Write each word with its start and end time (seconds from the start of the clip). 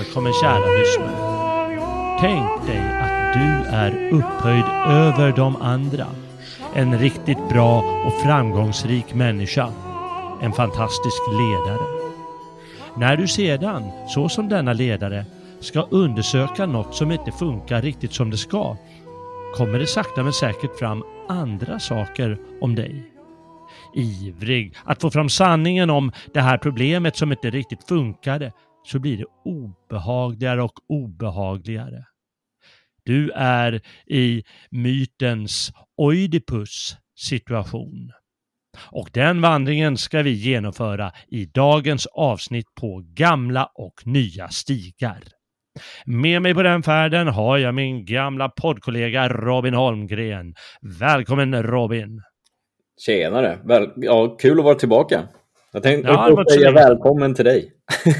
Välkommen 0.00 0.32
kära 0.32 0.78
lyssnare. 0.78 1.16
Tänk 2.20 2.66
dig 2.66 3.00
att 3.00 3.34
du 3.34 3.70
är 3.70 4.08
upphöjd 4.12 4.64
över 4.86 5.32
de 5.36 5.56
andra. 5.56 6.06
En 6.74 6.98
riktigt 6.98 7.48
bra 7.48 7.78
och 8.06 8.12
framgångsrik 8.22 9.14
människa. 9.14 9.72
En 10.42 10.52
fantastisk 10.52 11.22
ledare. 11.30 11.86
När 12.96 13.16
du 13.16 13.28
sedan, 13.28 13.90
så 14.08 14.28
som 14.28 14.48
denna 14.48 14.72
ledare, 14.72 15.24
ska 15.60 15.80
undersöka 15.90 16.66
något 16.66 16.94
som 16.94 17.12
inte 17.12 17.32
funkar 17.32 17.82
riktigt 17.82 18.12
som 18.12 18.30
det 18.30 18.36
ska, 18.36 18.76
kommer 19.56 19.78
det 19.78 19.86
sakta 19.86 20.22
men 20.22 20.32
säkert 20.32 20.78
fram 20.78 21.04
andra 21.28 21.78
saker 21.78 22.38
om 22.60 22.74
dig. 22.74 23.02
Ivrig 23.94 24.74
att 24.84 25.00
få 25.00 25.10
fram 25.10 25.28
sanningen 25.28 25.90
om 25.90 26.12
det 26.34 26.40
här 26.40 26.58
problemet 26.58 27.16
som 27.16 27.32
inte 27.32 27.50
riktigt 27.50 27.88
funkade 27.88 28.52
så 28.82 28.98
blir 28.98 29.16
det 29.16 29.26
obehagligare 29.44 30.62
och 30.62 30.78
obehagligare. 30.88 32.04
Du 33.04 33.30
är 33.30 33.80
i 34.06 34.44
mytens 34.70 35.72
Oidipus 35.96 36.96
situation. 37.16 38.12
Och 38.90 39.10
den 39.12 39.40
vandringen 39.40 39.96
ska 39.96 40.22
vi 40.22 40.30
genomföra 40.30 41.12
i 41.28 41.44
dagens 41.44 42.06
avsnitt 42.06 42.74
på 42.80 43.02
gamla 43.04 43.70
och 43.74 44.06
nya 44.06 44.48
stigar. 44.48 45.22
Med 46.06 46.42
mig 46.42 46.54
på 46.54 46.62
den 46.62 46.82
färden 46.82 47.28
har 47.28 47.58
jag 47.58 47.74
min 47.74 48.04
gamla 48.04 48.48
poddkollega 48.48 49.28
Robin 49.28 49.74
Holmgren. 49.74 50.54
Välkommen 51.00 51.62
Robin! 51.62 52.22
Tjenare! 53.06 53.58
Väl, 53.64 53.90
ja, 53.96 54.36
kul 54.36 54.58
att 54.58 54.64
vara 54.64 54.74
tillbaka. 54.74 55.28
Jag 55.72 55.82
tänkte 55.82 56.10
ja, 56.10 56.44
säga 56.50 56.72
välkommen 56.72 57.34
till 57.34 57.44
dig. 57.44 57.72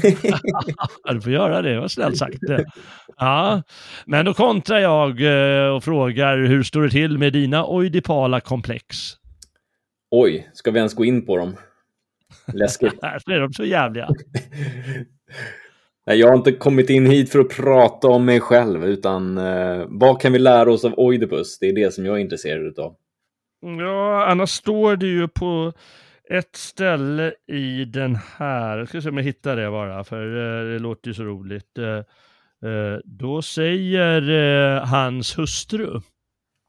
ja, 1.03 1.13
du 1.13 1.21
får 1.21 1.31
göra 1.31 1.61
det, 1.61 1.73
det 1.73 1.79
var 1.79 1.87
snällt 1.87 2.17
sagt. 2.17 2.39
Ja, 3.17 3.63
men 4.05 4.25
då 4.25 4.33
kontrar 4.33 4.79
jag 4.79 5.09
eh, 5.21 5.75
och 5.75 5.83
frågar 5.83 6.37
hur 6.37 6.63
står 6.63 6.81
det 6.81 6.89
till 6.89 7.17
med 7.17 7.33
dina 7.33 7.65
oidipala 7.65 8.39
komplex? 8.39 8.95
Oj, 10.11 10.49
ska 10.53 10.71
vi 10.71 10.77
ens 10.77 10.93
gå 10.93 11.05
in 11.05 11.25
på 11.25 11.37
dem? 11.37 11.55
Läskigt. 12.53 12.93
är 13.03 13.39
de 13.39 13.53
så 13.53 13.63
jävliga. 13.63 14.09
Nej, 16.07 16.19
jag 16.19 16.27
har 16.27 16.35
inte 16.35 16.51
kommit 16.51 16.89
in 16.89 17.05
hit 17.05 17.31
för 17.31 17.39
att 17.39 17.49
prata 17.49 18.07
om 18.07 18.25
mig 18.25 18.39
själv, 18.39 18.85
utan 18.85 19.37
eh, 19.37 19.85
vad 19.87 20.21
kan 20.21 20.33
vi 20.33 20.39
lära 20.39 20.71
oss 20.71 20.85
av 20.85 20.93
Oidipus? 20.99 21.59
Det 21.59 21.69
är 21.69 21.75
det 21.75 21.93
som 21.93 22.05
jag 22.05 22.15
är 22.15 22.19
intresserad 22.19 22.79
av. 22.79 22.95
Ja, 23.79 24.25
annars 24.25 24.49
står 24.49 24.95
det 24.95 25.07
ju 25.07 25.27
på 25.27 25.73
ett 26.31 26.55
ställe 26.55 27.33
i 27.47 27.85
den 27.85 28.17
här, 28.37 28.77
jag 28.77 28.89
ska 28.89 29.01
se 29.01 29.09
om 29.09 29.17
jag 29.17 29.23
hittar 29.23 29.55
det 29.55 29.69
bara, 29.69 30.03
för 30.03 30.25
eh, 30.25 30.73
det 30.73 30.79
låter 30.79 31.07
ju 31.07 31.13
så 31.13 31.23
roligt. 31.23 31.77
Eh, 31.77 32.69
eh, 32.71 32.99
då 33.03 33.41
säger 33.41 34.21
hans 34.79 35.37
hustru, 35.37 36.01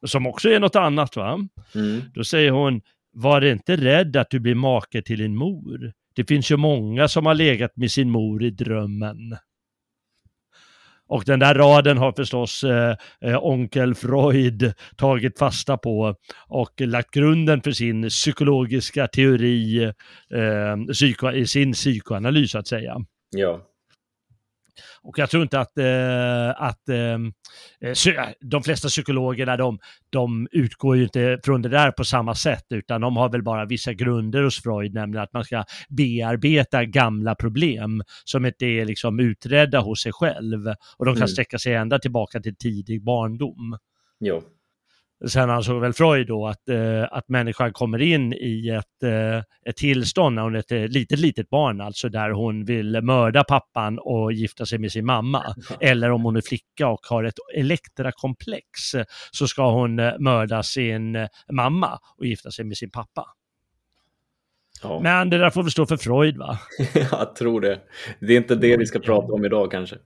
som 0.07 0.27
också 0.27 0.49
är 0.49 0.61
något 0.61 0.77
annat 0.77 1.17
va? 1.17 1.49
Mm. 1.75 2.01
Då 2.15 2.25
säger 2.25 2.51
hon, 2.51 2.81
var 3.13 3.45
inte 3.45 3.77
rädd 3.77 4.17
att 4.17 4.31
du 4.31 4.41
blir 4.41 4.55
make 4.55 5.03
till 5.03 5.19
din 5.19 5.37
mor. 5.37 5.93
Det 6.15 6.25
finns 6.25 6.51
ju 6.51 6.57
många 6.57 7.09
som 7.09 7.27
har 7.27 7.35
legat 7.35 7.77
med 7.77 7.91
sin 7.91 8.11
mor 8.11 8.43
i 8.43 8.51
drömmen. 8.51 9.37
Och 11.13 11.25
den 11.27 11.39
där 11.39 11.55
raden 11.55 11.99
har 11.99 12.13
förstås 12.13 12.65
eh, 12.65 12.97
eh, 13.21 13.45
onkel 13.45 13.95
Freud 13.95 14.73
tagit 14.97 15.39
fasta 15.39 15.77
på 15.77 16.15
och 16.49 16.81
lagt 16.81 17.11
grunden 17.11 17.63
för 17.63 17.71
sin 17.71 18.09
psykologiska 18.09 19.07
teori 19.07 19.85
eh, 19.85 20.93
psyko, 20.93 21.31
i 21.31 21.47
sin 21.47 21.73
psykoanalys 21.73 22.51
så 22.51 22.59
att 22.59 22.67
säga. 22.67 22.97
Ja. 23.31 23.61
Och 25.05 25.19
jag 25.19 25.31
tror 25.31 25.43
inte 25.43 25.61
att, 25.61 25.79
eh, 25.79 26.63
att 26.63 26.89
eh, 26.89 27.15
eh 27.91 28.29
de 28.41 28.63
flesta 28.63 28.89
psykologerna 28.89 29.57
de, 29.57 29.79
de 30.11 30.49
utgår 30.53 30.97
ju 30.97 31.03
inte 31.03 31.39
från 31.45 31.63
det 31.63 31.69
där 31.69 31.91
på 31.91 32.05
samma 32.05 32.35
sätt 32.35 32.65
utan 32.71 33.01
de 33.01 33.17
har 33.17 33.29
väl 33.29 33.43
bara 33.43 33.65
vissa 33.65 33.93
grunder 33.93 34.43
hos 34.43 34.63
Freud, 34.63 34.95
nämligen 34.95 35.23
att 35.23 35.33
man 35.33 35.45
ska 35.45 35.65
bearbeta 35.89 36.85
gamla 36.85 37.35
problem 37.35 38.03
som 38.25 38.47
inte 38.47 38.67
är 38.67 38.85
liksom 38.85 39.21
utredda 39.21 39.81
hos 39.81 40.03
sig 40.03 40.13
själv 40.13 40.69
och 40.97 41.05
de 41.07 41.15
kan 41.15 41.17
mm. 41.17 41.29
sträcka 41.29 41.59
sig 41.59 41.75
ända 41.75 41.99
tillbaka 41.99 42.41
till 42.41 42.57
tidig 42.57 43.05
barndom. 43.05 43.79
Jo. 44.21 44.43
Sen 45.27 45.51
ansåg 45.51 45.81
väl 45.81 45.93
Freud 45.93 46.27
då 46.27 46.47
att, 46.47 46.69
eh, 46.69 47.03
att 47.11 47.29
människan 47.29 47.73
kommer 47.73 48.03
in 48.03 48.33
i 48.33 48.69
ett, 48.69 49.03
eh, 49.03 49.43
ett 49.71 49.77
tillstånd 49.77 50.35
när 50.35 50.43
hon 50.43 50.55
är 50.55 50.59
ett 50.59 50.73
eh, 50.73 50.89
litet, 50.89 51.19
litet 51.19 51.51
barn, 51.51 51.81
alltså 51.81 52.09
där 52.09 52.31
hon 52.31 52.65
vill 52.65 53.01
mörda 53.03 53.45
pappan 53.45 53.99
och 53.99 54.33
gifta 54.33 54.67
sig 54.67 54.79
med 54.79 54.93
sin 54.93 55.07
mamma. 55.07 55.55
Eller 55.81 56.11
om 56.11 56.23
hon 56.23 56.37
är 56.37 56.41
flicka 56.41 56.89
och 56.89 57.01
har 57.09 57.25
ett 57.25 57.35
elektrakomplex 57.57 58.67
så 59.31 59.49
ska 59.49 59.71
hon 59.71 59.99
eh, 59.99 60.13
mörda 60.19 60.63
sin 60.63 61.17
eh, 61.17 61.29
mamma 61.53 61.99
och 62.19 62.27
gifta 62.27 62.51
sig 62.51 62.65
med 62.65 62.77
sin 62.77 62.91
pappa. 62.91 63.27
Ja. 64.83 65.01
Men 65.03 65.31
det 65.31 65.39
där 65.39 65.51
får 65.51 65.63
väl 65.63 65.71
stå 65.71 65.87
för 65.87 65.97
Freud 65.97 66.37
va? 66.37 66.59
Jag 67.11 67.37
tror 67.37 67.61
det. 67.61 67.81
Det 68.21 68.33
är 68.33 68.37
inte 68.37 68.55
det 68.55 68.77
vi 68.77 68.87
ska 68.87 68.99
prata 68.99 69.33
om 69.33 69.45
idag 69.45 69.71
kanske. 69.71 69.97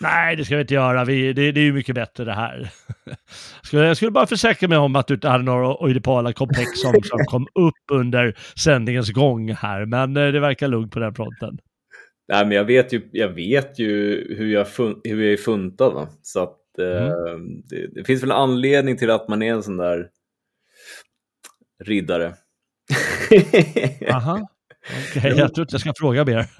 Nej, 0.00 0.36
det 0.36 0.44
ska 0.44 0.54
vi 0.54 0.60
inte 0.60 0.74
göra. 0.74 1.04
Vi, 1.04 1.32
det, 1.32 1.52
det 1.52 1.60
är 1.60 1.64
ju 1.64 1.72
mycket 1.72 1.94
bättre 1.94 2.24
det 2.24 2.32
här. 2.32 2.70
Jag 3.72 3.96
skulle 3.96 4.10
bara 4.10 4.26
försäkra 4.26 4.68
mig 4.68 4.78
om 4.78 4.96
att 4.96 5.06
du 5.06 5.14
inte 5.14 5.28
hade 5.28 5.44
några 5.44 5.76
oidipala 5.76 6.32
komplex 6.32 6.80
som, 6.80 6.94
som 7.02 7.18
kom 7.26 7.46
upp 7.54 7.90
under 7.92 8.38
sändningens 8.58 9.10
gång 9.10 9.52
här, 9.52 9.86
men 9.86 10.16
eh, 10.16 10.32
det 10.32 10.40
verkar 10.40 10.68
lugnt 10.68 10.92
på 10.92 10.98
den 10.98 11.14
fronten. 11.14 11.58
Nej, 12.28 12.46
men 12.46 12.56
jag 12.56 12.64
vet 12.64 12.92
ju, 12.92 13.08
jag 13.12 13.28
vet 13.28 13.78
ju 13.78 14.24
hur, 14.36 14.52
jag 14.52 14.68
fun, 14.68 15.00
hur 15.04 15.22
jag 15.22 15.32
är 15.32 15.36
funtad. 15.36 15.94
Va? 15.94 16.08
Så 16.22 16.42
att, 16.42 16.78
eh, 16.78 17.08
mm. 17.08 17.62
det, 17.64 17.86
det, 17.94 18.04
finns 18.04 18.22
väl 18.22 18.30
en 18.30 18.36
anledning 18.36 18.96
till 18.96 19.10
att 19.10 19.28
man 19.28 19.42
är 19.42 19.52
en 19.52 19.62
sån 19.62 19.76
där 19.76 20.08
riddare. 21.84 22.34
Aha, 24.10 24.48
okej, 25.10 25.20
okay, 25.30 25.38
jag 25.38 25.54
tror 25.54 25.64
inte 25.64 25.74
jag 25.74 25.80
ska 25.80 25.92
fråga 25.96 26.24
mer. 26.24 26.46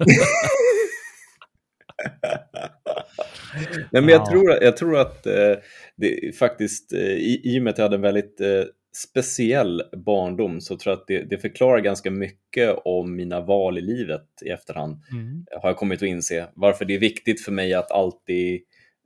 Nej, 3.91 4.01
men 4.01 4.07
jag, 4.07 4.25
tror, 4.25 4.63
jag 4.63 4.77
tror 4.77 4.97
att 4.97 5.25
eh, 5.25 5.55
det 5.95 6.35
faktiskt, 6.35 6.93
eh, 6.93 6.99
i, 6.99 7.41
i 7.43 7.59
och 7.59 7.63
med 7.63 7.71
att 7.71 7.77
jag 7.77 7.85
hade 7.85 7.95
en 7.95 8.01
väldigt 8.01 8.41
eh, 8.41 8.63
speciell 8.95 9.81
barndom 10.05 10.61
så 10.61 10.77
tror 10.77 10.91
jag 10.91 10.99
att 10.99 11.07
det, 11.07 11.23
det, 11.23 11.37
förklarar 11.37 11.79
ganska 11.79 12.11
mycket 12.11 12.75
om 12.85 13.15
mina 13.15 13.41
val 13.41 13.77
i 13.77 13.81
livet 13.81 14.27
i 14.45 14.49
efterhand. 14.49 15.03
Mm. 15.11 15.45
Har 15.61 15.69
jag 15.69 15.77
kommit 15.77 16.03
att 16.03 16.07
inse 16.07 16.47
varför 16.55 16.85
det 16.85 16.95
är 16.95 16.99
viktigt 16.99 17.41
för 17.41 17.51
mig 17.51 17.73
att 17.73 17.91
alltid 17.91 18.61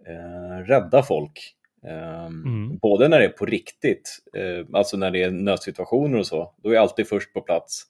eh, 0.07 0.65
rädda 0.65 1.03
folk. 1.03 1.55
Eh, 1.87 2.25
mm. 2.25 2.77
Både 2.77 3.07
när 3.07 3.19
det 3.19 3.25
är 3.25 3.29
på 3.29 3.45
riktigt, 3.45 4.17
eh, 4.37 4.65
alltså 4.73 4.97
när 4.97 5.11
det 5.11 5.23
är 5.23 5.31
nödsituationer 5.31 6.19
och 6.19 6.27
så, 6.27 6.53
då 6.63 6.69
är 6.69 6.73
jag 6.73 6.81
alltid 6.81 7.07
först 7.07 7.33
på 7.33 7.41
plats 7.41 7.85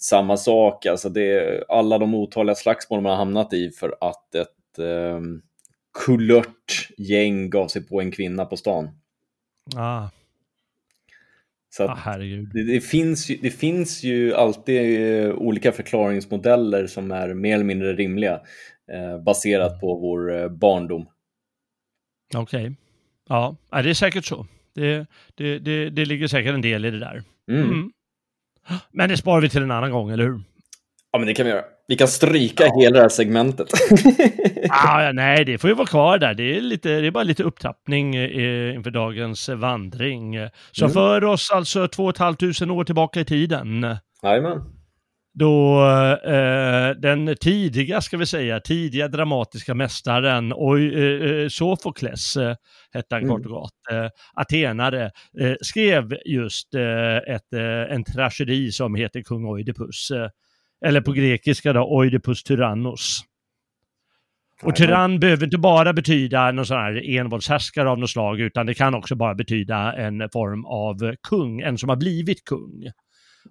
samma 0.00 0.36
sak, 0.36 0.86
alltså 0.86 1.08
det 1.08 1.32
är 1.32 1.64
alla 1.68 1.98
de 1.98 2.14
otaliga 2.14 2.54
slagsmål 2.54 3.00
man 3.00 3.10
har 3.10 3.16
hamnat 3.16 3.52
i 3.52 3.70
för 3.70 3.96
att 4.00 4.34
ett 4.34 4.78
eh, 4.78 5.20
kulört 5.98 6.88
gäng 6.96 7.50
gav 7.50 7.68
sig 7.68 7.86
på 7.86 8.00
en 8.00 8.10
kvinna 8.10 8.44
på 8.44 8.56
stan. 8.56 8.88
Ah. 9.76 10.08
Så 11.70 11.84
att 11.84 12.06
ah, 12.06 12.18
det, 12.18 12.64
det, 12.64 12.80
finns 12.80 13.30
ju, 13.30 13.36
det 13.36 13.50
finns 13.50 14.02
ju 14.02 14.34
alltid 14.34 15.00
eh, 15.00 15.34
olika 15.34 15.72
förklaringsmodeller 15.72 16.86
som 16.86 17.10
är 17.10 17.34
mer 17.34 17.54
eller 17.54 17.64
mindre 17.64 17.92
rimliga 17.92 18.40
eh, 18.92 19.22
baserat 19.22 19.70
mm. 19.70 19.80
på 19.80 19.94
vår 19.94 20.36
eh, 20.36 20.48
barndom. 20.48 21.08
Okej. 22.34 22.62
Okay. 22.62 22.74
Ja, 23.28 23.56
det 23.70 23.90
är 23.90 23.94
säkert 23.94 24.24
så. 24.24 24.46
Det, 24.74 25.06
det, 25.34 25.58
det, 25.58 25.90
det 25.90 26.04
ligger 26.04 26.26
säkert 26.26 26.54
en 26.54 26.62
del 26.62 26.84
i 26.84 26.90
det 26.90 26.98
där. 26.98 27.22
Mm. 27.50 27.70
Mm. 27.70 27.90
Men 28.92 29.08
det 29.08 29.16
sparar 29.16 29.40
vi 29.40 29.48
till 29.48 29.62
en 29.62 29.70
annan 29.70 29.90
gång, 29.90 30.10
eller 30.10 30.24
hur? 30.24 30.40
Ja, 31.12 31.18
men 31.18 31.28
det 31.28 31.34
kan 31.34 31.46
vi 31.46 31.52
göra. 31.52 31.64
Vi 31.90 31.96
kan 31.96 32.08
stryka 32.08 32.64
ja. 32.66 32.80
hela 32.80 32.96
det 32.96 33.00
här 33.00 33.08
segmentet. 33.08 33.68
ah, 34.70 35.12
nej, 35.12 35.44
det 35.44 35.58
får 35.58 35.70
ju 35.70 35.76
vara 35.76 35.86
kvar 35.86 36.18
där. 36.18 36.34
Det 36.34 36.56
är, 36.56 36.60
lite, 36.60 37.00
det 37.00 37.06
är 37.06 37.10
bara 37.10 37.24
lite 37.24 37.42
upptappning 37.42 38.16
eh, 38.16 38.74
inför 38.74 38.90
dagens 38.90 39.48
vandring. 39.48 40.36
Som 40.72 40.84
mm. 40.84 40.92
för 40.92 41.24
oss 41.24 41.50
alltså 41.50 41.88
två 41.88 42.04
och 42.04 42.10
ett 42.10 42.18
halvt 42.18 42.40
tusen 42.40 42.70
år 42.70 42.84
tillbaka 42.84 43.20
i 43.20 43.24
tiden. 43.24 43.96
Jajamän. 44.22 44.60
då 45.34 45.84
eh, 46.26 46.90
den 46.90 47.36
tidiga, 47.40 48.00
ska 48.00 48.16
vi 48.16 48.26
säga, 48.26 48.60
tidiga 48.60 49.08
dramatiska 49.08 49.74
mästaren 49.74 50.52
och 50.52 50.78
eh, 50.80 51.48
Sofokles, 51.48 52.36
eh, 52.36 52.56
hette 52.92 53.14
han 53.14 53.28
kort 53.28 53.46
och 53.46 53.52
gott, 53.52 53.72
eh, 53.90 54.08
atenare, 54.34 55.10
eh, 55.40 55.54
skrev 55.60 56.16
just 56.24 56.74
eh, 56.74 57.34
ett, 57.34 57.52
eh, 57.52 57.94
en 57.94 58.04
tragedi 58.04 58.72
som 58.72 58.94
heter 58.94 59.22
Kung 59.22 59.44
Oidipus. 59.44 60.12
Eller 60.86 61.00
på 61.00 61.12
grekiska 61.12 61.72
då, 61.72 61.96
Oidipus 61.96 62.42
Tyrannos. 62.42 63.24
Och 64.62 64.76
tyrann 64.76 65.20
behöver 65.20 65.44
inte 65.44 65.58
bara 65.58 65.92
betyda 65.92 66.52
någon 66.52 66.66
sån 66.66 66.76
här 66.76 67.18
envåldshärskare 67.18 67.90
av 67.90 67.98
något 67.98 68.10
slag, 68.10 68.40
utan 68.40 68.66
det 68.66 68.74
kan 68.74 68.94
också 68.94 69.14
bara 69.14 69.34
betyda 69.34 69.92
en 69.92 70.28
form 70.32 70.64
av 70.64 71.14
kung, 71.22 71.60
en 71.60 71.78
som 71.78 71.88
har 71.88 71.96
blivit 71.96 72.44
kung 72.44 72.90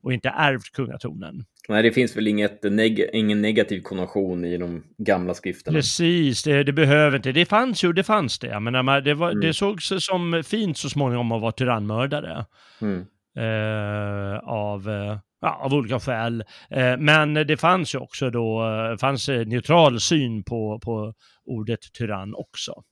och 0.04 0.14
inte 0.14 0.30
ärvt 0.30 0.72
kungatronen. 0.74 1.46
Nej, 1.70 1.84
det 1.84 1.92
finns 1.92 2.18
väl 2.18 2.28
inget 2.28 2.64
neg 2.64 3.10
ingen 3.14 3.42
negativ 3.42 3.82
konnotation 3.82 4.46
i 4.46 4.58
de 4.58 4.84
gamla 4.98 5.34
skrifterna. 5.34 5.78
Precis, 5.78 6.44
det, 6.44 6.64
det 6.64 6.74
behöver 6.74 7.18
inte. 7.18 7.32
Det 7.32 7.46
fanns 7.46 7.84
ju, 7.84 7.94
det 7.94 8.04
fanns 8.04 8.40
det. 8.40 8.60
Men 8.60 9.04
det, 9.04 9.14
var, 9.14 9.30
mm. 9.30 9.42
det 9.42 9.54
sågs 9.54 9.92
som 9.98 10.44
fint 10.46 10.78
så 10.78 10.90
småningom 10.90 11.32
att 11.32 11.42
vara 11.42 11.52
tyrannmördare. 11.52 12.46
Mm. 12.82 13.06
Eh, 13.38 14.40
av, 14.40 14.90
eh, 14.90 15.20
ja, 15.40 15.56
av 15.56 15.74
olika 15.74 16.00
skäl. 16.00 16.44
Eh, 16.70 16.98
men 16.98 17.34
det 17.34 17.58
fanns 17.58 17.96
ju 17.96 18.00
också 18.00 18.30
då, 18.30 18.66
eh, 18.66 18.98
fanns 18.98 19.28
neutral 19.28 20.00
syn 20.00 20.44
på, 20.44 20.80
på 20.80 21.14
ordet 21.46 21.80
tyrann 21.94 22.36
också. 22.36 22.84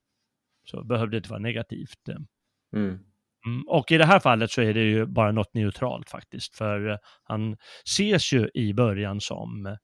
Så 0.64 0.84
behövde 0.84 1.12
det 1.12 1.18
inte 1.18 1.30
vara 1.30 1.40
negativt. 1.40 2.08
Mm. 2.76 3.00
Mm, 3.46 3.64
och 3.68 3.92
i 3.92 3.98
det 3.98 4.06
här 4.06 4.20
fallet 4.20 4.52
så 4.52 4.62
är 4.62 4.74
det 4.74 4.84
ju 4.84 5.06
bara 5.06 5.32
något 5.32 5.54
neutralt 5.54 6.10
faktiskt, 6.10 6.58
för 6.58 6.90
eh, 6.90 6.98
han 7.24 7.58
ses 7.86 8.34
ju 8.34 8.50
i 8.54 8.74
början 8.74 9.22
som 9.22 9.78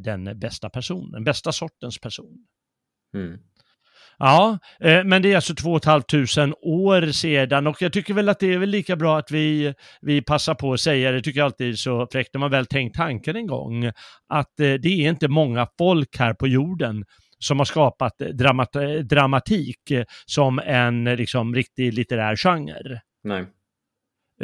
den 0.00 0.38
bästa 0.38 0.70
personen, 0.70 1.24
bästa 1.24 1.52
sortens 1.52 1.98
person. 1.98 2.46
Mm. 3.14 3.38
Ja, 4.22 4.58
eh, 4.80 5.04
men 5.04 5.22
det 5.22 5.32
är 5.32 5.36
alltså 5.36 5.54
två 5.54 5.70
och 5.70 5.76
ett 5.76 5.84
halvt 5.84 6.08
tusen 6.08 6.54
år 6.62 7.12
sedan 7.12 7.66
och 7.66 7.82
jag 7.82 7.92
tycker 7.92 8.14
väl 8.14 8.28
att 8.28 8.40
det 8.40 8.54
är 8.54 8.58
väl 8.58 8.68
lika 8.68 8.96
bra 8.96 9.18
att 9.18 9.30
vi, 9.30 9.74
vi 10.00 10.22
passar 10.22 10.54
på 10.54 10.72
att 10.72 10.80
säga, 10.80 11.12
det 11.12 11.22
tycker 11.22 11.40
jag 11.40 11.44
alltid 11.44 11.68
är 11.68 11.72
så 11.72 12.06
fräckt 12.12 12.34
när 12.34 12.38
man 12.38 12.50
väl 12.50 12.66
tänkt 12.66 12.96
tanken 12.96 13.36
en 13.36 13.46
gång, 13.46 13.84
att 14.28 14.60
eh, 14.60 14.72
det 14.72 14.88
är 14.88 15.08
inte 15.08 15.28
många 15.28 15.66
folk 15.78 16.18
här 16.18 16.34
på 16.34 16.48
jorden 16.48 17.04
som 17.38 17.58
har 17.58 17.64
skapat 17.64 18.20
eh, 18.20 18.28
dramat 18.28 18.76
eh, 18.76 18.88
dramatik 18.88 19.92
som 20.26 20.58
en 20.58 21.04
liksom, 21.04 21.54
riktig 21.54 21.94
litterär 21.94 22.36
genre. 22.36 23.00
Nej. 23.24 23.46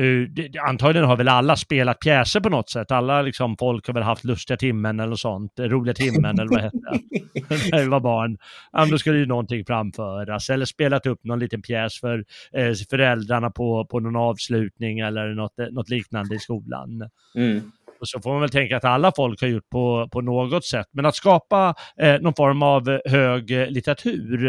Uh, 0.00 0.28
det, 0.28 0.58
antagligen 0.58 1.08
har 1.08 1.16
väl 1.16 1.28
alla 1.28 1.56
spelat 1.56 2.00
pjäser 2.00 2.40
på 2.40 2.48
något 2.48 2.70
sätt. 2.70 2.90
Alla 2.90 3.22
liksom, 3.22 3.56
folk 3.58 3.86
har 3.86 3.94
väl 3.94 4.02
haft 4.02 4.24
lustiga 4.24 4.56
timmen 4.56 5.00
eller 5.00 5.16
sånt. 5.16 5.52
Roliga 5.58 5.94
timmen 5.94 6.38
eller 6.40 6.50
vad 6.50 6.60
hette 6.60 6.76
det? 6.76 7.70
När 7.72 7.82
vi 7.82 7.88
var 7.88 8.00
barn. 8.00 8.38
Ja, 8.72 8.86
då 8.86 8.98
skulle 8.98 9.18
ju 9.18 9.26
någonting 9.26 9.64
framföras. 9.64 10.50
Eller 10.50 10.64
spelat 10.64 11.06
upp 11.06 11.24
någon 11.24 11.38
liten 11.38 11.62
pjäs 11.62 12.00
för 12.00 12.24
eh, 12.52 12.72
föräldrarna 12.90 13.50
på, 13.50 13.86
på 13.90 14.00
någon 14.00 14.16
avslutning 14.16 14.98
eller 14.98 15.34
något, 15.34 15.52
något 15.70 15.88
liknande 15.88 16.34
i 16.34 16.38
skolan. 16.38 17.10
Mm. 17.34 17.72
Och 18.00 18.08
så 18.08 18.20
får 18.20 18.30
man 18.30 18.40
väl 18.40 18.50
tänka 18.50 18.76
att 18.76 18.84
alla 18.84 19.12
folk 19.16 19.40
har 19.40 19.48
gjort 19.48 19.68
på, 19.70 20.08
på 20.12 20.20
något 20.20 20.64
sätt. 20.64 20.86
Men 20.92 21.06
att 21.06 21.14
skapa 21.14 21.74
eh, 22.00 22.20
någon 22.20 22.34
form 22.34 22.62
av 22.62 23.00
hög 23.04 23.50
litteratur, 23.50 24.46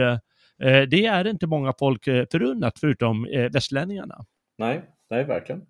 eh, 0.63 0.81
det 0.81 1.05
är 1.05 1.27
inte 1.27 1.47
många 1.47 1.73
folk 1.79 2.07
eh, 2.07 2.25
förunnat 2.31 2.79
förutom 2.79 3.25
eh, 3.25 3.51
västlänningarna. 3.51 4.25
Nej, 4.57 4.81
nej 5.09 5.23
verkligen. 5.23 5.61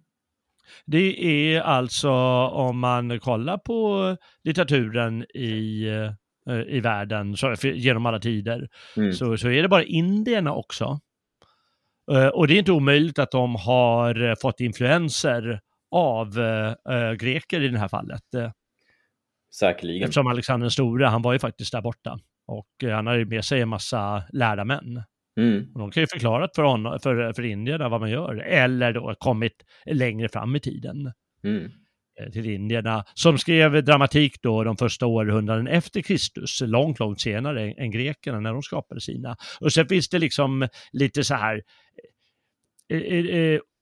Det 0.86 1.26
är 1.26 1.62
alltså 1.62 2.12
om 2.48 2.80
man 2.80 3.20
kollar 3.20 3.58
på 3.58 4.18
litteraturen 4.44 5.26
i, 5.34 5.88
eh, 6.50 6.62
i 6.62 6.80
världen 6.80 7.38
så, 7.38 7.56
genom 7.64 8.06
alla 8.06 8.20
tider 8.20 8.68
mm. 8.98 9.14
så, 9.14 9.38
så 9.38 9.50
är 9.50 9.62
det 9.62 9.70
bara 9.70 9.84
indierna 9.84 10.54
också. 10.54 11.00
Och 12.34 12.48
det 12.48 12.54
är 12.54 12.60
inte 12.60 12.72
omöjligt 12.72 13.20
att 13.20 13.32
de 13.32 13.56
har 13.56 14.36
fått 14.42 14.60
influenser 14.60 15.62
av 15.92 16.40
äh, 16.90 17.14
greker 17.14 17.62
i 17.62 17.68
det 17.68 17.80
här 17.80 17.88
fallet. 17.88 18.34
Eh. 18.34 18.52
Säkerligen. 19.54 20.04
Eftersom 20.04 20.28
Alexander 20.28 20.64
den 20.64 20.72
store, 20.72 21.06
han 21.06 21.22
var 21.22 21.34
ju 21.34 21.40
faktiskt 21.40 21.72
där 21.72 21.82
borta. 21.82 22.20
Och 22.48 22.68
han 22.82 23.08
hade 23.08 23.26
med 23.26 23.46
sig 23.46 23.62
en 23.62 23.70
massa 23.70 24.24
lärda 24.30 24.66
män. 24.66 25.04
Mm. 25.38 25.72
Och 25.74 25.80
de 25.80 25.92
kan 25.92 26.04
ju 26.04 26.08
förklara 26.08 26.50
för, 26.56 26.64
honom, 26.64 27.00
för, 27.04 27.34
för 27.34 27.46
indierna 27.46 27.90
vad 27.90 28.02
man 28.02 28.10
gör, 28.10 28.36
eller 28.36 28.94
då 28.94 29.16
kommit 29.20 29.54
längre 29.86 30.30
fram 30.30 30.56
i 30.56 30.60
tiden. 30.60 31.12
Mm. 31.44 31.72
Till 32.34 32.50
indierna, 32.50 33.04
som 33.14 33.38
skrev 33.38 33.84
dramatik 33.84 34.42
då 34.42 34.64
de 34.64 34.78
första 34.78 35.06
århundraden 35.06 35.68
efter 35.68 36.02
Kristus, 36.02 36.62
långt, 36.62 37.00
långt 37.00 37.22
senare 37.22 37.72
än 37.72 37.92
grekerna 37.92 38.40
när 38.40 38.54
de 38.54 38.62
skapade 38.62 39.02
sina. 39.02 39.36
Och 39.60 39.74
sen 39.74 39.88
finns 39.88 40.10
det 40.10 40.20
liksom 40.20 40.68
lite 40.92 41.24
så 41.24 41.36
här 41.36 41.62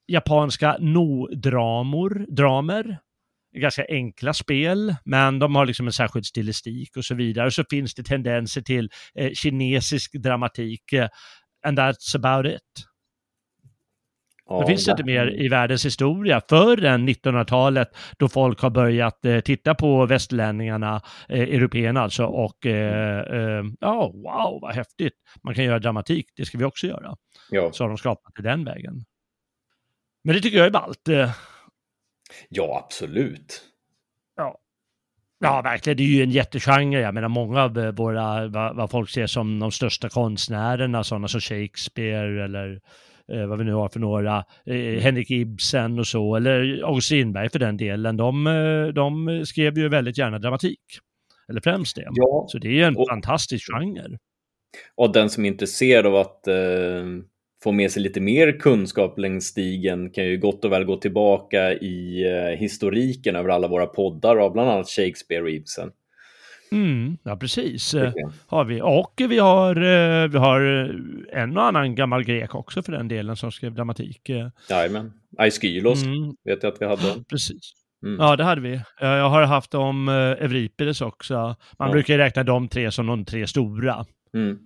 japanska 0.08 0.78
no-dramor, 0.80 2.25
dramer, 2.30 2.98
ganska 3.58 3.86
enkla 3.90 4.34
spel, 4.34 4.96
men 5.06 5.40
de 5.40 5.56
har 5.56 5.66
liksom 5.66 5.88
en 5.88 5.94
särskild 5.94 6.25
stilistik 6.25 6.98
och 6.98 7.06
så 7.06 7.16
vidare. 7.16 7.46
Och 7.46 7.54
så 7.54 7.63
finns 7.69 7.94
det 7.96 8.04
tendenser 8.04 8.62
till 8.62 8.90
eh, 9.16 9.31
kinesisk 9.31 10.13
dramatik, 10.13 10.94
eh, 10.94 11.08
and 11.65 11.79
that's 11.79 12.15
about 12.15 12.45
it. 12.45 12.62
Ja, 14.50 14.59
det 14.59 14.67
finns 14.67 14.85
det. 14.85 14.91
inte 14.91 15.03
mer 15.03 15.41
i 15.41 15.47
världens 15.47 15.85
historia 15.85 16.41
förrän 16.50 17.09
1900-talet 17.09 17.97
då 18.17 18.27
folk 18.29 18.62
har 18.62 18.69
börjat 18.69 19.25
eh, 19.25 19.39
titta 19.39 19.75
på 19.75 20.06
västlänningarna, 20.06 21.01
eh, 21.29 21.41
européerna 21.41 22.01
alltså, 22.01 22.25
och 22.25 22.65
eh, 22.65 23.19
eh, 23.19 23.63
ja, 23.79 24.12
wow, 24.13 24.59
vad 24.62 24.75
häftigt. 24.75 25.13
Man 25.44 25.56
kan 25.56 25.63
göra 25.63 25.79
dramatik, 25.79 26.25
det 26.35 26.45
ska 26.45 26.57
vi 26.57 26.63
också 26.63 26.88
göra. 26.88 27.15
Ja. 27.50 27.71
Så 27.71 27.83
har 27.83 27.89
de 27.89 27.97
skapat 27.97 28.33
det 28.35 28.41
den 28.41 28.65
vägen. 28.65 29.06
Men 30.23 30.35
det 30.35 30.41
tycker 30.41 30.57
jag 30.57 30.67
är 30.67 30.71
ballt. 30.71 31.07
Eh. 31.07 31.31
Ja, 32.50 32.81
absolut. 32.85 33.75
Ja. 35.40 35.62
Verkligen. 35.62 35.98
Det 35.98 36.04
är 36.04 36.08
ju 36.08 36.24
en 36.24 36.32
jättegenre. 36.32 37.02
Jag 37.02 37.14
menar, 37.14 37.28
många 37.28 37.64
av 37.64 37.80
eh, 37.80 37.92
våra, 37.92 38.48
vad, 38.48 38.76
vad 38.76 38.92
folk 38.92 39.10
ser 39.10 39.28
som 39.28 39.60
de 39.60 39.72
största 39.72 40.10
konstnärerna, 40.10 41.04
sådana 41.04 41.28
som 41.28 41.42
Shakespeare 41.42 42.44
eller 42.44 42.80
eh, 43.32 43.46
vad 43.46 43.58
vi 43.58 43.66
nu 43.66 43.74
har 43.74 43.90
för 43.90 44.00
några, 44.00 44.38
eh, 44.66 45.02
Henrik 45.02 45.32
Ibsen 45.32 46.00
och 46.00 46.08
så, 46.08 46.36
eller 46.36 46.84
August 46.84 47.06
Strindberg 47.06 47.50
för 47.50 47.60
den 47.60 47.78
delen, 47.78 48.18
de, 48.18 48.48
eh, 48.48 48.88
de 48.88 49.44
skrev 49.46 49.78
ju 49.78 49.90
väldigt 49.90 50.18
gärna 50.18 50.40
dramatik. 50.40 50.82
Eller 51.50 51.62
främst 51.62 51.96
det. 51.96 52.08
Ja. 52.12 52.46
Så 52.48 52.58
det 52.58 52.68
är 52.68 52.72
ju 52.72 52.84
en 52.84 52.96
och, 52.96 53.08
fantastisk 53.10 53.65
genre. 53.72 54.18
Och 54.96 55.13
den 55.13 55.30
som 55.30 55.46
är 55.46 55.50
intresserad 55.50 56.06
av 56.06 56.15
att 56.15 56.48
eh 56.48 56.56
få 57.65 57.72
med 57.72 57.91
sig 57.91 58.01
lite 58.01 58.22
mer 58.22 58.60
kunskap 58.60 59.19
längs 59.19 59.45
stigen 59.45 60.10
kan 60.10 60.25
ju 60.25 60.38
gott 60.38 60.65
och 60.65 60.72
väl 60.72 60.86
gå 60.86 60.98
tillbaka 60.98 61.74
i 61.74 62.25
eh, 62.27 62.60
historiken 62.60 63.36
över 63.36 63.50
alla 63.50 63.67
våra 63.67 63.86
poddar 63.86 64.38
av 64.38 64.53
bland 64.53 64.69
annat 64.69 64.89
Shakespeare 64.89 65.41
och 65.41 65.50
Ibsen. 65.50 65.91
Mm, 66.72 67.17
ja, 67.24 67.38
precis. 67.38 67.93
Okay. 67.93 68.13
Har 68.48 68.65
vi. 68.65 68.81
Och 68.81 69.13
vi 69.17 69.39
har, 69.39 69.75
eh, 69.75 70.27
vi 70.27 70.38
har 70.38 70.62
en 71.34 71.57
och 71.57 71.63
annan 71.63 71.95
gammal 71.95 72.24
grek 72.24 72.55
också 72.55 72.84
för 72.84 72.91
den 72.91 73.07
delen 73.07 73.36
som 73.36 73.51
skrev 73.51 73.74
dramatik. 73.74 74.29
Jajamän. 74.69 75.13
Aeschylos 75.38 76.03
mm. 76.03 76.36
vet 76.43 76.63
jag 76.63 76.74
att 76.74 76.81
vi 76.81 76.86
hade. 76.86 77.24
Precis. 77.29 77.74
Mm. 78.05 78.19
Ja, 78.19 78.36
det 78.36 78.43
hade 78.43 78.62
vi. 78.62 78.81
Jag 79.00 79.29
har 79.29 79.43
haft 79.43 79.74
om 79.74 80.07
eh, 80.07 80.13
Euripides 80.13 81.01
också. 81.01 81.34
Man 81.79 81.88
ja. 81.88 81.91
brukar 81.91 82.17
räkna 82.17 82.43
de 82.43 82.67
tre 82.67 82.91
som 82.91 83.07
de 83.07 83.25
tre 83.25 83.48
stora. 83.48 84.05
Mm. 84.34 84.60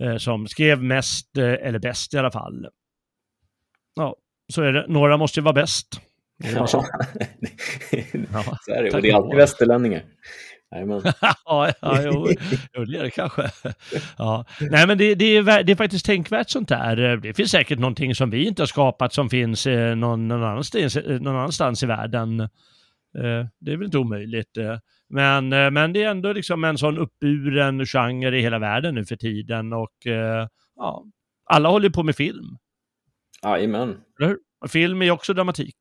Eh, 0.00 0.16
som 0.16 0.46
skrev 0.48 0.82
mest, 0.82 1.36
eh, 1.38 1.44
eller 1.44 1.78
bäst 1.78 2.14
i 2.14 2.18
alla 2.18 2.30
fall. 2.30 2.68
Ja, 3.94 4.16
så 4.52 4.62
är 4.62 4.72
det. 4.72 4.86
Några 4.88 5.16
måste 5.16 5.40
ju 5.40 5.44
vara 5.44 5.52
bäst. 5.52 6.00
Ja. 6.54 6.66
så 6.66 6.78
är 8.72 8.82
det. 8.82 8.94
Och 8.94 9.02
det 9.02 9.10
är 9.10 9.14
alltid 9.14 9.36
västerlänningar. 9.36 10.04
ja, 11.44 11.72
ja 11.80 12.02
jo, 12.02 12.28
jo, 12.72 12.84
det 12.84 12.98
är 12.98 13.02
det 13.02 13.10
kanske. 13.10 13.50
Ja. 14.18 14.44
Nej, 14.60 14.86
men 14.86 14.98
det, 14.98 15.14
det, 15.14 15.36
är, 15.36 15.62
det 15.62 15.72
är 15.72 15.76
faktiskt 15.76 16.06
tänkvärt 16.06 16.50
sånt 16.50 16.68
där. 16.68 17.16
Det 17.16 17.34
finns 17.34 17.50
säkert 17.50 17.78
någonting 17.78 18.14
som 18.14 18.30
vi 18.30 18.46
inte 18.46 18.62
har 18.62 18.66
skapat 18.66 19.12
som 19.12 19.30
finns 19.30 19.66
eh, 19.66 19.96
någon, 19.96 20.28
någon, 20.28 20.42
annanstans, 20.42 20.96
någon 20.96 21.36
annanstans 21.36 21.82
i 21.82 21.86
världen. 21.86 22.48
Det 23.60 23.72
är 23.72 23.76
väl 23.76 23.84
inte 23.84 23.98
omöjligt. 23.98 24.58
Men, 25.14 25.52
eh, 25.52 25.70
men 25.70 25.92
det 25.92 26.02
är 26.02 26.10
ändå 26.10 26.32
liksom 26.32 26.64
en 26.64 26.78
sån 26.78 26.98
uppburen 26.98 27.86
genre 27.86 28.38
i 28.38 28.40
hela 28.40 28.58
världen 28.58 28.94
nu 28.94 29.04
för 29.04 29.16
tiden 29.16 29.72
och 29.72 30.06
eh, 30.06 30.48
ja, 30.76 31.04
alla 31.44 31.68
håller 31.68 31.90
på 31.90 32.02
med 32.02 32.16
film. 32.16 32.58
Jajamän. 33.42 34.00
Film 34.68 35.02
är 35.02 35.06
ju 35.06 35.10
också 35.10 35.34
dramatik. 35.34 35.76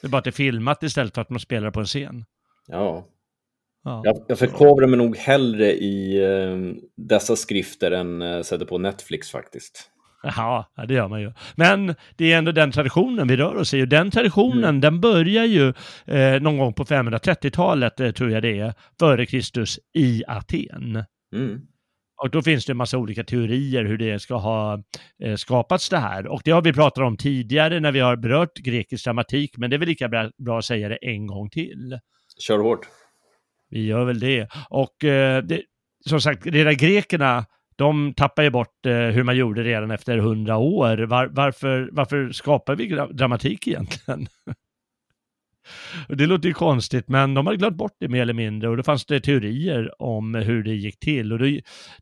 Det 0.00 0.06
är 0.06 0.10
bara 0.10 0.18
att 0.18 0.24
det 0.24 0.30
är 0.30 0.32
filmat 0.32 0.82
istället 0.82 1.14
för 1.14 1.22
att 1.22 1.30
man 1.30 1.40
spelar 1.40 1.70
på 1.70 1.80
en 1.80 1.86
scen. 1.86 2.24
Ja. 2.66 3.06
ja. 3.84 4.02
Jag, 4.04 4.24
jag 4.28 4.38
förkovrar 4.38 4.86
mig 4.86 4.98
nog 4.98 5.16
hellre 5.16 5.72
i 5.72 6.26
uh, 6.26 6.74
dessa 6.96 7.36
skrifter 7.36 7.90
än 7.90 8.22
uh, 8.22 8.42
sätter 8.42 8.66
på 8.66 8.78
Netflix 8.78 9.30
faktiskt. 9.30 9.90
Ja, 10.36 10.72
det 10.88 10.94
gör 10.94 11.08
man 11.08 11.20
ju. 11.20 11.32
Men 11.54 11.94
det 12.16 12.32
är 12.32 12.38
ändå 12.38 12.52
den 12.52 12.72
traditionen 12.72 13.28
vi 13.28 13.36
rör 13.36 13.56
oss 13.56 13.74
i 13.74 13.82
och 13.82 13.88
den 13.88 14.10
traditionen 14.10 14.64
mm. 14.64 14.80
den 14.80 15.00
börjar 15.00 15.44
ju 15.44 15.72
eh, 16.04 16.40
någon 16.40 16.58
gång 16.58 16.72
på 16.72 16.84
530-talet, 16.84 18.00
eh, 18.00 18.10
tror 18.10 18.30
jag 18.30 18.42
det 18.42 18.58
är, 18.58 18.74
före 18.98 19.26
Kristus 19.26 19.78
i 19.94 20.22
Aten. 20.26 21.04
Mm. 21.34 21.60
Och 22.22 22.30
då 22.30 22.42
finns 22.42 22.66
det 22.66 22.72
en 22.72 22.76
massa 22.76 22.98
olika 22.98 23.24
teorier 23.24 23.84
hur 23.84 23.98
det 23.98 24.18
ska 24.18 24.34
ha 24.34 24.82
eh, 25.22 25.36
skapats 25.36 25.88
det 25.88 25.98
här. 25.98 26.26
Och 26.26 26.40
det 26.44 26.50
har 26.50 26.62
vi 26.62 26.72
pratat 26.72 27.04
om 27.04 27.16
tidigare 27.16 27.80
när 27.80 27.92
vi 27.92 28.00
har 28.00 28.16
berört 28.16 28.58
grekisk 28.58 29.04
dramatik, 29.04 29.56
men 29.56 29.70
det 29.70 29.76
är 29.76 29.78
väl 29.78 29.88
lika 29.88 30.08
bra, 30.08 30.30
bra 30.38 30.58
att 30.58 30.64
säga 30.64 30.88
det 30.88 30.96
en 30.96 31.26
gång 31.26 31.50
till. 31.50 31.98
Kör 32.38 32.58
hårt. 32.58 32.86
Vi 33.70 33.86
gör 33.86 34.04
väl 34.04 34.20
det. 34.20 34.48
Och 34.70 35.04
eh, 35.04 35.42
det, 35.42 35.62
som 36.06 36.20
sagt, 36.20 36.46
redan 36.46 36.76
grekerna, 36.76 37.46
de 37.76 38.14
tappar 38.14 38.42
ju 38.42 38.50
bort 38.50 38.86
eh, 38.86 38.92
hur 38.92 39.22
man 39.22 39.36
gjorde 39.36 39.62
redan 39.62 39.90
efter 39.90 40.18
hundra 40.18 40.56
år. 40.56 40.98
Var, 40.98 41.26
varför, 41.26 41.88
varför 41.92 42.32
skapar 42.32 42.76
vi 42.76 42.88
dramatik 43.10 43.68
egentligen? 43.68 44.28
Det 46.08 46.26
låter 46.26 46.48
ju 46.48 46.54
konstigt, 46.54 47.08
men 47.08 47.34
de 47.34 47.46
har 47.46 47.54
glömt 47.54 47.76
bort 47.76 47.96
det 48.00 48.08
mer 48.08 48.22
eller 48.22 48.32
mindre 48.32 48.68
och 48.68 48.76
då 48.76 48.82
fanns 48.82 49.06
det 49.06 49.20
teorier 49.20 50.02
om 50.02 50.34
hur 50.34 50.62
det 50.62 50.74
gick 50.74 50.98
till. 50.98 51.32
Och 51.32 51.38
då 51.38 51.46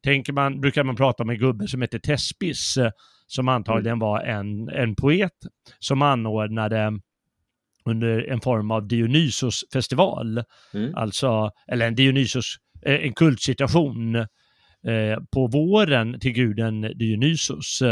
tänker 0.03 0.33
man, 0.33 0.61
brukar 0.61 0.85
man 0.85 0.97
prata 0.97 1.23
om 1.23 1.31
en 1.31 1.39
gubbe 1.39 1.69
som 1.69 1.83
heter 1.83 1.99
Tespis, 1.99 2.77
eh, 2.77 2.91
som 3.27 3.49
antagligen 3.49 3.99
var 3.99 4.21
en, 4.21 4.69
en 4.69 4.97
poet 4.97 5.33
som 5.79 6.03
anordnade 6.03 7.01
under 7.85 8.31
en 8.31 8.41
form 8.41 8.71
av 8.71 8.89
Dionysos-festival, 8.89 10.43
mm. 10.75 10.95
alltså, 10.95 11.51
eller 11.69 11.87
en 11.87 11.95
Dionysos, 11.95 12.57
eh, 12.83 12.95
en 12.95 13.13
kultsituation 13.13 14.27
på 15.33 15.47
våren 15.47 16.21
till 16.21 16.33
guden 16.33 16.81
Dionysos. 16.81 17.83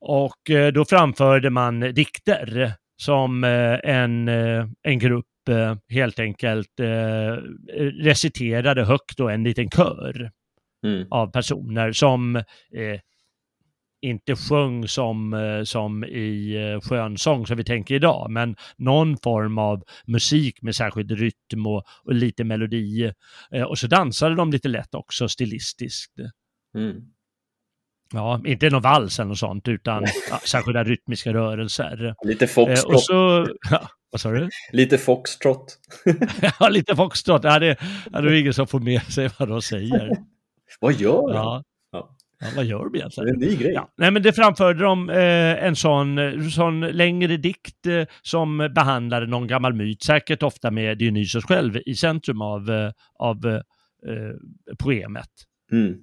Och 0.00 0.50
då 0.74 0.84
framförde 0.84 1.50
man 1.50 1.80
dikter 1.80 2.74
som 3.02 3.44
eh, 3.44 3.78
en, 3.84 4.28
eh, 4.28 4.66
en 4.82 4.98
grupp 4.98 5.48
eh, 5.48 5.76
helt 5.88 6.18
enkelt 6.18 6.80
reciterade 8.00 8.84
högt 8.84 9.16
då 9.16 9.28
en 9.28 9.44
liten 9.44 9.70
kör 9.70 10.30
mm. 10.86 11.06
av 11.10 11.32
personer 11.32 11.92
som 11.92 12.36
eh, 12.36 13.00
inte 14.02 14.36
sjöng 14.36 14.88
som, 14.88 15.62
som 15.66 16.04
i 16.04 16.56
skönsång 16.82 17.46
som 17.46 17.56
vi 17.56 17.64
tänker 17.64 17.94
idag, 17.94 18.30
men 18.30 18.56
någon 18.76 19.16
form 19.16 19.58
av 19.58 19.82
musik 20.06 20.62
med 20.62 20.74
särskild 20.74 21.10
rytm 21.10 21.66
och, 21.66 21.84
och 22.04 22.14
lite 22.14 22.44
melodi. 22.44 23.12
Eh, 23.50 23.62
och 23.62 23.78
så 23.78 23.86
dansade 23.86 24.34
de 24.34 24.50
lite 24.50 24.68
lätt 24.68 24.94
också 24.94 25.28
stilistiskt. 25.28 26.12
Mm. 26.76 26.96
Ja, 28.14 28.40
inte 28.44 28.70
någon 28.70 28.82
vals 28.82 29.18
eller 29.18 29.28
något 29.28 29.38
sånt, 29.38 29.68
utan 29.68 30.04
ja, 30.30 30.38
särskilda 30.44 30.84
rytmiska 30.84 31.32
rörelser. 31.32 32.14
Lite 32.24 32.46
foxtrot. 32.46 32.90
Eh, 32.90 32.94
och 32.94 33.02
så, 33.02 33.46
ja, 33.70 33.88
vad 34.10 34.20
sa 34.20 34.30
du? 34.30 34.48
Lite 34.72 34.98
foxtrot. 34.98 35.78
ja, 36.60 36.68
lite 36.68 36.96
foxtrot. 36.96 37.44
Ja, 37.44 37.58
det, 37.58 37.76
ja, 38.12 38.20
det 38.20 38.30
är 38.30 38.40
ingen 38.40 38.54
som 38.54 38.66
får 38.66 38.80
med 38.80 39.02
sig 39.02 39.30
vad 39.38 39.48
de 39.48 39.62
säger. 39.62 40.10
vad 40.80 40.92
gör 40.92 41.28
de? 41.28 41.34
Ja. 41.34 41.62
Ja, 42.42 42.48
vad 42.56 42.64
gör 42.64 42.84
de 42.84 42.94
egentligen? 42.94 43.26
Det 43.26 43.46
är 43.46 43.48
en 43.48 43.54
ny 43.54 43.62
grej. 43.62 43.72
Ja. 43.72 43.88
Nej, 43.96 44.10
men 44.10 44.22
det 44.22 44.32
framförde 44.32 44.82
de 44.82 45.10
eh, 45.10 45.64
en 45.64 45.76
sån, 45.76 46.18
sån 46.50 46.80
längre 46.80 47.36
dikt 47.36 47.86
eh, 47.86 48.04
som 48.22 48.70
behandlade 48.74 49.26
någon 49.26 49.46
gammal 49.46 49.74
myt, 49.74 50.02
säkert 50.02 50.42
ofta 50.42 50.70
med 50.70 50.98
Dionysos 50.98 51.44
själv 51.44 51.78
i 51.86 51.94
centrum 51.94 52.42
av, 52.42 52.70
eh, 52.70 52.90
av 53.18 53.46
eh, 53.46 53.62
poemet. 54.78 55.30
Mm. 55.72 55.94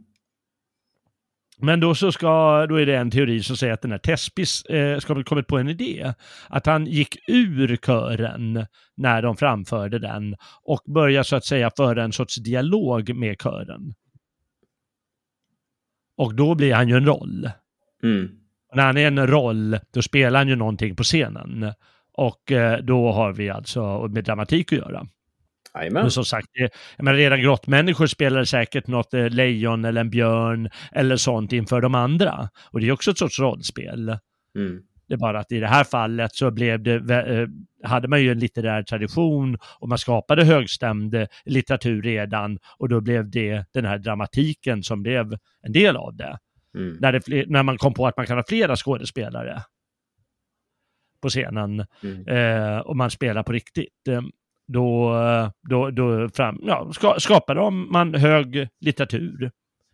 Men 1.62 1.80
då, 1.80 1.96
så 1.96 2.12
ska, 2.12 2.66
då 2.66 2.76
är 2.76 2.86
det 2.86 2.96
en 2.96 3.12
teori 3.12 3.44
som 3.44 3.58
säger 3.58 3.74
att 3.74 3.82
den 3.82 3.92
här 3.92 3.98
Tespis 3.98 4.66
eh, 4.66 5.00
ska 5.00 5.14
ha 5.14 5.24
kommit 5.24 5.48
på 5.48 5.58
en 5.58 5.70
idé. 5.70 6.14
Att 6.48 6.66
han 6.66 6.86
gick 6.86 7.18
ur 7.28 7.78
kören 7.78 8.66
när 8.98 9.22
de 9.22 9.38
framförde 9.38 10.00
den 10.00 10.36
och 10.64 10.82
började 10.94 11.24
så 11.24 11.36
att 11.36 11.46
säga 11.46 11.72
föra 11.78 12.04
en 12.04 12.12
sorts 12.12 12.36
dialog 12.36 13.16
med 13.16 13.36
kören. 13.44 13.94
Och 16.20 16.36
då 16.36 16.56
blir 16.56 16.74
han 16.74 16.90
ju 16.90 16.96
en 16.96 17.06
roll. 17.06 17.50
Mm. 18.04 18.30
När 18.74 18.84
han 18.84 18.98
är 18.98 19.08
en 19.08 19.28
roll, 19.28 19.78
då 19.94 20.02
spelar 20.02 20.40
han 20.40 20.48
ju 20.48 20.56
någonting 20.56 20.96
på 20.96 21.04
scenen. 21.04 21.74
Och 22.14 22.52
eh, 22.52 22.80
då 22.80 23.12
har 23.12 23.34
vi 23.34 23.50
alltså 23.50 24.08
med 24.08 24.24
dramatik 24.24 24.74
att 24.74 24.80
göra. 24.80 25.08
Amen. 25.74 25.94
Men 25.94 26.12
som 26.12 26.26
sagt, 26.26 26.48
jag 26.98 27.04
menar, 27.04 27.18
redan 27.18 27.42
grottmänniskor 27.42 28.08
spelar 28.08 28.44
säkert 28.44 28.88
något 28.88 29.14
eh, 29.14 29.30
lejon 29.30 29.86
eller 29.86 30.02
en 30.02 30.10
björn 30.10 30.70
eller 30.92 31.16
sånt 31.16 31.54
inför 31.54 31.82
de 31.82 31.96
andra. 31.96 32.50
Och 32.72 32.80
det 32.80 32.88
är 32.88 32.92
också 32.92 33.12
ett 33.12 33.18
sorts 33.18 33.40
rollspel. 33.40 34.18
Mm. 34.56 34.82
Det 35.10 35.16
är 35.16 35.18
bara 35.18 35.40
att 35.40 35.52
i 35.52 35.60
det 35.60 35.68
här 35.68 35.84
fallet 35.84 36.36
så 36.36 36.52
blev 36.52 36.84
det, 36.84 36.96
eh, 36.96 37.48
hade 37.90 38.08
man 38.08 38.22
ju 38.22 38.32
en 38.32 38.40
litterär 38.40 38.84
tradition 38.84 39.58
och 39.80 39.90
man 39.90 39.98
skapade 39.98 40.44
högstämd 40.44 41.28
litteratur 41.46 42.02
redan 42.02 42.60
och 42.78 42.90
då 42.90 43.02
blev 43.02 43.30
det 43.30 43.66
den 43.74 43.86
här 43.86 43.98
dramatiken 43.98 44.84
som 44.84 45.04
blev 45.04 45.38
en 45.62 45.72
del 45.72 45.98
av 45.98 46.16
det. 46.16 46.38
Mm. 46.76 46.98
När, 47.00 47.12
det 47.12 47.50
när 47.50 47.64
man 47.64 47.78
kom 47.78 47.94
på 47.94 48.08
att 48.08 48.18
man 48.18 48.26
kan 48.26 48.38
ha 48.38 48.44
flera 48.48 48.76
skådespelare 48.76 49.64
på 51.22 51.30
scenen 51.30 51.86
mm. 52.04 52.28
eh, 52.28 52.80
och 52.80 52.98
man 52.98 53.12
spelar 53.12 53.44
på 53.44 53.52
riktigt 53.52 54.08
då, 54.68 55.16
då, 55.70 55.90
då 55.90 56.30
fram, 56.30 56.60
ja, 56.64 56.92
skapade 57.18 57.72
man 57.72 58.16
hög 58.16 58.68
litteratur 58.80 59.52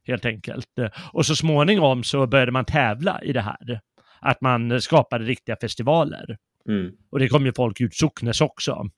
helt 0.08 0.26
enkelt. 0.26 0.68
Och 1.14 1.26
så 1.26 1.36
småningom 1.36 2.04
så 2.04 2.28
började 2.28 2.52
man 2.52 2.66
tävla 2.66 3.22
i 3.24 3.34
det 3.34 3.42
här. 3.42 3.80
Att 4.25 4.41
man 4.41 4.82
skapade 4.82 5.25
riktiga 5.25 5.58
festivaler. 5.62 6.38
Mm. 6.70 6.91
Och 7.12 7.20
det 7.20 7.27
kom 7.27 7.46
ju 7.46 7.53
folk 7.53 7.82
ut 7.82 7.96
Socknes 7.96 8.41
också. 8.41 8.89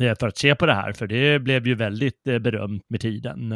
Eh, 0.00 0.14
för 0.20 0.28
att 0.28 0.38
se 0.38 0.54
på 0.54 0.66
det 0.66 0.74
här, 0.74 0.92
för 0.92 1.06
det 1.06 1.38
blev 1.38 1.66
ju 1.66 1.74
väldigt 1.74 2.26
eh, 2.26 2.38
berömt 2.38 2.84
med 2.88 3.00
tiden. 3.00 3.52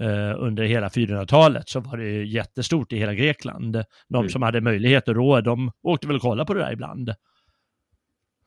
Eh, 0.00 0.34
under 0.36 0.64
hela 0.64 0.88
400-talet 0.88 1.68
så 1.68 1.80
var 1.80 1.96
det 1.96 2.24
jättestort 2.24 2.92
i 2.92 2.96
hela 2.96 3.14
Grekland. 3.14 3.84
De 4.08 4.18
mm. 4.18 4.28
som 4.28 4.42
hade 4.42 4.60
möjlighet 4.60 5.08
och 5.08 5.14
råd, 5.14 5.44
de 5.44 5.70
åkte 5.82 6.06
väl 6.06 6.16
och 6.16 6.22
kollade 6.22 6.46
på 6.46 6.54
det 6.54 6.60
där 6.60 6.72
ibland. 6.72 7.14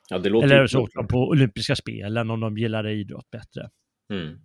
Ja, 0.09 0.17
det 0.17 0.29
låter 0.29 0.47
Eller 0.47 0.67
så 0.67 0.81
åkte 0.81 0.99
de 0.99 1.07
på 1.07 1.27
olympiska 1.27 1.75
spelen 1.75 2.29
om 2.29 2.39
de 2.39 2.57
gillade 2.57 2.91
idrott 2.91 3.31
bättre. 3.31 3.69
Mm. 4.13 4.39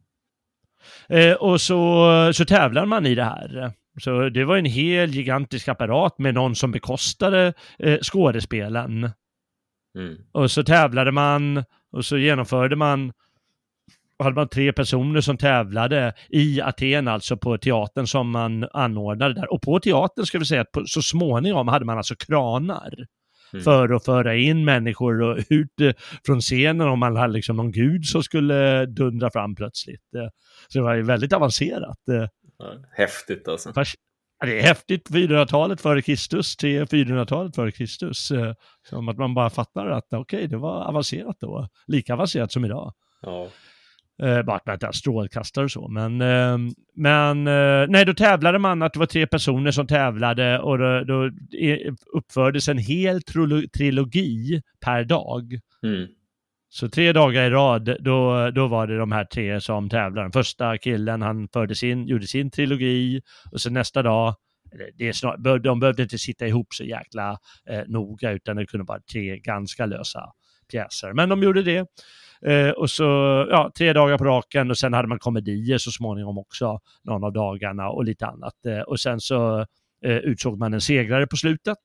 Eh, 1.09 1.35
och 1.35 1.61
så, 1.61 2.31
så 2.35 2.45
tävlar 2.45 2.87
man 2.87 3.07
i 3.07 3.15
det 3.15 3.25
här. 3.25 3.73
Så 4.01 4.29
det 4.29 4.45
var 4.45 4.57
en 4.57 4.65
hel 4.65 5.11
gigantisk 5.11 5.69
apparat 5.69 6.19
med 6.19 6.35
någon 6.35 6.55
som 6.55 6.71
bekostade 6.73 7.53
eh, 7.79 7.99
skådespelen. 7.99 9.11
Mm. 9.99 10.17
Och 10.33 10.51
så 10.51 10.65
tävlade 10.65 11.13
man 11.13 11.65
och 11.93 12.05
så 12.05 12.19
genomförde 12.19 12.77
man 12.77 13.13
hade 14.19 14.35
man 14.35 14.49
tre 14.49 14.73
personer 14.73 15.21
som 15.21 15.39
tävlade 15.39 16.13
i 16.29 16.61
Aten, 16.61 17.09
alltså 17.09 17.37
på 17.37 17.59
teatern 17.59 18.07
som 18.07 18.31
man 18.31 18.69
anordnade 18.73 19.35
där. 19.35 19.53
Och 19.53 19.63
på 19.63 19.81
teatern 19.81 20.27
ska 20.27 20.39
vi 20.39 20.45
säga 20.45 20.61
att 20.61 20.73
på, 20.73 20.85
så 20.87 21.03
småningom 21.03 21.69
hade 21.69 21.85
man 21.85 21.97
alltså 21.97 22.15
kranar 22.15 22.95
mm. 23.53 23.65
för 23.65 23.95
att 23.95 24.05
föra 24.05 24.37
in 24.37 24.65
människor 24.65 25.23
och 25.23 25.39
ut 25.49 25.81
eh, 25.81 25.93
från 26.27 26.41
scenen 26.41 26.89
om 26.89 26.99
man 26.99 27.17
hade 27.17 27.33
liksom 27.33 27.57
någon 27.57 27.73
gud 27.73 28.05
som 28.05 28.23
skulle 28.23 28.87
dundra 28.87 29.31
fram 29.31 29.55
plötsligt. 29.55 30.15
Eh, 30.17 30.29
så 30.69 30.79
det 30.79 30.85
var 30.85 30.95
ju 30.95 31.03
väldigt 31.03 31.33
avancerat. 31.33 31.99
Eh. 32.63 32.79
häftigt 32.91 33.49
alltså. 33.49 33.73
Det 34.45 34.59
är 34.59 34.63
häftigt, 34.63 35.11
400-talet 35.11 35.81
före 35.81 36.03
Kristus, 36.03 36.57
400-talet 36.59 37.55
före 37.55 37.73
Kristus. 37.73 38.33
Som 38.89 39.09
att 39.09 39.19
man 39.19 39.35
bara 39.35 39.51
fattar 39.51 39.87
att 39.87 40.05
okej, 40.05 40.21
okay, 40.21 40.47
det 40.47 40.57
var 40.57 40.85
avancerat 40.85 41.37
då. 41.41 41.69
Lika 41.87 42.13
avancerat 42.13 42.53
som 42.53 42.65
idag. 42.65 42.95
Ja. 43.23 43.49
Eh, 44.23 44.43
bara 44.43 44.57
att 44.57 44.67
man 44.67 44.75
inte 44.75 44.87
har 44.87 44.93
strålkastare 44.93 45.65
och 45.65 45.71
så. 45.71 45.89
Men, 45.89 46.21
eh, 46.21 46.59
men 46.95 47.47
eh, 47.47 47.87
nej, 47.89 48.05
då 48.05 48.15
tävlade 48.15 48.59
man 48.59 48.83
att 48.83 48.93
det 48.93 48.99
var 48.99 49.07
tre 49.07 49.27
personer 49.27 49.71
som 49.71 49.87
tävlade 49.87 50.59
och 50.59 50.79
då, 50.79 51.05
då 51.05 51.31
uppfördes 52.13 52.69
en 52.69 52.79
hel 52.79 53.23
trilogi 53.73 54.63
per 54.81 55.05
dag. 55.05 55.59
Mm. 55.83 56.09
Så 56.75 56.89
tre 56.89 57.13
dagar 57.13 57.45
i 57.45 57.51
rad, 57.51 57.97
då, 58.01 58.51
då 58.51 58.67
var 58.67 58.87
det 58.87 58.99
de 58.99 59.13
här 59.13 59.25
tre 59.25 59.61
som 59.61 59.89
tävlade. 59.89 60.25
Den 60.25 60.33
första 60.33 60.79
killen, 60.79 61.23
han 61.23 61.49
förde 61.49 61.75
sin, 61.75 62.07
gjorde 62.07 62.27
sin 62.27 62.51
trilogi 62.51 63.21
och 63.53 63.61
sen 63.61 63.73
nästa 63.73 64.03
dag, 64.03 64.35
det 64.95 65.09
är 65.09 65.13
snar, 65.13 65.59
de 65.59 65.81
behövde 65.81 66.03
inte 66.03 66.19
sitta 66.19 66.47
ihop 66.47 66.67
så 66.75 66.85
jäkla 66.85 67.39
eh, 67.69 67.83
noga 67.87 68.31
utan 68.31 68.57
det 68.57 68.67
kunde 68.67 68.85
vara 68.85 69.01
tre 69.13 69.39
ganska 69.39 69.87
lösa 69.87 70.21
pjäser. 70.71 71.13
Men 71.13 71.29
de 71.29 71.43
gjorde 71.43 71.63
det. 71.63 71.87
Eh, 72.47 72.71
och 72.71 72.91
så, 72.91 73.05
ja, 73.51 73.73
tre 73.79 73.93
dagar 73.93 74.19
på 74.19 74.25
raken 74.25 74.71
och 74.71 74.79
sen 74.79 74.93
hade 74.93 75.09
man 75.09 75.19
komedier 75.19 75.79
så 75.79 75.91
småningom 75.91 76.39
också, 76.39 76.81
någon 77.05 77.25
av 77.25 77.33
dagarna 77.33 77.89
och 77.89 78.05
lite 78.05 78.27
annat. 78.27 78.67
Eh, 78.67 78.81
och 78.81 79.01
sen 79.01 79.21
så 79.21 79.61
eh, 80.05 80.17
utsåg 80.17 80.59
man 80.59 80.75
en 80.75 80.81
segrare 80.81 81.27
på 81.27 81.37
slutet, 81.37 81.79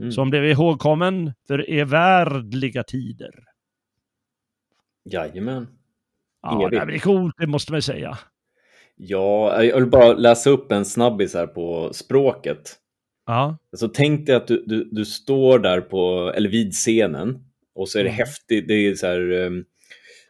mm. 0.00 0.12
som 0.12 0.30
blev 0.30 0.44
ihågkommen 0.44 1.32
för 1.48 1.70
evärdliga 1.70 2.82
tider. 2.82 3.30
Jajamän. 5.10 5.66
Ja, 6.42 6.68
det 6.70 6.76
är 6.76 6.98
coolt, 6.98 7.34
det 7.38 7.46
måste 7.46 7.72
man 7.72 7.82
säga. 7.82 8.18
Ja, 8.96 9.62
jag 9.64 9.76
vill 9.76 9.90
bara 9.90 10.12
läsa 10.12 10.50
upp 10.50 10.72
en 10.72 10.84
snabbis 10.84 11.34
här 11.34 11.46
på 11.46 11.92
språket. 11.92 12.76
Ja. 13.26 13.58
Så 13.76 13.88
tänk 13.88 14.26
dig 14.26 14.36
att 14.36 14.46
du, 14.46 14.64
du, 14.66 14.88
du 14.92 15.04
står 15.04 15.58
där 15.58 15.80
på, 15.80 16.32
eller 16.36 16.48
vid 16.50 16.72
scenen 16.72 17.44
och 17.74 17.88
så 17.88 17.98
är 17.98 18.04
det 18.04 18.10
mm. 18.10 18.18
häftigt, 18.18 18.68
det 18.68 18.74
är 18.74 18.94
så 18.94 19.06
här 19.06 19.30
um, 19.32 19.64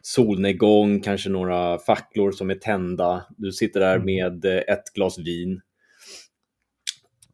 solnedgång, 0.01 0.99
kanske 0.99 1.29
några 1.29 1.79
facklor 1.79 2.31
som 2.31 2.49
är 2.49 2.55
tända. 2.55 3.25
Du 3.37 3.51
sitter 3.51 3.79
där 3.79 3.95
mm. 3.95 4.05
med 4.05 4.45
eh, 4.45 4.73
ett 4.73 4.93
glas 4.95 5.19
vin. 5.19 5.61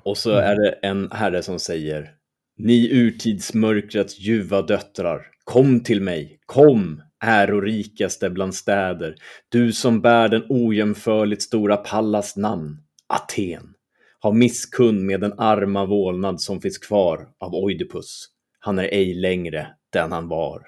Och 0.04 0.18
så 0.18 0.32
mm. 0.32 0.44
är 0.44 0.56
det 0.56 0.70
en 0.72 1.12
herre 1.12 1.44
som 1.44 1.60
säger 1.60 2.12
Ni 2.58 2.90
urtidsmörkrets 2.92 4.20
ljuva 4.20 4.62
döttrar, 4.62 5.26
kom 5.44 5.80
till 5.80 6.02
mig, 6.02 6.40
kom, 6.46 7.02
ärorikaste 7.24 8.30
bland 8.30 8.56
städer, 8.56 9.16
du 9.50 9.74
som 9.74 10.02
bär 10.02 10.28
den 10.28 10.46
ojämförligt 10.50 11.42
stora 11.42 11.78
Pallas 11.78 12.38
namn, 12.38 12.78
Aten. 13.08 13.74
Har 14.20 14.32
misskund 14.32 15.06
med 15.06 15.22
den 15.22 15.40
arma 15.40 15.86
vålnad 15.86 16.42
som 16.42 16.62
finns 16.62 16.78
kvar 16.78 17.30
av 17.40 17.56
Oidipus. 17.56 18.28
Han 18.60 18.80
är 18.80 18.84
ej 18.84 19.14
längre 19.14 19.68
den 19.90 20.12
han 20.12 20.28
var. 20.28 20.62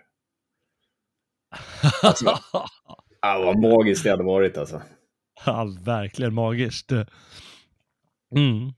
Alltså, 2.04 2.26
ah, 3.20 3.40
vad 3.40 3.60
magiskt 3.60 4.04
det 4.04 4.10
hade 4.10 4.24
varit 4.24 4.58
alltså. 4.58 4.82
Ja, 5.46 5.68
verkligen 5.86 6.34
magiskt. 6.34 6.92
Mm. 8.36 8.74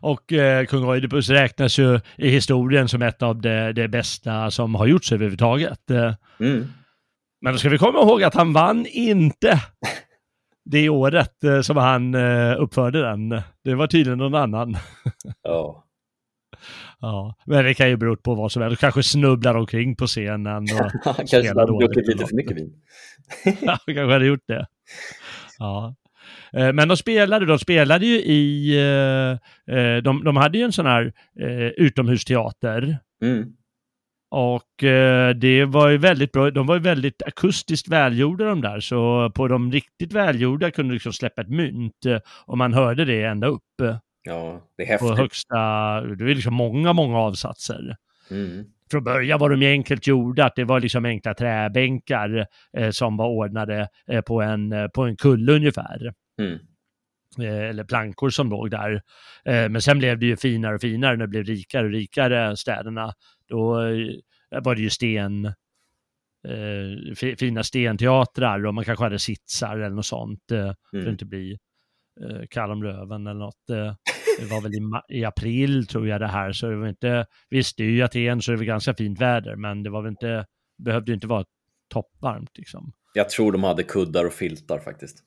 Och 0.00 0.32
eh, 0.32 0.66
kung 0.66 0.84
Oidipus 0.84 1.28
räknas 1.28 1.78
ju 1.78 2.00
i 2.16 2.28
historien 2.28 2.88
som 2.88 3.02
ett 3.02 3.22
av 3.22 3.40
det, 3.40 3.72
det 3.72 3.88
bästa 3.88 4.50
som 4.50 4.74
har 4.74 4.86
gjorts 4.86 5.12
överhuvudtaget. 5.12 5.90
Mm. 6.40 6.66
Men 7.40 7.52
då 7.52 7.58
ska 7.58 7.68
vi 7.68 7.78
komma 7.78 7.98
ihåg 7.98 8.22
att 8.22 8.34
han 8.34 8.52
vann 8.52 8.86
inte 8.86 9.60
det 10.64 10.88
året 10.88 11.44
eh, 11.44 11.60
som 11.60 11.76
han 11.76 12.14
eh, 12.14 12.60
uppförde 12.62 13.00
den. 13.02 13.28
Det 13.64 13.74
var 13.74 13.86
tydligen 13.86 14.18
någon 14.18 14.34
annan. 14.34 14.76
Ja. 15.42 15.80
Ja, 17.00 17.34
men 17.46 17.64
det 17.64 17.74
kan 17.74 17.88
ju 17.88 17.96
bero 17.96 18.16
på 18.16 18.34
vad 18.34 18.52
som 18.52 18.62
helst. 18.62 18.80
Kanske 18.80 19.02
snubblar 19.02 19.54
omkring 19.54 19.96
på 19.96 20.06
scenen. 20.06 20.62
Och 20.62 21.14
kanske 21.16 21.48
hade 21.48 21.66
druckit 21.66 22.06
lite 22.06 22.26
för 22.26 22.36
mycket 22.36 22.56
vin. 22.56 22.82
ja, 23.60 23.78
kanske 23.86 24.12
hade 24.12 24.26
gjort 24.26 24.44
det. 24.46 24.66
Ja. 25.58 25.94
Eh, 26.56 26.72
men 26.72 26.88
de 26.88 26.96
spelade, 26.96 27.46
de 27.46 27.58
spelade 27.58 28.06
ju 28.06 28.16
i, 28.16 28.76
de, 30.04 30.24
de 30.24 30.36
hade 30.36 30.58
ju 30.58 30.64
en 30.64 30.72
sån 30.72 30.86
här 30.86 31.12
utomhusteater. 31.76 32.98
Mm. 33.22 33.52
Och 34.36 34.84
eh, 34.84 35.34
det 35.34 35.64
var 35.64 35.88
ju 35.88 35.98
väldigt 35.98 36.32
bra, 36.32 36.50
de 36.50 36.66
var 36.66 36.74
ju 36.74 36.80
väldigt 36.80 37.22
akustiskt 37.22 37.88
välgjorda 37.88 38.44
de 38.44 38.60
där, 38.60 38.80
så 38.80 39.30
på 39.30 39.48
de 39.48 39.72
riktigt 39.72 40.12
välgjorda 40.12 40.70
kunde 40.70 40.90
du 40.90 40.94
liksom 40.94 41.12
släppa 41.12 41.42
ett 41.42 41.48
mynt 41.48 42.06
eh, 42.06 42.18
och 42.46 42.58
man 42.58 42.74
hörde 42.74 43.04
det 43.04 43.22
ända 43.22 43.46
upp. 43.46 43.62
Ja, 44.22 44.60
det 44.76 44.82
är 44.82 44.86
häftigt. 44.86 45.08
På 45.08 45.16
högsta, 45.16 45.56
det 46.00 46.24
var 46.24 46.34
liksom 46.34 46.54
många, 46.54 46.92
många 46.92 47.18
avsatser. 47.18 47.96
Mm. 48.30 48.64
Från 48.90 49.04
början 49.04 49.38
var 49.40 49.50
de 49.50 49.62
ju 49.62 49.68
enkelt 49.68 50.06
gjorda, 50.06 50.44
att 50.44 50.56
det 50.56 50.64
var 50.64 50.80
liksom 50.80 51.04
enkla 51.04 51.34
träbänkar 51.34 52.46
eh, 52.76 52.90
som 52.90 53.16
var 53.16 53.26
ordnade 53.26 53.88
eh, 54.10 54.20
på, 54.20 54.42
en, 54.42 54.72
eh, 54.72 54.86
på 54.88 55.02
en 55.02 55.16
kulle 55.16 55.52
ungefär. 55.52 56.12
Mm 56.38 56.58
eh, 57.38 57.68
eller 57.70 57.84
plankor 57.84 58.30
som 58.30 58.50
låg 58.50 58.70
där. 58.70 59.02
Men 59.44 59.82
sen 59.82 59.98
blev 59.98 60.18
det 60.18 60.26
ju 60.26 60.36
finare 60.36 60.74
och 60.74 60.80
finare 60.80 61.16
när 61.16 61.26
det 61.26 61.30
blev 61.30 61.44
rikare 61.44 61.86
och 61.86 61.92
rikare 61.92 62.56
städerna. 62.56 63.14
Då 63.48 63.82
eh, 64.54 64.62
var 64.62 64.74
det 64.74 64.82
ju 64.82 64.90
sten, 64.90 65.44
eh, 65.44 67.34
fina 67.38 67.62
stenteatrar 67.62 68.66
och 68.66 68.74
man 68.74 68.84
kanske 68.84 69.04
hade 69.04 69.18
sitsar 69.18 69.78
eller 69.78 69.96
något 69.96 70.06
sånt 70.06 70.50
eh, 70.50 70.58
mm. 70.58 70.74
för 70.92 70.98
att 70.98 71.06
inte 71.06 71.24
bli 71.24 71.58
eh, 72.20 72.46
kall 72.50 72.70
om 72.70 72.82
röven 72.82 73.26
eller 73.26 73.40
något. 73.40 73.70
Eh, 73.70 73.94
det 74.38 74.46
var 74.50 74.60
väl 74.62 74.74
i, 74.74 75.18
i, 75.18 75.24
april 75.24 75.86
tror 75.86 76.08
jag 76.08 76.20
det 76.20 76.26
här, 76.26 76.52
så 76.52 76.66
det 76.66 76.76
var 76.76 76.88
inte, 76.88 77.26
visst 77.50 77.76
det 77.76 77.84
är 77.84 77.88
ju 77.88 78.02
Aten 78.02 78.42
så 78.42 78.50
det 78.50 78.56
var 78.56 78.64
ganska 78.64 78.94
fint 78.94 79.20
väder, 79.20 79.56
men 79.56 79.82
det 79.82 79.90
var 79.90 80.02
väl 80.02 80.10
inte, 80.10 80.46
behövde 80.78 81.12
inte 81.12 81.26
vara 81.26 81.44
toppvarmt 81.88 82.58
liksom. 82.58 82.92
Jag 83.14 83.30
tror 83.30 83.52
de 83.52 83.64
hade 83.64 83.82
kuddar 83.82 84.24
och 84.24 84.32
filtar 84.32 84.78
faktiskt. 84.78 85.18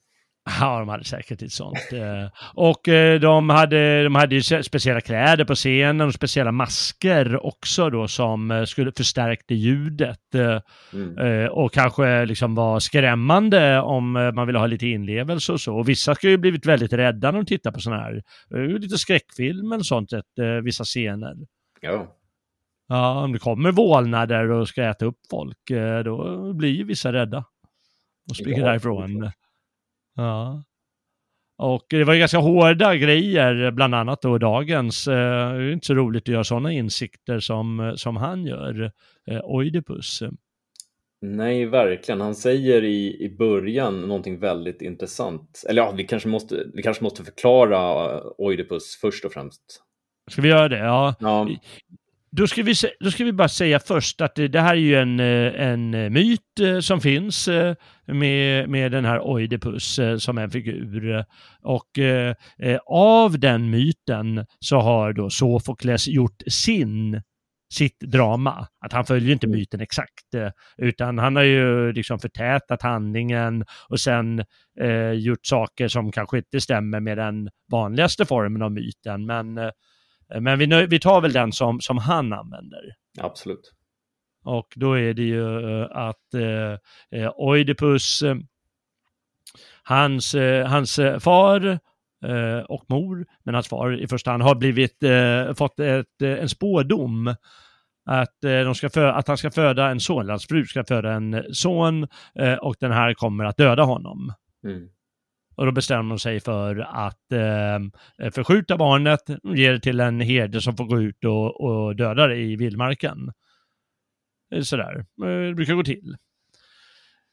Ja, 0.60 0.78
de 0.78 0.88
hade 0.88 1.04
säkert 1.04 1.42
ett 1.42 1.52
sånt. 1.52 1.92
Eh, 1.92 2.30
och 2.54 2.88
eh, 2.88 3.20
de 3.20 3.50
hade, 3.50 4.04
de 4.04 4.14
hade 4.14 4.34
ju 4.34 4.62
speciella 4.62 5.00
kläder 5.00 5.44
på 5.44 5.54
scenen 5.54 6.06
och 6.06 6.14
speciella 6.14 6.52
masker 6.52 7.46
också 7.46 7.90
då 7.90 8.08
som 8.08 8.50
eh, 8.50 8.64
skulle 8.64 8.92
förstärkte 8.92 9.54
ljudet. 9.54 10.18
Mm. 10.92 11.50
Och 11.52 11.72
kanske 11.72 12.24
liksom 12.24 12.54
var 12.54 12.80
skrämmande 12.80 13.80
om 13.80 14.12
man 14.12 14.46
ville 14.46 14.58
ha 14.58 14.66
lite 14.66 14.86
inlevelse 14.86 15.52
och 15.52 15.60
så. 15.60 15.76
Och 15.76 15.88
vissa 15.88 16.14
ska 16.14 16.28
ju 16.28 16.36
blivit 16.36 16.66
väldigt 16.66 16.92
rädda 16.92 17.30
när 17.30 17.38
de 17.38 17.46
tittar 17.46 17.70
på 17.70 17.80
sådana 17.80 18.02
här, 18.02 18.22
lite 18.78 18.98
skräckfilm 18.98 19.72
eller 19.72 19.84
sånt, 19.84 20.10
vissa 20.62 20.84
scener. 20.84 21.34
Ja. 21.80 22.14
Ja, 22.88 23.24
om 23.24 23.32
det 23.32 23.38
kommer 23.38 23.72
vålnader 23.72 24.50
och 24.50 24.68
ska 24.68 24.82
äta 24.82 25.04
upp 25.04 25.18
folk, 25.30 25.70
då 26.04 26.52
blir 26.52 26.70
ju 26.70 26.84
vissa 26.84 27.12
rädda 27.12 27.44
och 28.30 28.36
springer 28.36 28.60
ja, 28.60 28.66
därifrån. 28.66 29.30
Ja. 30.18 30.64
Och 31.58 31.86
det 31.90 32.04
var 32.04 32.14
ganska 32.14 32.38
hårda 32.38 32.96
grejer, 32.96 33.70
bland 33.70 33.94
annat 33.94 34.22
då 34.22 34.38
dagens. 34.38 35.08
Eh, 35.08 35.52
det 35.52 35.64
är 35.64 35.72
inte 35.72 35.86
så 35.86 35.94
roligt 35.94 36.22
att 36.22 36.28
göra 36.28 36.44
sådana 36.44 36.72
insikter 36.72 37.40
som, 37.40 37.94
som 37.96 38.16
han 38.16 38.46
gör, 38.46 38.92
eh, 39.30 39.40
Oidipus. 39.44 40.22
Nej, 41.20 41.66
verkligen. 41.66 42.20
Han 42.20 42.34
säger 42.34 42.84
i, 42.84 43.24
i 43.24 43.36
början 43.38 44.00
någonting 44.00 44.38
väldigt 44.38 44.82
intressant. 44.82 45.64
Eller 45.68 45.82
ja, 45.82 45.90
vi 45.90 46.04
kanske 46.04 46.28
måste, 46.28 46.66
vi 46.74 46.82
kanske 46.82 47.04
måste 47.04 47.24
förklara 47.24 48.12
eh, 48.14 48.22
Oidipus 48.38 48.98
först 49.00 49.24
och 49.24 49.32
främst. 49.32 49.62
Ska 50.30 50.42
vi 50.42 50.48
göra 50.48 50.68
det? 50.68 50.78
Ja. 50.78 51.14
ja. 51.20 51.48
Då 52.30 52.46
ska, 52.46 52.62
vi, 52.62 52.74
då 53.00 53.10
ska 53.10 53.24
vi 53.24 53.32
bara 53.32 53.48
säga 53.48 53.78
först 53.78 54.20
att 54.20 54.34
det, 54.34 54.48
det 54.48 54.60
här 54.60 54.74
är 54.74 54.80
ju 54.80 54.94
en, 54.96 55.20
eh, 55.20 55.68
en 55.68 55.94
eh, 55.94 56.10
myt 56.10 56.60
eh, 56.60 56.80
som 56.80 57.00
finns 57.00 57.48
med, 58.06 58.68
med 58.68 58.92
den 58.92 59.04
här 59.04 59.20
Oidipus 59.20 60.00
som 60.18 60.38
en 60.38 60.50
figur. 60.50 61.24
Och 61.62 61.98
eh, 61.98 62.34
av 62.86 63.38
den 63.38 63.70
myten 63.70 64.46
så 64.60 64.80
har 64.80 65.12
då 65.12 65.30
Sofokles 65.30 66.08
gjort 66.08 66.42
sin 66.46 67.22
sitt 67.74 68.00
drama. 68.00 68.68
Att 68.84 68.92
han 68.92 69.04
följer 69.04 69.32
inte 69.32 69.46
myten 69.46 69.80
exakt, 69.80 70.34
utan 70.76 71.18
han 71.18 71.36
har 71.36 71.42
ju 71.42 71.92
liksom 71.92 72.18
förtätat 72.18 72.82
handlingen 72.82 73.64
och 73.88 74.00
sen 74.00 74.44
eh, 74.80 75.10
gjort 75.10 75.46
saker 75.46 75.88
som 75.88 76.12
kanske 76.12 76.38
inte 76.38 76.60
stämmer 76.60 77.00
med 77.00 77.18
den 77.18 77.48
vanligaste 77.70 78.26
formen 78.26 78.62
av 78.62 78.72
myten. 78.72 79.26
Men 79.26 79.58
men 80.40 80.58
vi, 80.58 80.86
vi 80.86 81.00
tar 81.00 81.20
väl 81.20 81.32
den 81.32 81.52
som, 81.52 81.80
som 81.80 81.98
han 81.98 82.32
använder. 82.32 82.94
Absolut. 83.20 83.72
Och 84.44 84.72
då 84.76 84.98
är 84.98 85.14
det 85.14 85.22
ju 85.22 85.80
eh, 85.80 85.88
att 85.90 86.34
eh, 86.34 87.20
eh, 87.20 87.30
Oidipus, 87.36 88.22
eh, 88.22 88.36
hans, 89.82 90.34
eh, 90.34 90.66
hans 90.66 91.00
far 91.20 91.66
eh, 92.24 92.58
och 92.68 92.84
mor, 92.88 93.26
men 93.44 93.54
hans 93.54 93.68
far 93.68 94.00
i 94.00 94.08
första 94.08 94.30
hand, 94.30 94.42
har 94.42 94.54
blivit, 94.54 94.98
fått 95.58 95.80
ett, 95.80 96.22
en 96.22 96.48
spådom 96.48 97.34
att, 98.04 98.36
de 98.40 98.74
ska 98.74 99.10
att 99.10 99.28
han 99.28 99.38
ska 99.38 99.50
föda 99.50 99.88
en 99.88 100.00
son, 100.00 100.28
hans 100.28 100.46
fru 100.46 100.64
ska 100.66 100.84
föda 100.84 101.12
en 101.12 101.44
son 101.54 102.06
och 102.60 102.76
den 102.80 102.92
här 102.92 103.14
kommer 103.14 103.44
att 103.44 103.56
döda 103.56 103.82
honom. 103.82 104.32
Mm. 104.64 104.88
Och 105.58 105.66
då 105.66 105.72
bestämmer 105.72 106.08
de 106.08 106.18
sig 106.18 106.40
för 106.40 106.78
att 106.78 107.32
eh, 107.32 108.30
förskjuta 108.30 108.76
barnet, 108.76 109.20
ge 109.44 109.72
det 109.72 109.80
till 109.80 110.00
en 110.00 110.20
herde 110.20 110.60
som 110.60 110.76
får 110.76 110.84
gå 110.84 111.00
ut 111.00 111.24
och, 111.24 111.60
och 111.60 111.96
döda 111.96 112.26
det 112.26 112.36
i 112.36 112.56
vildmarken. 112.56 113.32
Eh, 114.54 114.62
sådär, 114.62 115.04
eh, 115.24 115.48
det 115.48 115.54
brukar 115.54 115.74
gå 115.74 115.82
till. 115.82 116.16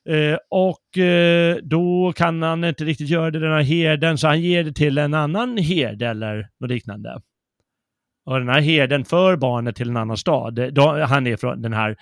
Eh, 0.10 0.38
och 0.50 0.98
eh, 0.98 1.58
då 1.64 2.14
kan 2.16 2.42
han 2.42 2.64
inte 2.64 2.86
riktigt 2.86 3.10
göra 3.10 3.32
det, 3.32 3.40
den 3.40 3.52
här 3.52 3.62
herden, 3.62 4.18
så 4.18 4.28
han 4.28 4.42
ger 4.42 4.64
det 4.64 4.74
till 4.74 4.98
en 4.98 5.14
annan 5.14 5.58
herde 5.58 6.08
eller 6.08 6.50
något 6.60 6.70
liknande. 6.70 7.22
Och 8.26 8.40
den 8.40 8.50
här 8.50 8.62
herden 8.62 9.06
för 9.06 9.38
barnet 9.38 9.76
till 9.76 9.90
en 9.90 9.98
annan 9.98 10.18
stad. 10.18 10.74
Då, 10.74 11.06
han 11.06 11.28
är 11.28 11.38
från 11.38 11.62
den 11.62 11.74
här, 11.74 11.98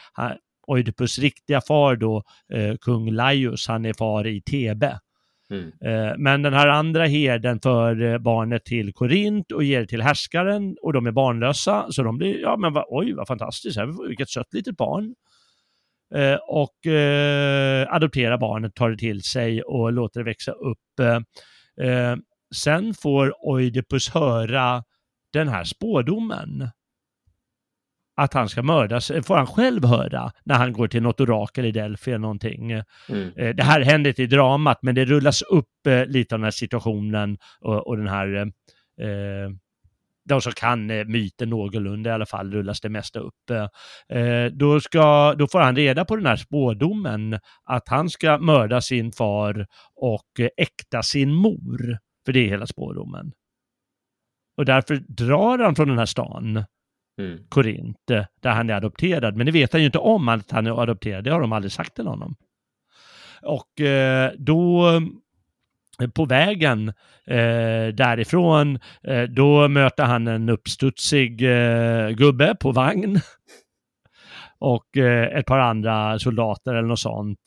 Oidipus 0.68 1.20
riktiga 1.20 1.62
far 1.62 1.96
då, 1.96 2.24
eh, 2.54 2.76
kung 2.82 3.12
Laius, 3.12 3.68
han 3.68 3.86
är 3.86 3.94
far 3.94 4.28
i 4.28 4.42
Tebe. 4.42 5.00
Mm. 5.54 5.72
Eh, 5.82 6.13
men 6.18 6.42
den 6.42 6.54
här 6.54 6.68
andra 6.68 7.06
herden 7.06 7.60
för 7.60 8.02
eh, 8.02 8.18
barnet 8.18 8.66
till 8.66 8.94
Korint 8.94 9.52
och 9.52 9.63
ger 9.63 9.80
det 9.82 9.88
till 9.88 10.02
härskaren 10.02 10.78
och 10.82 10.94
de 10.94 11.08
är 11.08 11.12
barnlösa. 11.12 11.86
Så 11.89 12.04
de 12.04 12.18
blir, 12.18 12.39
ja 12.39 12.58
men 12.58 12.74
va, 12.74 12.86
oj 12.88 13.13
vad 13.13 13.28
fantastiskt, 13.28 13.80
vilket 14.08 14.30
sött 14.30 14.54
litet 14.54 14.78
barn. 14.78 15.16
Eh, 16.16 16.38
och 16.48 16.88
eh, 16.88 17.94
adopterar 17.94 18.38
barnet, 18.38 18.76
tar 18.76 18.89
det 18.89 18.98
till 18.98 19.24
sig 19.24 19.63
och 19.63 19.94
låter 19.94 20.20
det 20.20 20.26
växa 20.26 20.52
upp. 20.52 20.80
Sen 22.56 22.94
får 22.94 23.48
Oidipus 23.48 24.10
höra 24.10 24.84
den 25.34 25.48
här 25.48 25.63
spådomen 25.63 26.70
att 28.15 28.34
han 28.34 28.49
ska 28.49 28.63
mördas 28.63 29.12
får 29.26 29.36
han 29.36 29.47
själv 29.47 29.86
höra 29.86 30.32
när 30.43 30.56
han 30.56 30.73
går 30.73 30.88
till 30.88 31.04
något 31.04 31.19
orakel 31.19 31.65
i 31.65 31.71
Delphi 31.71 32.12
eller 32.12 32.19
någonting. 32.19 32.71
Mm. 32.71 33.32
Eh, 33.36 33.56
det 33.56 33.63
här 33.63 33.82
händer 33.82 34.10
inte 34.10 34.23
i 34.23 34.28
dramat, 34.28 34.80
men 34.82 34.95
det 34.95 35.06
rullas 35.06 35.41
upp 35.41 35.88
eh, 35.88 36.06
lite 36.06 36.36
av 36.36 36.39
den 36.39 36.43
här 36.43 36.52
situationen 36.52 37.38
och, 37.60 37.88
och 37.88 37.97
den 37.97 38.08
här 38.08 38.36
eh, 39.02 39.49
de 40.26 40.41
som 40.41 40.54
kan 40.54 40.89
eh, 40.89 41.06
myten 41.06 41.49
någorlunda 41.49 42.10
i 42.10 42.13
alla 42.13 42.26
fall 42.26 42.52
rullas 42.52 42.82
det 42.82 42.89
mesta 42.89 43.19
upp. 43.19 43.49
Eh, 44.10 44.45
då, 44.52 44.80
ska, 44.80 45.36
då 45.38 45.47
får 45.47 45.60
han 45.60 45.76
reda 45.76 46.06
på 46.06 46.15
den 46.15 46.26
här 46.26 46.36
spådomen 46.36 47.39
att 47.63 47.89
han 47.89 48.10
ska 48.10 48.38
mörda 48.38 48.82
sin 48.82 49.12
far 49.12 49.67
och 49.95 50.39
eh, 50.39 50.49
äkta 50.58 51.04
sin 51.04 51.34
mor. 51.34 51.97
För 52.26 52.34
det 52.34 52.39
är 52.39 52.49
hela 52.49 52.67
spådomen. 52.67 53.32
Och 54.58 54.65
därför 54.65 54.95
drar 54.95 55.60
han 55.60 55.76
från 55.76 55.88
den 55.88 55.97
här 55.97 56.06
stan, 56.06 56.63
mm. 57.19 57.39
Korint, 57.49 58.12
eh, 58.12 58.26
där 58.41 58.52
han 58.52 58.69
är 58.69 58.73
adopterad. 58.73 59.36
Men 59.36 59.45
det 59.45 59.52
vet 59.52 59.71
han 59.73 59.82
ju 59.82 59.86
inte 59.86 59.99
om 59.99 60.30
att 60.30 60.52
han 60.52 60.67
är 60.67 60.82
adopterad, 60.84 61.23
det 61.23 61.32
har 61.32 61.41
de 61.41 61.54
aldrig 61.54 61.71
sagt 61.71 61.95
till 61.95 62.08
honom. 62.08 62.36
Och 63.41 63.82
eh, 63.82 64.32
då 64.38 64.89
eh, 66.02 66.10
på 66.10 66.26
vägen 66.26 66.89
eh, 67.26 67.88
därifrån, 67.93 68.80
eh, 69.04 69.23
då 69.23 69.67
möter 69.67 70.04
han 70.04 70.28
en 70.28 70.49
uppstudsig 70.49 71.41
eh, 71.41 72.10
gubbe 72.10 72.56
på 72.60 72.71
vagn. 72.71 73.19
och 74.60 74.97
eh, 74.97 75.38
ett 75.38 75.45
par 75.45 75.60
andra 75.60 76.19
soldater 76.19 76.73
eller 76.73 76.88
något 76.88 76.99
sånt. 76.99 77.39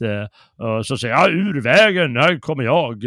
Och 0.57 0.87
så 0.87 0.99
säger 0.99 1.15
jag 1.15 1.31
ur 1.31 1.61
vägen, 1.61 2.17
här 2.17 2.39
kommer 2.39 2.65
jag. 2.65 3.05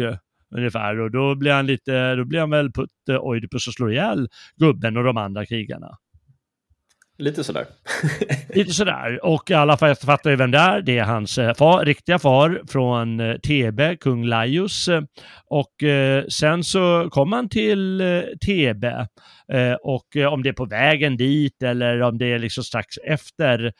Ungefär 0.56 1.00
och 1.00 1.10
då 1.10 1.34
blir 1.34 1.52
han 1.52 1.66
lite, 1.66 2.14
då 2.14 2.24
blir 2.24 2.40
han 2.40 2.50
väl 2.50 2.72
putt 2.72 2.90
Oidipus 3.20 3.68
och 3.68 3.74
slår 3.74 3.92
ihjäl 3.92 4.28
gubben 4.56 4.96
och 4.96 5.04
de 5.04 5.16
andra 5.16 5.46
krigarna. 5.46 5.98
Lite 7.20 7.44
sådär. 7.44 7.66
Lite 8.54 8.72
sådär. 8.72 9.24
Och 9.24 9.50
alla 9.50 9.76
fattar 9.76 10.30
ju 10.30 10.36
vem 10.36 10.50
det 10.50 10.58
är. 10.58 10.82
Det 10.82 10.98
är 10.98 11.04
hans 11.04 11.38
eh, 11.38 11.54
far, 11.54 11.84
riktiga 11.84 12.18
far 12.18 12.62
från 12.68 13.20
eh, 13.20 13.36
Tebe, 13.36 13.96
kung 13.96 14.24
Laius. 14.24 14.88
Och 15.46 15.82
eh, 15.82 16.24
sen 16.28 16.64
så 16.64 17.08
kom 17.10 17.32
han 17.32 17.48
till 17.48 18.02
Tebe. 18.46 19.08
Och 19.82 20.16
om 20.32 20.42
det 20.42 20.48
är 20.48 20.52
på 20.52 20.64
vägen 20.64 21.16
dit 21.16 21.62
eller 21.62 22.02
om 22.02 22.18
det 22.18 22.32
är 22.32 22.38
liksom 22.38 22.64
strax 22.64 22.96
efter, 23.04 23.72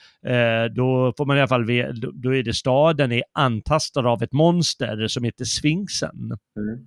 då 0.69 1.13
får 1.17 1.27
man 1.27 1.37
i 1.37 1.41
alla 1.41 1.49
fall 1.49 1.67
då 2.13 2.35
är 2.35 2.43
det 2.43 2.55
staden 2.55 3.13
är 3.13 3.23
antastad 3.33 4.01
av 4.01 4.23
ett 4.23 4.33
monster 4.33 5.09
som 5.09 5.25
heter 5.25 5.45
Sfinxen. 5.45 6.39
Mm. 6.57 6.87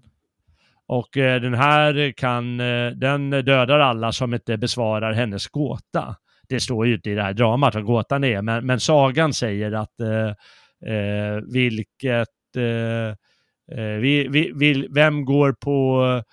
Och 0.88 1.10
den 1.14 1.54
här 1.54 2.12
kan, 2.12 2.58
den 2.96 3.30
dödar 3.30 3.80
alla 3.80 4.12
som 4.12 4.34
inte 4.34 4.58
besvarar 4.58 5.14
hennes 5.14 5.48
gåta 5.48 6.16
det 6.54 6.60
står 6.60 6.88
ju 6.88 6.96
inte 6.96 7.10
i 7.10 7.16
det 7.16 7.24
här 7.24 7.34
dramat 7.34 7.76
vad 7.76 7.86
gåtan 7.86 8.24
är, 8.24 8.42
men, 8.42 8.66
men 8.66 8.80
sagan 8.80 9.34
säger 9.34 9.72
att 9.72 10.00
eh, 10.00 10.28
eh, 10.94 11.42
vilket, 11.54 12.56
eh, 12.56 13.10
eh 13.78 13.98
vi, 14.00 14.28
vi, 14.28 14.52
vi, 14.56 14.88
vem 14.92 15.26
går 15.26 15.54
på 15.54 16.24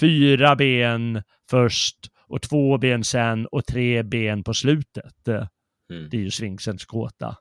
fyra 0.00 0.56
ben 0.56 1.22
först 1.50 1.96
och 2.26 2.42
två 2.42 2.78
ben 2.78 3.04
sen 3.04 3.46
och 3.46 3.66
tre 3.66 4.02
ben 4.02 4.44
på 4.44 4.54
slutet. 4.54 5.28
Mm. 5.28 6.08
Det 6.10 6.16
är 6.16 6.20
ju 6.20 6.30
Sfinxens 6.30 6.84
gåta. 6.84 7.36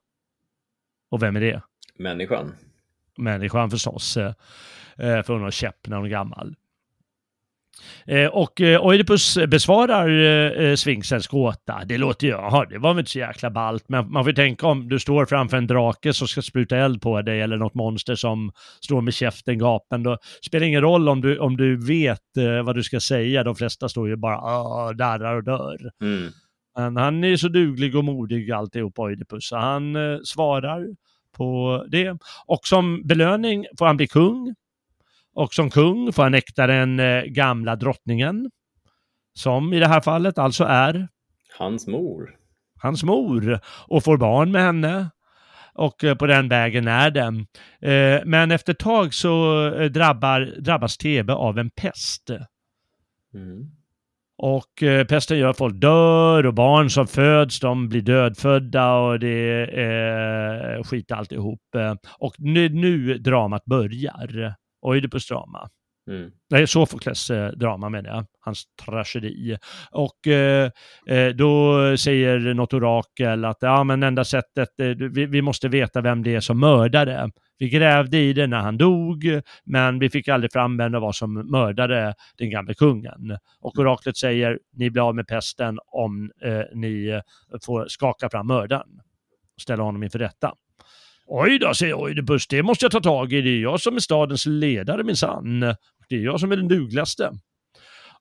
Och 1.11 1.23
vem 1.23 1.35
är 1.35 1.41
det? 1.41 1.61
Människan. 1.95 2.55
Människan 3.17 3.69
förstås. 3.69 4.13
För 4.97 5.33
hon 5.33 5.41
har 5.41 5.51
käpp 5.51 5.87
när 5.87 5.97
hon 5.97 6.05
är 6.05 6.09
gammal. 6.09 6.55
Eh, 8.07 8.27
och 8.27 8.61
eh, 8.61 8.85
Oidipus 8.85 9.37
besvarar 9.47 10.09
eh, 10.61 10.75
Sfinxens 10.75 11.27
gåta. 11.27 11.81
Det 11.85 11.97
låter 11.97 12.27
ju, 12.27 12.33
jaha, 12.33 12.65
det 12.65 12.77
var 12.77 12.93
väl 12.93 12.99
inte 12.99 13.11
så 13.11 13.19
jäkla 13.19 13.49
ballt, 13.49 13.89
men 13.89 14.11
man 14.11 14.25
får 14.25 14.31
tänka 14.31 14.67
om 14.67 14.89
du 14.89 14.99
står 14.99 15.25
framför 15.25 15.57
en 15.57 15.67
drake 15.67 16.13
som 16.13 16.27
ska 16.27 16.41
spruta 16.41 16.77
eld 16.77 17.01
på 17.01 17.21
dig 17.21 17.41
eller 17.41 17.57
något 17.57 17.73
monster 17.73 18.15
som 18.15 18.51
står 18.81 19.01
med 19.01 19.13
käften 19.13 19.57
gapen. 19.57 20.03
Då 20.03 20.17
spelar 20.45 20.67
ingen 20.67 20.81
roll 20.81 21.09
om 21.09 21.21
du, 21.21 21.37
om 21.37 21.57
du 21.57 21.87
vet 21.87 22.19
vad 22.63 22.75
du 22.75 22.83
ska 22.83 22.99
säga. 22.99 23.43
De 23.43 23.55
flesta 23.55 23.89
står 23.89 24.09
ju 24.09 24.15
bara 24.15 24.93
darrar 24.93 25.35
och 25.35 25.43
dör. 25.43 25.77
Mm. 26.01 26.31
Men 26.77 26.97
han 26.97 27.23
är 27.23 27.35
så 27.35 27.47
duglig 27.47 27.95
och 27.95 28.03
modig 28.03 28.51
alltihop, 28.51 28.99
Oidipus, 28.99 29.47
så 29.47 29.57
han 29.57 29.95
svarar 30.23 30.87
på 31.37 31.85
det. 31.87 32.17
Och 32.45 32.67
som 32.67 33.07
belöning 33.07 33.65
får 33.79 33.85
han 33.85 33.97
bli 33.97 34.07
kung 34.07 34.55
och 35.35 35.53
som 35.53 35.69
kung 35.69 36.13
får 36.13 36.23
han 36.23 36.33
äkta 36.33 36.67
den 36.67 36.99
eh, 36.99 37.23
gamla 37.23 37.75
drottningen, 37.75 38.51
som 39.33 39.73
i 39.73 39.79
det 39.79 39.87
här 39.87 40.01
fallet 40.01 40.37
alltså 40.37 40.63
är 40.63 41.07
hans 41.57 41.87
mor. 41.87 42.35
Hans 42.81 43.03
mor 43.03 43.59
och 43.87 44.03
får 44.03 44.17
barn 44.17 44.51
med 44.51 44.61
henne. 44.61 45.09
Och 45.73 46.03
eh, 46.03 46.15
på 46.15 46.25
den 46.25 46.49
vägen 46.49 46.87
är 46.87 47.11
det. 47.11 47.45
Eh, 47.91 48.21
men 48.25 48.51
efter 48.51 48.73
ett 48.73 48.79
tag 48.79 49.13
så 49.13 49.69
drabbar, 49.93 50.61
drabbas 50.61 50.97
Tebe 50.97 51.33
av 51.33 51.59
en 51.59 51.69
pest. 51.69 52.29
Mm. 53.33 53.71
Och 54.41 54.83
pesten 55.09 55.37
gör 55.37 55.49
att 55.49 55.57
folk 55.57 55.81
dör 55.81 56.45
och 56.45 56.53
barn 56.53 56.89
som 56.89 57.07
föds, 57.07 57.59
de 57.59 57.89
blir 57.89 58.01
dödfödda 58.01 58.93
och 58.93 59.19
det 59.19 59.27
är 59.79 60.77
eh, 60.77 60.83
skit 60.83 61.11
alltihop. 61.11 61.61
Och 62.19 62.35
nu, 62.37 62.69
nu 62.69 63.17
dramat 63.17 63.65
börjar. 63.65 64.55
Oidipus 64.81 65.27
drama. 65.27 65.69
Mm. 66.09 66.31
Nej, 66.49 66.67
Sofokles 66.67 67.29
eh, 67.29 67.51
drama 67.51 67.89
menar 67.89 68.09
jag, 68.09 68.25
hans 68.39 68.63
tragedi. 68.85 69.57
Och 69.91 70.27
eh, 70.27 70.71
eh, 71.07 71.27
då 71.27 71.77
säger 71.97 72.53
något 72.53 72.73
orakel 72.73 73.45
att 73.45 73.57
ja, 73.59 73.83
men 73.83 74.03
enda 74.03 74.23
sättet, 74.23 74.79
eh, 74.79 74.87
vi, 74.87 75.25
vi, 75.25 75.41
måste 75.41 75.67
veta 75.67 76.01
vem 76.01 76.23
det 76.23 76.35
är 76.35 76.39
som 76.39 76.59
mördade. 76.59 77.31
Vi 77.57 77.69
grävde 77.69 78.17
i 78.17 78.33
det 78.33 78.47
när 78.47 78.59
han 78.59 78.77
dog, 78.77 79.25
men 79.65 79.99
vi 79.99 80.09
fick 80.09 80.27
aldrig 80.27 80.53
fram 80.53 80.77
vem 80.77 80.91
det 80.91 80.99
var 80.99 81.11
som 81.11 81.33
mördade 81.33 82.13
den 82.37 82.49
gamle 82.49 82.73
kungen. 82.73 83.37
Och 83.61 83.79
oraklet 83.79 84.17
säger, 84.17 84.59
ni 84.73 84.89
blir 84.89 85.07
av 85.07 85.15
med 85.15 85.27
pesten 85.27 85.79
om 85.85 86.31
eh, 86.43 86.61
ni 86.73 87.21
får 87.65 87.85
skaka 87.87 88.29
fram 88.29 88.47
mördaren 88.47 88.99
ställa 89.61 89.83
honom 89.83 90.03
inför 90.03 90.19
rätta. 90.19 90.53
Oj 91.31 91.59
då, 91.59 91.73
säger 91.73 91.93
Oidipus, 91.93 92.47
det 92.47 92.63
måste 92.63 92.85
jag 92.85 92.91
ta 92.91 92.99
tag 92.99 93.33
i. 93.33 93.41
Det 93.41 93.49
är 93.49 93.61
jag 93.61 93.81
som 93.81 93.95
är 93.95 93.99
stadens 93.99 94.45
ledare 94.45 95.03
minsann. 95.03 95.59
Det 96.09 96.15
är 96.15 96.19
jag 96.19 96.39
som 96.39 96.51
är 96.51 96.55
den 96.55 96.67
dugligaste. 96.67 97.31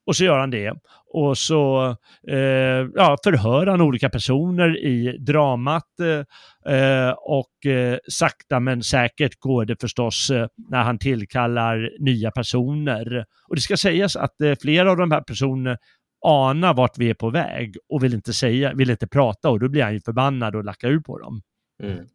Och 0.05 0.15
så 0.15 0.23
gör 0.23 0.39
han 0.39 0.49
det. 0.49 0.73
Och 1.13 1.37
så 1.37 1.95
eh, 2.27 2.87
ja, 2.95 3.17
förhör 3.23 3.67
han 3.67 3.81
olika 3.81 4.09
personer 4.09 4.77
i 4.77 5.17
dramat. 5.17 5.99
Eh, 5.99 6.73
eh, 6.75 7.11
och 7.11 7.65
eh, 7.65 7.97
sakta 8.07 8.59
men 8.59 8.83
säkert 8.83 9.39
går 9.39 9.65
det 9.65 9.81
förstås 9.81 10.29
eh, 10.29 10.47
när 10.69 10.83
han 10.83 10.99
tillkallar 10.99 11.91
nya 11.99 12.31
personer. 12.31 13.25
Och 13.47 13.55
det 13.55 13.61
ska 13.61 13.77
sägas 13.77 14.15
att 14.15 14.41
eh, 14.41 14.53
flera 14.61 14.91
av 14.91 14.97
de 14.97 15.11
här 15.11 15.21
personerna 15.21 15.77
anar 16.25 16.73
vart 16.73 16.97
vi 16.97 17.09
är 17.09 17.13
på 17.13 17.29
väg 17.29 17.75
och 17.89 18.03
vill 18.03 18.13
inte 18.13 18.33
säga, 18.33 18.73
vill 18.73 18.89
inte 18.89 19.07
prata 19.07 19.49
och 19.49 19.59
då 19.59 19.69
blir 19.69 19.83
han 19.83 19.93
ju 19.93 20.01
förbannad 20.01 20.55
och 20.55 20.63
lackar 20.63 20.89
ur 20.89 20.99
på 20.99 21.19
dem. 21.19 21.41
Mm. 21.83 22.05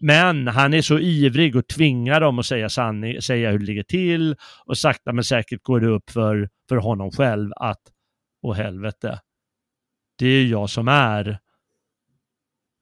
Men 0.00 0.48
han 0.48 0.74
är 0.74 0.82
så 0.82 0.98
ivrig 0.98 1.56
och 1.56 1.68
tvingar 1.68 2.20
dem 2.20 2.38
att 2.38 2.46
säga, 2.46 2.68
sanning, 2.68 3.22
säga 3.22 3.50
hur 3.50 3.58
det 3.58 3.64
ligger 3.64 3.82
till 3.82 4.36
och 4.64 4.78
sakta 4.78 5.12
men 5.12 5.24
säkert 5.24 5.62
går 5.62 5.80
det 5.80 5.86
upp 5.86 6.10
för, 6.10 6.48
för 6.68 6.76
honom 6.76 7.10
själv 7.10 7.52
att, 7.56 7.80
åh 8.42 8.56
helvete, 8.56 9.20
det 10.18 10.26
är 10.26 10.46
jag 10.46 10.70
som 10.70 10.88
är 10.88 11.38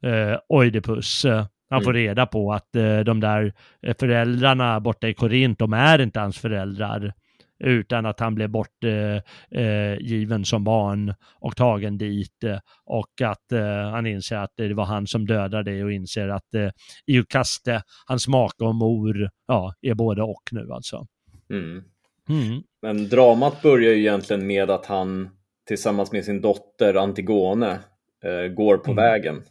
eh, 0.03 0.39
Oidipus. 0.49 1.27
Han 1.71 1.83
får 1.83 1.91
mm. 1.91 2.03
reda 2.03 2.27
på 2.27 2.53
att 2.53 2.77
eh, 2.77 2.99
de 2.99 3.21
där 3.21 3.53
föräldrarna 3.99 4.81
borta 4.81 5.09
i 5.09 5.15
Korint, 5.15 5.59
de 5.59 5.73
är 5.73 6.01
inte 6.01 6.21
hans 6.21 6.39
föräldrar 6.39 7.13
utan 7.59 8.07
att 8.07 8.21
han 8.21 8.35
blev 8.35 8.51
bortgiven 8.51 10.41
eh, 10.41 10.45
som 10.45 10.65
barn 10.65 11.15
och 11.41 11.57
tagen 11.57 11.99
dit 11.99 12.45
eh, 12.45 12.59
och 12.85 13.23
att 13.23 13.53
eh, 13.53 13.91
han 13.91 14.07
inser 14.07 14.37
att 14.37 14.53
det 14.57 14.75
var 14.75 14.85
han 14.85 15.07
som 15.07 15.27
dödade 15.27 15.73
det 15.73 15.85
och 15.85 15.93
inser 15.93 16.29
att 16.29 16.55
eh, 16.55 16.71
Iukaste, 17.07 17.83
hans 18.07 18.29
make 18.29 18.65
och 18.65 18.75
mor, 18.75 19.31
ja, 19.47 19.75
är 19.83 19.95
både 19.95 20.23
och 20.23 20.43
nu 20.51 20.69
alltså. 20.73 21.07
Mm. 21.51 21.85
Mm. 22.29 22.63
Men 22.83 23.09
dramat 23.09 23.63
börjar 23.63 23.93
ju 23.93 24.01
egentligen 24.01 24.47
med 24.47 24.71
att 24.71 24.87
han 24.87 25.31
tillsammans 25.67 26.13
med 26.13 26.25
sin 26.25 26.41
dotter 26.41 26.95
Antigone 26.95 27.79
eh, 28.25 28.53
går 28.55 28.77
på 28.77 28.91
mm. 28.91 29.05
vägen. 29.05 29.43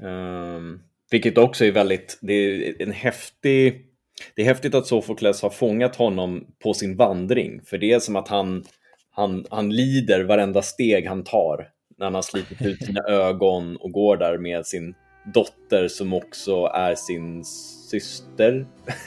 Um, 0.00 0.82
vilket 1.10 1.38
också 1.38 1.64
är 1.64 1.72
väldigt, 1.72 2.18
det 2.22 2.32
är 2.32 2.82
en 2.82 2.92
häftig 2.92 3.86
det 4.34 4.42
är 4.42 4.46
häftigt 4.46 4.74
att 4.74 4.86
Sofokles 4.86 5.42
har 5.42 5.50
fångat 5.50 5.96
honom 5.96 6.46
på 6.62 6.74
sin 6.74 6.96
vandring, 6.96 7.60
för 7.64 7.78
det 7.78 7.92
är 7.92 8.00
som 8.00 8.16
att 8.16 8.28
han, 8.28 8.64
han, 9.10 9.46
han 9.50 9.70
lider 9.70 10.24
varenda 10.24 10.62
steg 10.62 11.06
han 11.06 11.24
tar 11.24 11.68
när 11.98 12.06
han 12.06 12.14
har 12.14 12.22
slitit 12.22 12.62
ut 12.62 12.84
sina 12.84 13.00
ögon 13.00 13.76
och 13.76 13.92
går 13.92 14.16
där 14.16 14.38
med 14.38 14.66
sin 14.66 14.94
dotter 15.34 15.88
som 15.88 16.12
också 16.12 16.64
är 16.64 16.94
sin 16.94 17.44
syster. 17.90 18.66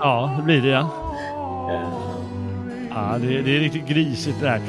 ja, 0.00 0.34
det 0.38 0.44
blir 0.44 0.60
det 0.60 0.68
ja. 0.68 0.90
Ja, 2.90 3.18
det, 3.20 3.42
det 3.42 3.56
är 3.56 3.60
riktigt 3.60 3.88
grisigt 3.88 4.40
det 4.40 4.48
här. 4.48 4.60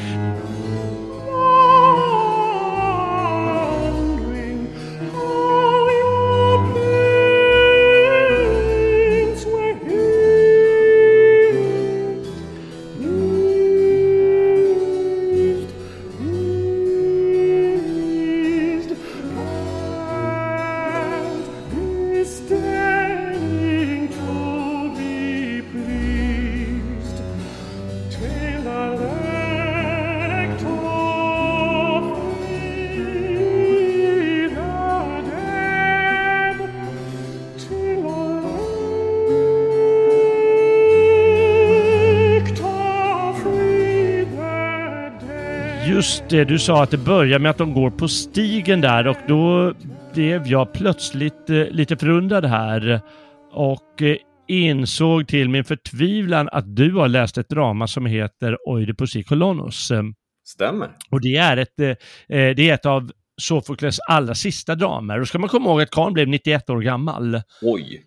Det, 46.36 46.46
du 46.46 46.60
sa 46.60 46.84
att 46.84 46.92
det 46.92 46.98
börjar 46.98 47.40
med 47.40 47.52
att 47.52 47.58
de 47.58 47.74
går 47.74 47.90
på 47.90 48.08
stigen 48.08 48.82
där 48.82 49.08
och 49.08 49.18
då 49.28 49.74
blev 50.14 50.48
jag 50.48 50.74
plötsligt 50.74 51.50
eh, 51.50 51.56
lite 51.56 51.98
förundrad 51.98 52.46
här 52.46 53.02
och 53.52 54.02
eh, 54.02 54.18
insåg 54.48 55.28
till 55.28 55.50
min 55.50 55.64
förtvivlan 55.64 56.50
att 56.52 56.76
du 56.76 56.92
har 56.92 57.08
läst 57.08 57.38
ett 57.38 57.50
drama 57.50 57.88
som 57.88 58.06
heter 58.06 58.70
Oidipus 58.70 59.16
i 59.16 59.24
Kolonos. 59.24 59.92
Stämmer. 60.46 60.90
Och 61.10 61.22
det 61.22 61.36
är 61.36 61.58
ett, 61.58 61.80
eh, 61.80 61.96
det 62.28 62.70
är 62.70 62.74
ett 62.74 62.86
av 62.86 63.12
Sofokles 63.42 64.00
allra 64.00 64.36
sista 64.36 64.76
dramer. 64.76 65.22
Och 65.22 65.28
ska 65.28 65.40
man 65.40 65.50
komma 65.50 65.70
ihåg 65.70 65.82
att 65.82 65.92
Karl 65.92 66.14
blev 66.14 66.28
91 66.28 66.70
år 66.70 66.82
gammal. 66.82 67.42
Oj. 67.62 68.02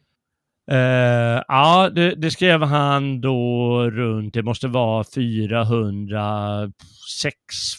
Uh, 0.71 1.43
ja, 1.49 1.91
det, 1.95 2.15
det, 2.15 2.31
skrev 2.31 2.63
han 2.63 3.21
då 3.21 3.91
runt, 3.91 4.35
det 4.35 4.43
måste 4.43 4.69
vara 4.69 5.05
406 5.15 6.73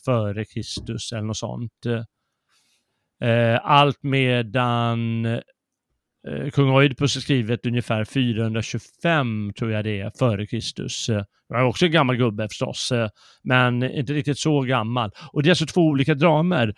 före 0.06 0.46
Kristus 0.46 1.12
eller 1.12 1.22
något 1.22 1.38
sånt. 1.38 1.86
Uh, 3.24 3.60
allt 3.64 4.04
medan 4.04 5.26
uh, 5.26 5.40
kung 6.54 6.70
Oidipus 6.70 7.16
är 7.16 7.20
skrivet 7.22 7.66
ungefär 7.66 8.06
425, 8.06 9.54
tror 9.58 9.72
jag 9.72 9.84
det 9.84 10.00
är, 10.00 10.12
före 10.20 10.48
Kristus. 10.48 11.10
Uh, 11.10 11.22
han 11.50 11.60
är 11.60 11.66
också 11.66 11.86
en 11.86 11.92
gammal 11.92 12.16
gubbe 12.16 12.48
förstås, 12.48 12.94
men 13.44 13.84
inte 13.84 14.14
riktigt 14.14 14.40
så 14.40 14.62
gammal. 14.62 15.12
Och 15.34 15.44
det 15.44 15.48
är 15.48 15.52
alltså 15.52 15.66
två 15.66 15.82
olika 15.82 16.14
dramer. 16.14 16.74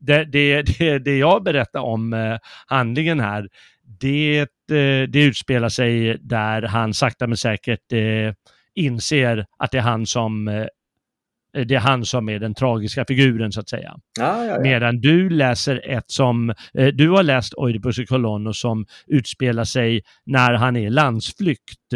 Det, 0.00 0.24
det, 0.24 0.62
det, 0.78 0.98
det 0.98 1.18
jag 1.18 1.42
berättar 1.42 1.80
om 1.80 2.38
handlingen 2.66 3.20
här, 3.20 3.48
det, 4.00 4.40
eh, 4.40 5.08
det 5.08 5.24
utspelar 5.24 5.68
sig 5.68 6.18
där 6.20 6.62
han 6.62 6.94
sakta 6.94 7.26
men 7.26 7.36
säkert 7.36 7.92
eh, 7.92 8.34
inser 8.74 9.46
att 9.58 9.70
det 9.70 9.78
är 9.78 9.82
han 9.82 10.06
som 10.06 10.48
eh, 10.48 10.66
det 11.52 11.74
är 11.74 11.80
han 11.80 12.04
som 12.04 12.28
är 12.28 12.38
den 12.38 12.54
tragiska 12.54 13.04
figuren 13.04 13.52
så 13.52 13.60
att 13.60 13.68
säga. 13.68 13.96
Ja, 14.18 14.44
ja, 14.44 14.52
ja. 14.52 14.60
Medan 14.60 15.00
du 15.00 15.30
läser 15.30 15.90
ett 15.90 16.10
som, 16.10 16.54
du 16.72 17.10
har 17.10 17.22
läst 17.22 17.54
Oidipus 17.54 17.98
i 17.98 18.06
Colonno 18.06 18.52
som 18.52 18.86
utspelar 19.06 19.64
sig 19.64 20.02
när 20.26 20.54
han 20.54 20.76
är 20.76 20.90
landsflykt. 20.90 21.94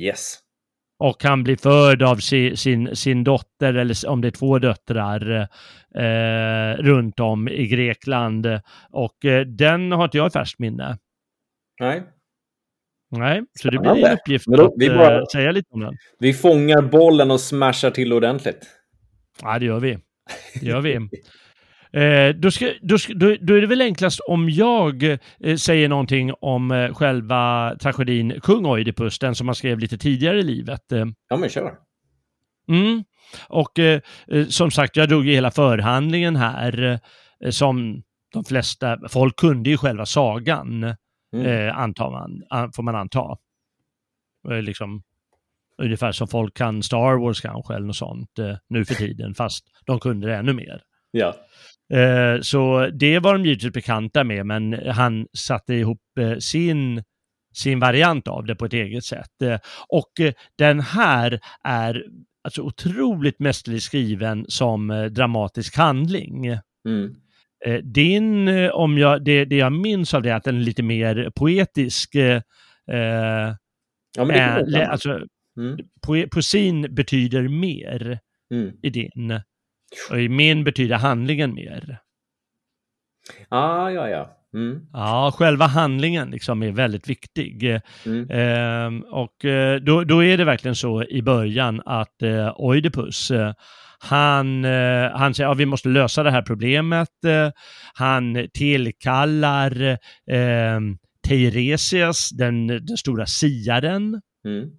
Yes. 0.00 0.38
Och 0.98 1.24
han 1.24 1.42
blir 1.44 1.56
förd 1.56 2.02
av 2.02 2.16
sin, 2.16 2.56
sin, 2.56 2.96
sin 2.96 3.24
dotter, 3.24 3.74
eller 3.74 4.08
om 4.08 4.20
det 4.20 4.28
är 4.28 4.32
två 4.32 4.58
döttrar, 4.58 5.48
eh, 5.94 6.82
runt 6.82 7.20
om 7.20 7.48
i 7.48 7.66
Grekland. 7.66 8.46
Och 8.90 9.24
eh, 9.24 9.46
den 9.46 9.92
har 9.92 10.04
inte 10.04 10.16
jag 10.16 10.26
i 10.26 10.30
färskt 10.30 10.58
minne. 10.58 10.98
Nej. 11.80 12.02
Nej, 13.10 13.42
så 13.60 13.70
det 13.70 13.78
blir 13.78 14.06
en 14.06 14.12
uppgift 14.12 14.46
då, 14.46 14.66
att 14.66 14.72
vi 14.76 14.88
bara, 14.88 15.26
säga 15.26 15.52
lite 15.52 15.68
om 15.70 15.80
den. 15.80 15.96
Vi 16.18 16.34
fångar 16.34 16.82
bollen 16.82 17.30
och 17.30 17.40
smashar 17.40 17.90
till 17.90 18.12
ordentligt. 18.12 18.66
Ja, 19.42 19.58
det 19.58 19.64
gör 19.64 19.80
vi. 19.80 19.98
Det 20.60 20.66
gör 20.66 20.80
vi. 20.80 20.94
Eh, 21.92 22.34
då, 22.34 22.50
ska, 22.50 22.72
då, 22.82 22.98
ska, 22.98 23.14
då, 23.14 23.36
då, 23.40 23.54
är 23.54 23.60
det 23.60 23.66
väl 23.66 23.80
enklast 23.80 24.20
om 24.20 24.50
jag 24.50 25.02
eh, 25.40 25.56
säger 25.56 25.88
någonting 25.88 26.32
om 26.40 26.70
eh, 26.70 26.94
själva 26.94 27.74
tragedin 27.80 28.40
Kung 28.42 28.66
Oidipus, 28.66 29.18
den 29.18 29.34
som 29.34 29.46
man 29.46 29.54
skrev 29.54 29.78
lite 29.78 29.98
tidigare 29.98 30.38
i 30.38 30.42
livet. 30.42 30.92
Eh. 30.92 31.06
Ja, 31.28 31.36
men 31.36 31.48
kör. 31.48 31.74
Mm. 32.68 33.04
Och 33.48 33.78
eh, 33.78 34.00
eh, 34.28 34.46
som 34.46 34.70
sagt, 34.70 34.96
jag 34.96 35.08
drog 35.08 35.26
ju 35.26 35.32
hela 35.32 35.50
förhandlingen 35.50 36.36
här, 36.36 37.00
som 37.50 38.02
de 38.32 38.44
flesta, 38.44 38.98
folk 39.08 39.36
kunde 39.36 39.70
ju 39.70 39.76
själva 39.76 40.06
sagan. 40.06 40.94
Mm. 41.32 41.46
Eh, 41.46 41.78
antar 41.78 42.10
man, 42.10 42.72
får 42.72 42.82
man 42.82 42.94
anta. 42.94 43.36
Eh, 44.50 44.62
liksom, 44.62 45.02
ungefär 45.82 46.12
som 46.12 46.28
folk 46.28 46.56
kan 46.56 46.82
Star 46.82 47.18
Wars 47.20 47.40
kanske, 47.40 47.74
eller 47.74 47.86
något 47.86 47.96
sånt, 47.96 48.38
eh, 48.38 48.56
nu 48.68 48.84
för 48.84 48.94
tiden, 48.94 49.34
fast 49.34 49.64
de 49.86 50.00
kunde 50.00 50.26
det 50.26 50.36
ännu 50.36 50.52
mer. 50.52 50.82
Ja. 51.10 51.34
Eh, 51.92 52.40
så 52.40 52.90
det 52.92 53.18
var 53.18 53.32
de 53.32 53.44
givetvis 53.44 53.72
bekanta 53.72 54.24
med, 54.24 54.46
men 54.46 54.72
han 54.88 55.26
satte 55.32 55.74
ihop 55.74 56.00
eh, 56.20 56.36
sin 56.38 57.02
sin 57.54 57.80
variant 57.80 58.28
av 58.28 58.44
det 58.44 58.54
på 58.54 58.64
ett 58.64 58.72
eget 58.72 59.04
sätt. 59.04 59.42
Eh, 59.42 59.58
och 59.88 60.12
den 60.58 60.80
här 60.80 61.40
är 61.64 62.04
alltså 62.44 62.62
otroligt 62.62 63.38
mästerligt 63.38 63.84
skriven 63.84 64.44
som 64.48 65.08
dramatisk 65.10 65.76
handling. 65.76 66.46
Mm. 66.88 67.14
Eh, 67.64 67.78
din, 67.82 68.48
eh, 68.48 68.70
om 68.70 68.98
jag, 68.98 69.24
det, 69.24 69.44
det 69.44 69.56
jag 69.56 69.72
minns 69.72 70.14
av 70.14 70.22
det 70.22 70.30
är 70.30 70.34
att 70.34 70.44
den 70.44 70.56
är 70.56 70.60
lite 70.60 70.82
mer 70.82 71.32
poetisk. 71.36 72.14
Eh, 72.14 72.40
ja, 74.16 74.24
men 74.24 74.70
det 74.72 74.82
äh, 74.82 74.90
alltså, 74.90 75.20
mm. 75.58 75.78
po 76.06 76.28
poesin 76.30 76.94
betyder 76.94 77.48
mer 77.48 78.18
mm. 78.54 78.72
i 78.82 78.90
din. 78.90 79.40
Och 80.10 80.20
i 80.20 80.28
min 80.28 80.64
betyder 80.64 80.96
handlingen 80.96 81.54
mer. 81.54 81.98
Ah, 83.48 83.90
ja, 83.90 84.08
ja. 84.08 84.34
Mm. 84.54 84.86
Ja, 84.92 85.32
själva 85.34 85.66
handlingen 85.66 86.30
liksom 86.30 86.62
är 86.62 86.72
väldigt 86.72 87.08
viktig. 87.08 87.80
Mm. 88.06 88.30
Eh, 88.30 89.10
och 89.10 89.34
då, 89.82 90.04
då 90.04 90.24
är 90.24 90.36
det 90.36 90.44
verkligen 90.44 90.74
så 90.74 91.04
i 91.04 91.22
början 91.22 91.82
att 91.84 92.22
eh, 92.22 92.60
Oidipus, 92.60 93.32
han, 93.98 94.64
eh, 94.64 95.10
han 95.10 95.34
säger 95.34 95.48
att 95.48 95.54
ja, 95.54 95.58
vi 95.58 95.66
måste 95.66 95.88
lösa 95.88 96.22
det 96.22 96.30
här 96.30 96.42
problemet. 96.42 97.24
Eh, 97.26 97.50
han 97.94 98.48
tillkallar 98.54 99.82
eh, 100.30 100.80
Teiresias, 101.28 102.30
den, 102.30 102.66
den 102.66 102.96
stora 102.96 103.26
siaren. 103.26 104.20
Mm. 104.44 104.70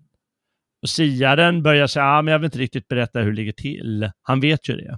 Och 0.81 0.89
siaren 0.89 1.63
börjar 1.63 1.87
säga, 1.87 2.21
men 2.21 2.31
jag 2.31 2.39
vill 2.39 2.45
inte 2.45 2.57
riktigt 2.59 2.87
berätta 2.87 3.19
hur 3.19 3.31
det 3.31 3.35
ligger 3.35 3.51
till. 3.51 4.11
Han 4.21 4.39
vet 4.39 4.69
ju 4.69 4.75
det. 4.75 4.97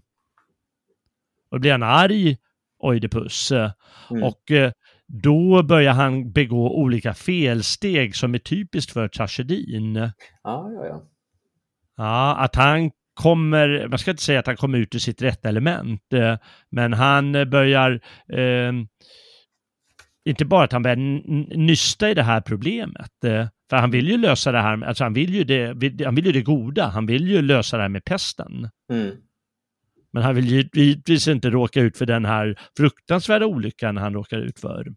Och 1.52 1.58
då 1.58 1.60
blir 1.60 1.72
han 1.72 1.84
arg, 1.84 2.38
Oidipus. 2.80 3.52
Mm. 3.52 4.24
Och 4.24 4.52
eh, 4.52 4.72
då 5.08 5.64
börjar 5.64 5.94
han 5.94 6.32
begå 6.32 6.78
olika 6.78 7.14
felsteg 7.14 8.16
som 8.16 8.34
är 8.34 8.40
typiskt 8.40 8.92
för 8.92 9.08
tragedin. 9.08 9.96
Ja, 9.96 10.12
ja, 10.44 10.86
ja. 10.86 11.08
Ja, 11.98 12.36
att 12.36 12.56
han 12.56 12.92
kommer, 13.22 13.88
man 13.88 14.00
ska 14.00 14.12
inte 14.12 14.24
säga 14.24 14.40
att 14.40 14.48
han 14.48 14.58
kommer 14.58 14.78
ut 14.78 14.96
ur 14.96 15.00
sitt 15.00 15.22
rätta 15.22 15.50
element, 15.50 16.14
eh, 16.14 16.38
men 16.70 16.94
han 16.94 17.32
börjar, 17.32 17.92
eh, 18.34 18.74
inte 20.26 20.46
bara 20.46 20.64
att 20.64 20.72
han 20.72 20.84
börjar 20.84 20.96
nysta 21.58 22.10
i 22.10 22.14
det 22.14 22.24
här 22.24 22.42
problemet, 22.42 23.24
eh, 23.26 23.48
för 23.70 23.78
han 23.78 23.92
vill 23.92 24.08
ju 24.08 24.18
lösa 24.18 24.52
det 24.52 24.62
här, 24.62 24.84
alltså 24.84 25.04
han 25.04 25.14
vill 25.14 25.34
ju 25.34 25.44
det, 25.44 26.06
han 26.06 26.16
vill 26.16 26.26
ju 26.26 26.32
det 26.32 26.42
goda, 26.42 26.88
han 26.88 27.06
vill 27.06 27.28
ju 27.28 27.42
lösa 27.42 27.78
det 27.78 27.84
här 27.84 27.90
med 27.90 28.06
pesten. 28.06 28.70
Mm. 28.92 29.16
Men 30.14 30.24
han 30.24 30.36
vill 30.36 30.70
givetvis 30.74 31.28
inte 31.28 31.50
råka 31.50 31.82
ut 31.82 31.98
för 31.98 32.06
den 32.06 32.26
här 32.26 32.60
fruktansvärda 32.78 33.46
olyckan 33.46 33.98
han 33.98 34.14
råkar 34.14 34.38
ut 34.38 34.60
för. 34.60 34.88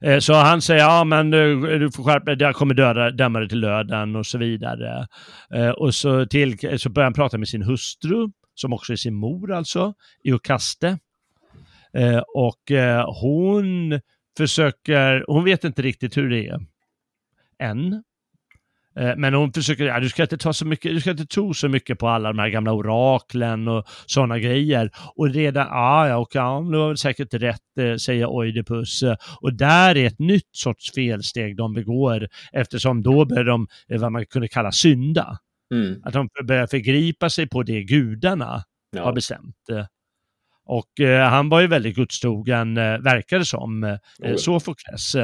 Eh, 0.00 0.18
så 0.18 0.34
han 0.34 0.62
säger, 0.62 0.80
ja 0.80 1.04
men 1.04 1.30
du 1.30 1.90
får 1.94 2.04
skärpa 2.04 2.34
dig, 2.34 2.46
jag 2.46 2.54
kommer 2.54 2.74
döda, 2.74 3.10
döma 3.10 3.38
dig 3.38 3.48
till 3.48 3.60
löden 3.60 4.16
och 4.16 4.26
så 4.26 4.38
vidare. 4.38 5.06
Eh, 5.54 5.70
och 5.70 5.94
så, 5.94 6.26
till, 6.26 6.78
så 6.80 6.88
börjar 6.88 7.06
han 7.06 7.14
prata 7.14 7.38
med 7.38 7.48
sin 7.48 7.62
hustru, 7.62 8.28
som 8.54 8.72
också 8.72 8.92
är 8.92 8.96
sin 8.96 9.14
mor 9.14 9.52
alltså, 9.52 9.94
Iokaste. 10.24 10.98
Eh, 11.92 12.22
och 12.34 12.72
hon 13.20 14.00
försöker, 14.36 15.24
hon 15.28 15.44
vet 15.44 15.64
inte 15.64 15.82
riktigt 15.82 16.16
hur 16.16 16.30
det 16.30 16.46
är 16.46 16.60
än. 17.58 18.02
Eh, 18.98 19.16
men 19.16 19.34
hon 19.34 19.52
försöker, 19.52 19.84
ja, 19.84 20.00
du 20.00 20.08
ska 20.08 20.22
inte 20.22 20.38
ta 20.38 20.52
så 20.52 20.66
mycket, 20.66 20.92
du 20.92 21.00
ska 21.00 21.10
inte 21.10 21.26
tro 21.26 21.54
så 21.54 21.68
mycket 21.68 21.98
på 21.98 22.08
alla 22.08 22.32
de 22.32 22.38
här 22.38 22.48
gamla 22.48 22.72
oraklen 22.72 23.68
och 23.68 23.84
sådana 24.06 24.38
grejer. 24.38 24.90
Och 25.16 25.28
redan, 25.30 25.66
ja, 25.66 26.08
ja, 26.08 26.16
okej, 26.16 26.38
ja, 26.40 26.68
det 26.72 26.78
var 26.78 26.88
väl 26.88 26.96
säkert 26.96 27.34
rätt, 27.34 27.78
eh, 27.80 27.96
säger 27.96 28.26
Oidipus. 28.26 29.02
Och 29.40 29.54
där 29.54 29.96
är 29.96 30.06
ett 30.06 30.18
nytt 30.18 30.56
sorts 30.56 30.92
felsteg 30.94 31.56
de 31.56 31.74
begår, 31.74 32.28
eftersom 32.52 33.02
då 33.02 33.24
börjar 33.24 33.44
de, 33.44 33.66
eh, 33.88 34.00
vad 34.00 34.12
man 34.12 34.26
kunde 34.26 34.48
kalla 34.48 34.72
synda. 34.72 35.38
Mm. 35.74 36.00
Att 36.04 36.12
de 36.12 36.28
börjar 36.46 36.66
förgripa 36.66 37.30
sig 37.30 37.48
på 37.48 37.62
det 37.62 37.82
gudarna 37.82 38.62
ja. 38.96 39.04
har 39.04 39.12
bestämt. 39.12 39.56
Och 40.66 41.00
eh, 41.00 41.28
han 41.28 41.48
var 41.48 41.60
ju 41.60 41.66
väldigt 41.66 41.96
gudstrogen, 41.96 42.76
eh, 42.76 42.98
verkade 42.98 43.44
som, 43.44 43.84
eh, 43.84 43.96
oh. 44.18 44.36
Sofokles. 44.36 45.16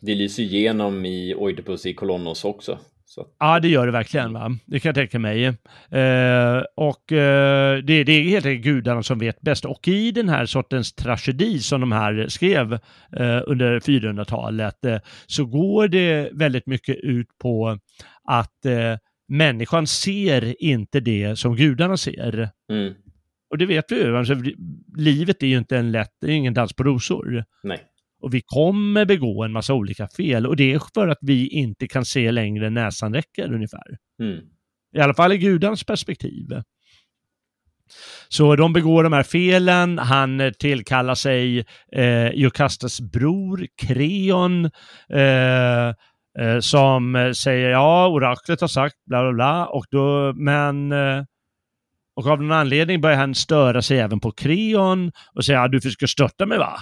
Det 0.00 0.14
lyser 0.14 0.42
igenom 0.42 1.04
i 1.04 1.34
Oidipus 1.34 1.86
i 1.86 1.94
Kolonnos 1.94 2.44
också. 2.44 2.78
Så. 3.16 3.26
Ja, 3.38 3.60
det 3.60 3.68
gör 3.68 3.86
det 3.86 3.92
verkligen. 3.92 4.32
Va? 4.32 4.56
Det 4.66 4.80
kan 4.80 4.88
jag 4.88 4.94
tänka 4.94 5.18
mig. 5.18 5.44
Eh, 5.44 6.62
och 6.76 7.12
eh, 7.12 7.78
det, 7.78 8.04
det, 8.04 8.12
är 8.12 8.22
helt 8.22 8.46
enkelt 8.46 8.64
gudarna 8.64 9.02
som 9.02 9.18
vet 9.18 9.40
bäst. 9.40 9.64
Och 9.64 9.88
i 9.88 10.10
den 10.12 10.28
här 10.28 10.46
sortens 10.46 10.92
tragedi 10.94 11.58
som 11.58 11.80
de 11.80 11.92
här 11.92 12.28
skrev 12.28 12.72
eh, 12.72 13.42
under 13.46 13.80
400-talet 13.80 14.84
eh, 14.84 14.98
så 15.26 15.44
går 15.44 15.88
det 15.88 16.30
väldigt 16.32 16.66
mycket 16.66 16.96
ut 16.96 17.28
på 17.38 17.78
att 18.24 18.64
eh, 18.66 18.98
människan 19.28 19.86
ser 19.86 20.62
inte 20.62 21.00
det 21.00 21.38
som 21.38 21.56
gudarna 21.56 21.96
ser. 21.96 22.50
Mm. 22.72 22.94
Och 23.50 23.58
det 23.58 23.66
vet 23.66 23.92
vi 23.92 23.96
ju. 23.96 24.16
Alltså, 24.16 24.34
livet 24.96 25.42
är 25.42 25.46
ju 25.46 25.58
inte 25.58 25.76
en 25.76 25.92
lätt, 25.92 26.12
det 26.20 26.26
är 26.26 26.30
ingen 26.30 26.54
dans 26.54 26.72
på 26.72 26.84
rosor. 26.84 27.44
Nej. 27.62 27.80
Och 28.22 28.34
vi 28.34 28.42
kommer 28.46 29.04
begå 29.04 29.44
en 29.44 29.52
massa 29.52 29.74
olika 29.74 30.08
fel 30.16 30.46
och 30.46 30.56
det 30.56 30.72
är 30.72 30.80
för 30.94 31.08
att 31.08 31.18
vi 31.20 31.48
inte 31.48 31.88
kan 31.88 32.04
se 32.04 32.30
längre 32.30 32.66
än 32.66 32.74
näsan 32.74 33.14
räcker 33.14 33.52
ungefär. 33.52 33.96
Mm. 34.22 34.40
I 34.96 35.00
alla 35.00 35.14
fall 35.14 35.32
i 35.32 35.38
gudans 35.38 35.84
perspektiv. 35.84 36.62
Så 38.28 38.56
de 38.56 38.72
begår 38.72 39.04
de 39.04 39.12
här 39.12 39.22
felen, 39.22 39.98
han 39.98 40.52
tillkallar 40.58 41.14
sig 41.14 41.64
eh, 41.92 42.28
Jokastas 42.28 43.00
bror 43.00 43.66
Kreon 43.76 44.70
eh, 45.12 45.88
eh, 46.38 46.58
som 46.60 47.32
säger 47.36 47.70
ja, 47.70 48.08
oraklet 48.08 48.60
har 48.60 48.68
sagt 48.68 48.96
bla 49.06 49.22
bla 49.22 49.32
bla, 49.32 49.66
och 49.66 49.84
då, 49.90 50.32
men 50.36 50.92
eh, 50.92 51.24
och 52.16 52.26
av 52.26 52.42
någon 52.42 52.52
anledning 52.52 53.00
börjar 53.00 53.16
han 53.16 53.34
störa 53.34 53.82
sig 53.82 53.98
även 53.98 54.20
på 54.20 54.30
Kreon 54.30 55.12
och 55.34 55.44
säga 55.44 55.58
ja, 55.58 55.68
du 55.68 55.80
försöker 55.80 56.06
störta 56.06 56.46
mig 56.46 56.58
va? 56.58 56.78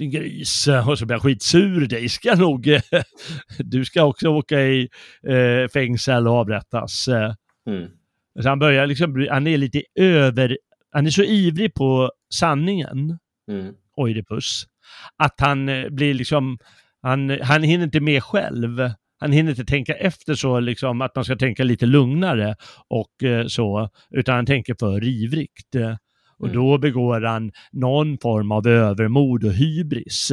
Din 0.00 0.10
gris. 0.10 0.68
Och 0.86 0.98
så 0.98 1.06
blir 1.06 1.14
han 1.14 1.20
skitsur. 1.20 1.86
Dig 1.86 2.08
ska 2.08 2.34
nog... 2.34 2.78
du 3.58 3.84
ska 3.84 4.04
också 4.04 4.28
åka 4.28 4.60
i 4.60 4.88
eh, 5.28 5.68
fängsel 5.72 6.28
och 6.28 6.34
avrättas. 6.34 7.08
Mm. 7.66 7.90
Så 8.42 8.48
han 8.48 8.58
börjar 8.58 8.86
liksom, 8.86 9.26
han 9.30 9.46
är 9.46 9.56
lite 9.56 9.82
över, 9.94 10.58
han 10.92 11.06
är 11.06 11.10
så 11.10 11.22
ivrig 11.22 11.74
på 11.74 12.10
sanningen, 12.34 13.18
mm. 13.50 13.74
Oidipus, 13.96 14.64
att 15.16 15.40
han 15.40 15.68
eh, 15.68 15.88
blir 15.88 16.14
liksom, 16.14 16.58
han, 17.02 17.38
han 17.42 17.62
hinner 17.62 17.84
inte 17.84 18.00
med 18.00 18.22
själv. 18.22 18.90
Han 19.18 19.32
hinner 19.32 19.50
inte 19.50 19.64
tänka 19.64 19.94
efter 19.94 20.34
så 20.34 20.60
liksom 20.60 21.00
att 21.00 21.14
man 21.14 21.24
ska 21.24 21.36
tänka 21.36 21.64
lite 21.64 21.86
lugnare 21.86 22.56
och 22.88 23.22
eh, 23.22 23.46
så, 23.46 23.88
utan 24.10 24.34
han 24.34 24.46
tänker 24.46 24.76
för 24.78 25.04
ivrigt. 25.04 25.76
Och 26.40 26.48
mm. 26.48 26.56
då 26.56 26.78
begår 26.78 27.20
han 27.20 27.52
någon 27.72 28.18
form 28.18 28.52
av 28.52 28.66
övermod 28.66 29.44
och 29.44 29.52
hybris. 29.52 30.32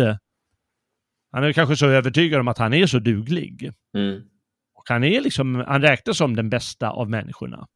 Han 1.31 1.43
är 1.43 1.53
kanske 1.53 1.75
så 1.75 1.87
övertygad 1.87 2.39
om 2.39 2.47
att 2.47 2.57
han 2.57 2.73
är 2.73 2.87
så 2.87 2.99
duglig. 2.99 3.71
Mm. 3.97 4.21
Och 4.75 4.83
han 4.89 5.03
är 5.03 5.21
liksom, 5.21 5.63
han 5.67 5.81
räknas 5.81 6.17
som 6.17 6.35
den 6.35 6.49
bästa 6.49 6.89
av 6.89 7.09
människorna. 7.09 7.67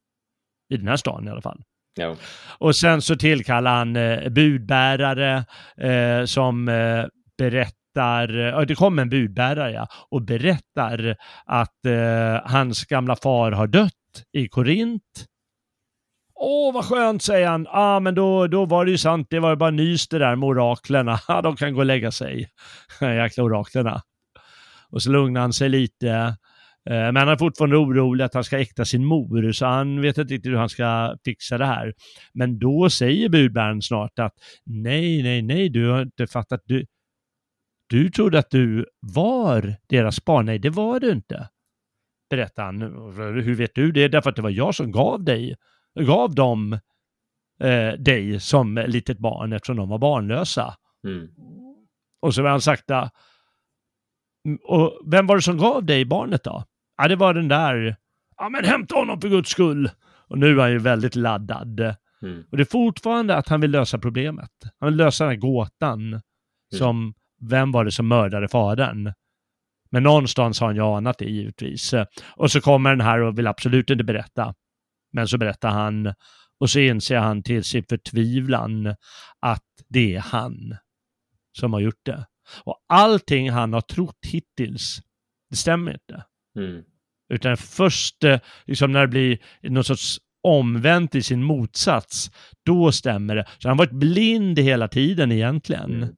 I 0.70 0.78
den 0.78 0.88
här 0.88 0.96
stan 0.96 1.28
i 1.28 1.32
alla 1.32 1.42
fall. 1.42 1.64
Ja. 1.96 2.16
Och 2.58 2.76
sen 2.76 3.02
så 3.02 3.16
tillkallar 3.16 3.78
han 3.78 3.96
eh, 3.96 4.30
budbärare 4.30 5.46
eh, 5.78 6.26
som 6.26 6.70
eh, 6.70 7.06
berättar, 7.38 8.30
ja 8.30 8.66
det 8.66 8.76
kommer 8.76 9.02
en 9.02 9.10
budbärare 9.10 9.72
ja, 9.72 9.88
och 10.10 10.22
berättar 10.22 11.16
att 11.46 11.86
eh, 11.86 12.52
hans 12.52 12.86
gamla 12.86 13.16
far 13.16 13.52
har 13.52 13.68
dött 13.68 13.92
i 14.38 14.48
Korint. 14.48 15.26
Åh, 16.44 16.74
vad 16.74 16.86
skönt, 16.86 17.24
säger 17.24 17.48
han. 17.48 17.64
Ja, 17.64 17.72
ah, 17.74 18.00
men 18.00 18.16
då, 18.16 18.48
då 18.48 18.66
var 18.66 18.86
det 18.86 18.92
ju 18.92 18.98
sant. 18.98 19.28
Det 19.30 19.40
var 19.40 19.50
ju 19.50 19.56
bara 19.56 19.72
nys 19.72 20.08
det 20.08 20.20
där 20.20 20.36
med 20.36 20.48
oraklerna. 20.50 21.20
De 21.44 21.56
kan 21.56 21.74
gå 21.74 21.80
och 21.80 21.86
lägga 21.86 22.12
sig. 22.12 22.50
Jäkla 23.02 23.44
oraklerna. 23.44 24.02
Och 24.90 25.04
så 25.04 25.12
lugnar 25.12 25.42
han 25.42 25.54
sig 25.54 25.70
lite. 25.70 26.10
Eh, 26.90 26.94
men 26.94 27.16
han 27.16 27.30
är 27.30 27.38
fortfarande 27.38 27.78
orolig 27.78 28.24
att 28.24 28.34
han 28.34 28.44
ska 28.44 28.60
äkta 28.60 28.86
sin 28.86 29.06
mor, 29.06 29.52
så 29.52 29.66
han 29.66 30.02
vet 30.02 30.18
inte 30.18 30.34
riktigt 30.34 30.52
hur 30.52 30.58
han 30.58 30.70
ska 30.70 31.16
fixa 31.26 31.58
det 31.58 31.66
här. 31.66 31.94
Men 32.34 32.60
då 32.60 32.90
säger 32.90 33.30
budbäraren 33.30 33.82
snart 33.82 34.20
att 34.20 34.34
nej, 34.66 35.24
nej, 35.24 35.42
nej, 35.42 35.70
du 35.70 35.90
har 35.90 36.02
inte 36.02 36.28
fattat. 36.28 36.62
Du, 36.66 36.86
du 37.90 38.10
trodde 38.10 38.40
att 38.40 38.50
du 38.50 38.86
var 39.00 39.76
deras 39.90 40.26
barn. 40.26 40.46
Nej, 40.46 40.60
det 40.60 40.70
var 40.70 41.00
du 41.00 41.12
inte. 41.12 41.50
Berättar 42.30 42.64
han. 42.64 42.82
Hur 43.44 43.56
vet 43.56 43.76
du 43.76 43.92
det? 43.92 44.08
Därför 44.08 44.30
att 44.30 44.36
det 44.36 44.42
var 44.42 44.50
jag 44.50 44.76
som 44.76 44.92
gav 44.92 45.24
dig, 45.24 45.56
gav 46.00 46.36
dem 46.36 46.74
eh, 47.64 47.94
dig 47.94 48.40
som 48.40 48.84
litet 48.88 49.20
barn 49.20 49.54
eftersom 49.54 49.78
de 49.78 49.90
var 49.90 49.98
barnlösa. 49.98 50.76
Mm. 51.08 51.28
Och 52.22 52.36
så 52.36 52.42
har 52.42 52.50
han 52.50 52.62
sakta, 52.62 53.10
och 54.64 55.02
vem 55.06 55.28
var 55.28 55.36
det 55.36 55.42
som 55.42 55.58
gav 55.58 55.86
dig 55.86 56.06
barnet 56.06 56.44
då? 56.44 56.64
Ja, 56.98 57.08
det 57.08 57.16
var 57.16 57.34
den 57.34 57.48
där, 57.48 57.96
ja 58.38 58.50
men 58.50 58.66
hämta 58.66 58.96
honom 58.96 59.22
för 59.22 59.30
guds 59.30 59.50
skull. 59.50 59.90
Och 60.28 60.38
nu 60.38 60.58
är 60.58 60.62
han 60.62 60.72
ju 60.72 60.80
väldigt 60.80 61.16
laddad. 61.16 61.80
Mm. 62.22 62.44
Och 62.52 62.58
det 62.58 62.64
är 62.64 62.72
fortfarande 62.72 63.36
att 63.36 63.48
han 63.48 63.62
vill 63.62 63.72
lösa 63.72 64.00
problemet. 64.00 64.52
Han 64.80 64.90
vill 64.90 64.98
lösa 64.98 65.24
den 65.24 65.32
här 65.32 65.40
gåtan. 65.40 66.08
Mm. 66.08 66.22
Som, 66.76 67.14
vem 67.50 67.72
var 67.72 67.86
det 67.86 67.92
som 67.92 68.08
mördade 68.08 68.48
fadern? 68.48 69.14
Men 69.90 70.04
någonstans 70.04 70.60
har 70.60 70.68
han 70.68 70.76
ju 70.76 70.82
anat 70.82 71.18
det 71.18 71.26
givetvis. 71.26 71.94
Och 72.36 72.52
så 72.52 72.62
kommer 72.62 72.90
den 72.90 73.02
här 73.02 73.22
och 73.22 73.38
vill 73.38 73.48
absolut 73.48 73.90
inte 73.90 74.04
berätta. 74.04 74.54
Men 75.12 75.28
så 75.28 75.38
berättar 75.38 75.70
han 75.70 76.14
och 76.60 76.70
så 76.70 76.80
inser 76.80 77.18
han 77.18 77.44
till 77.44 77.64
sin 77.64 77.84
förtvivlan 77.84 78.96
att 79.40 79.66
det 79.90 80.16
är 80.16 80.20
han 80.20 80.76
som 81.58 81.74
har 81.74 81.80
gjort 81.80 82.06
det. 82.06 82.26
Och 82.64 82.86
allting 82.88 83.52
han 83.52 83.74
har 83.74 83.82
trott 83.82 84.26
hittills, 84.28 85.02
det 85.50 85.56
stämmer 85.56 85.94
inte. 85.94 86.24
Mm. 86.58 86.84
Utan 87.34 87.58
först 87.58 88.24
eh, 88.24 88.40
liksom 88.66 88.92
när 88.92 89.02
det 89.02 89.08
blir 89.08 89.40
någon 89.62 89.84
sorts 89.84 90.20
omvänt 90.44 91.16
i 91.16 91.24
sin 91.24 91.44
motsats, 91.44 92.32
då 92.66 92.92
stämmer 92.92 93.36
det. 93.36 93.46
Så 93.58 93.68
han 93.68 93.78
har 93.78 93.86
varit 93.86 94.00
blind 94.00 94.60
hela 94.60 94.88
tiden 94.88 95.32
egentligen. 95.32 95.96
Mm. 95.96 96.16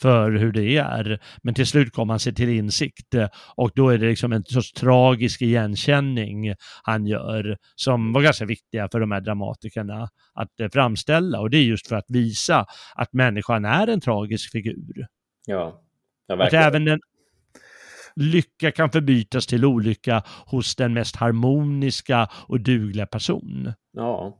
För 0.00 0.32
hur 0.32 0.52
det 0.52 0.76
är. 0.76 1.20
Men 1.42 1.54
till 1.54 1.66
slut 1.66 1.92
kommer 1.92 2.12
han 2.12 2.20
sig 2.20 2.34
till 2.34 2.48
insikt 2.48 3.14
eh, 3.14 3.28
och 3.56 3.70
då 3.74 3.88
är 3.88 3.98
det 3.98 4.08
liksom 4.08 4.32
en 4.32 4.44
sorts 4.44 4.72
tragisk 4.72 5.42
igenkänning 5.42 6.54
han 6.82 7.06
gör 7.06 7.56
som 7.74 8.12
var 8.12 8.22
ganska 8.22 8.44
viktiga 8.44 8.88
för 8.92 9.00
de 9.00 9.10
här 9.10 9.20
dramatikerna 9.20 10.08
att 10.34 10.60
eh, 10.60 10.68
framställa 10.72 11.40
och 11.40 11.50
det 11.50 11.56
är 11.56 11.62
just 11.62 11.86
för 11.86 11.96
att 11.96 12.06
visa 12.08 12.66
att 12.94 13.12
människan 13.12 13.64
är 13.64 13.86
en 13.86 14.00
tragisk 14.00 14.52
figur. 14.52 15.06
Ja, 15.46 15.82
ja 16.26 16.36
verkligen. 16.36 16.64
Att 16.64 16.68
även 16.68 16.84
den 16.84 17.00
lycka 18.16 18.72
kan 18.72 18.90
förbytas 18.90 19.46
till 19.46 19.64
olycka 19.64 20.22
hos 20.46 20.76
den 20.76 20.94
mest 20.94 21.16
harmoniska 21.16 22.28
och 22.32 22.60
dugliga 22.60 23.06
person. 23.06 23.72
Ja, 23.92 24.38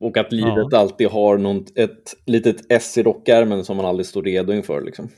och 0.00 0.16
att 0.16 0.32
livet 0.32 0.66
ja. 0.70 0.78
alltid 0.78 1.08
har 1.08 1.38
något, 1.38 1.78
ett 1.78 2.14
litet 2.26 2.72
S 2.72 2.98
i 2.98 3.02
rockärmen 3.02 3.64
som 3.64 3.76
man 3.76 3.86
aldrig 3.86 4.06
står 4.06 4.22
redo 4.22 4.52
inför. 4.52 4.82
Liksom. 4.82 5.08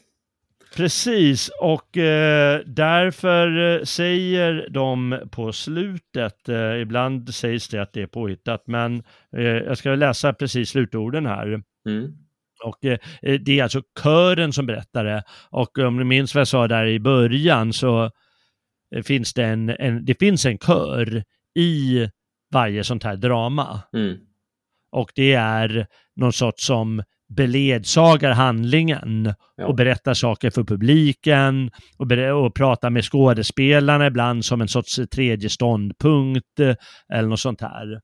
Precis, 0.77 1.51
och 1.61 1.97
eh, 1.97 2.61
därför 2.67 3.77
eh, 3.79 3.85
säger 3.85 4.69
de 4.71 5.21
på 5.31 5.53
slutet, 5.53 6.49
eh, 6.49 6.81
ibland 6.81 7.35
sägs 7.35 7.69
det 7.69 7.83
att 7.83 7.93
det 7.93 8.03
är 8.03 8.07
påhittat, 8.07 8.63
men 8.67 9.03
eh, 9.37 9.43
jag 9.43 9.79
ska 9.79 9.95
läsa 9.95 10.33
precis 10.33 10.71
slutorden 10.71 11.27
här. 11.27 11.63
Mm. 11.89 12.13
Och 12.65 12.85
eh, 12.85 12.99
eh, 13.23 13.41
det 13.41 13.59
är 13.59 13.63
alltså 13.63 13.83
kören 14.03 14.53
som 14.53 14.67
berättar 14.67 15.05
det. 15.05 15.23
Och 15.51 15.79
om 15.79 15.97
du 15.97 16.05
minns 16.05 16.35
vad 16.35 16.41
jag 16.41 16.49
sa 16.49 16.69
där 16.69 16.87
i 16.87 17.01
början 17.01 17.73
så 17.73 18.11
finns 19.05 19.35
det 19.35 19.45
en, 19.45 19.69
en, 19.69 20.05
det 20.05 20.19
finns 20.19 20.47
en 20.47 20.59
kör 20.59 21.23
i 21.59 22.09
varje 22.53 22.85
sånt 22.85 23.05
här 23.05 23.17
drama. 23.17 23.83
Mm. 23.93 24.17
Och 24.91 25.11
det 25.15 25.33
är 25.33 25.87
någon 26.17 26.33
sorts 26.33 26.67
som 26.67 27.03
beledsagar 27.37 28.33
handlingen 28.33 29.35
ja. 29.57 29.67
och 29.67 29.75
berättar 29.75 30.15
saker 30.15 30.51
för 30.51 30.65
publiken 30.65 31.71
och, 31.99 32.13
och 32.45 32.55
pratar 32.55 32.91
med 32.91 33.05
skådespelarna 33.05 34.07
ibland 34.07 34.45
som 34.45 34.61
en 34.61 34.69
sorts 34.69 35.01
tredje 35.15 35.49
ståndpunkt 35.49 36.61
eh, 36.61 36.75
eller 37.13 37.29
något 37.29 37.41
sånt 37.41 37.61
här. 37.61 38.01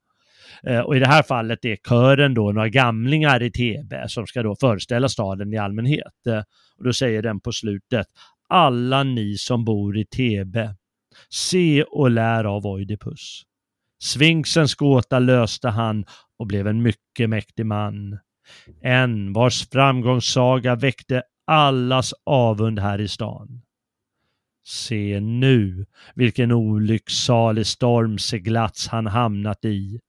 Eh, 0.66 0.80
och 0.80 0.96
i 0.96 0.98
det 0.98 1.06
här 1.06 1.22
fallet 1.22 1.64
är 1.64 1.76
kören 1.88 2.34
då 2.34 2.52
några 2.52 2.68
gamlingar 2.68 3.42
i 3.42 3.50
Tebe 3.50 4.08
som 4.08 4.26
ska 4.26 4.42
då 4.42 4.56
föreställa 4.56 5.08
staden 5.08 5.52
i 5.52 5.56
allmänhet. 5.56 6.26
Eh, 6.28 6.42
och 6.78 6.84
då 6.84 6.92
säger 6.92 7.22
den 7.22 7.40
på 7.40 7.52
slutet, 7.52 8.06
alla 8.48 9.02
ni 9.02 9.36
som 9.36 9.64
bor 9.64 9.98
i 9.98 10.04
Tebe, 10.04 10.74
se 11.30 11.82
och 11.82 12.10
lär 12.10 12.44
av 12.44 12.66
Oidipus. 12.66 13.42
Sfinxens 14.02 14.74
gåta 14.74 15.18
löste 15.18 15.68
han 15.68 16.04
och 16.38 16.46
blev 16.46 16.66
en 16.66 16.82
mycket 16.82 17.30
mäktig 17.30 17.66
man. 17.66 18.18
En 18.82 19.32
vars 19.32 19.68
framgångssaga 19.68 20.76
väckte 20.76 21.22
allas 21.46 22.14
avund 22.26 22.78
här 22.78 23.00
i 23.00 23.08
stan. 23.08 23.62
Se 24.66 25.20
nu 25.20 25.86
vilken 26.14 26.52
olycksalig 26.52 27.66
stormseglats 27.66 28.88
han 28.88 29.06
hamnat 29.06 29.64
i. 29.64 30.00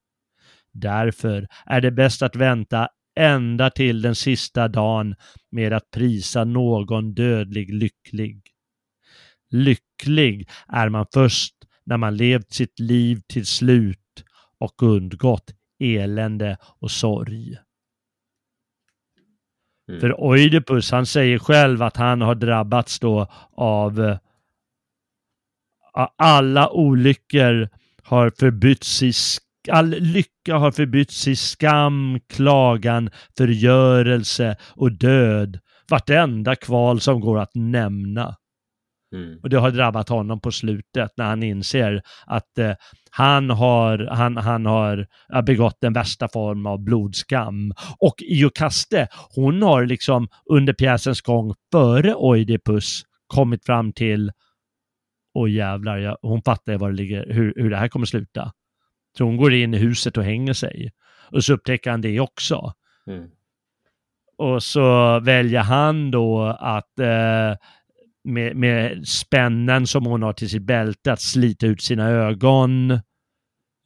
Därför 0.74 1.48
är 1.66 1.82
det 1.82 1.92
bäst 1.92 2.22
att 2.22 2.36
vänta 2.36 2.90
ända 3.20 3.70
till 3.70 4.02
den 4.02 4.16
sista 4.16 4.68
dagen 4.68 5.16
med 5.52 5.74
att 5.74 5.92
prisa 5.92 6.44
någon 6.44 7.14
dödlig 7.14 7.74
lycklig. 7.74 8.42
Lycklig 9.50 10.50
är 10.68 10.90
man 10.90 11.06
först 11.14 11.56
när 11.84 11.98
man 11.98 12.18
levt 12.18 12.54
sitt 12.54 12.80
liv 12.80 13.22
till 13.28 13.46
slut 13.46 14.24
och 14.60 14.84
undgått 14.84 15.54
elände 15.86 16.58
och 16.62 16.92
sorg. 16.92 17.58
Mm. 19.90 20.02
För 20.02 20.22
Oidipus, 20.22 20.92
han 20.92 21.06
säger 21.06 21.40
själv 21.40 21.82
att 21.82 21.98
han 21.98 22.22
har 22.22 22.36
drabbats 22.36 23.00
då 23.00 23.28
av 23.52 24.00
uh, 24.00 24.18
alla 26.16 26.70
olyckor 26.70 27.70
har 28.04 28.32
förbytts 28.40 29.04
i 29.04 29.14
All 29.72 29.90
lycka 29.90 30.58
har 30.58 30.72
förbytts 30.72 31.28
i 31.28 31.36
skam, 31.36 32.20
klagan, 32.30 33.10
förgörelse 33.38 34.58
och 34.76 34.92
död. 34.92 35.60
Vartenda 35.90 36.56
kval 36.56 37.02
som 37.02 37.20
går 37.20 37.40
att 37.40 37.56
nämna. 37.56 38.36
Mm. 39.16 39.40
Och 39.44 39.50
det 39.50 39.58
har 39.60 39.72
drabbat 39.72 40.10
honom 40.10 40.40
på 40.40 40.52
slutet 40.52 41.12
när 41.18 41.26
han 41.26 41.44
inser 41.44 42.02
att 42.26 42.58
eh, 42.58 42.74
han 43.18 43.50
har, 43.50 43.98
han, 44.12 44.38
han 44.38 44.66
har 44.66 45.08
begått 45.42 45.78
den 45.82 45.94
värsta 45.94 46.28
form 46.28 46.66
av 46.66 46.80
blodskam. 46.80 47.74
Och 48.00 48.16
Iokaste, 48.22 49.08
hon 49.36 49.62
har 49.62 49.86
liksom 49.86 50.28
under 50.46 50.74
pjäsens 50.74 51.22
gång 51.22 51.54
före 51.72 52.16
Oidipus 52.16 53.02
kommit 53.28 53.66
fram 53.66 53.94
till 53.94 54.32
Åh 55.34 55.52
jävlar, 55.52 55.98
jag, 55.98 56.18
hon 56.22 56.42
fattar 56.42 56.78
vad 56.78 56.90
det 56.90 56.96
ligger, 56.96 57.34
hur, 57.34 57.54
hur 57.56 57.70
det 57.70 57.78
här 57.78 57.88
kommer 57.88 58.06
sluta. 58.06 58.52
Så 59.18 59.24
hon 59.24 59.38
går 59.38 59.54
in 59.54 59.74
i 59.74 59.78
huset 59.78 60.18
och 60.18 60.24
hänger 60.24 60.54
sig. 60.54 60.92
Och 61.32 61.44
så 61.44 61.54
upptäcker 61.54 61.92
han 61.92 62.02
det 62.02 62.20
också. 62.20 62.74
Mm. 63.08 63.30
Och 64.38 64.64
så 64.64 65.20
väljer 65.20 65.62
han 65.62 66.12
då 66.12 66.44
att 66.60 67.00
eh, 67.00 67.56
med, 68.26 68.56
med 68.56 69.08
spännen 69.08 69.88
som 69.88 70.06
hon 70.06 70.24
har 70.24 70.34
till 70.34 70.50
sitt 70.50 70.64
bälte 70.64 71.14
att 71.14 71.22
slita 71.22 71.68
ut 71.68 71.82
sina 71.82 72.10
ögon. 72.10 72.92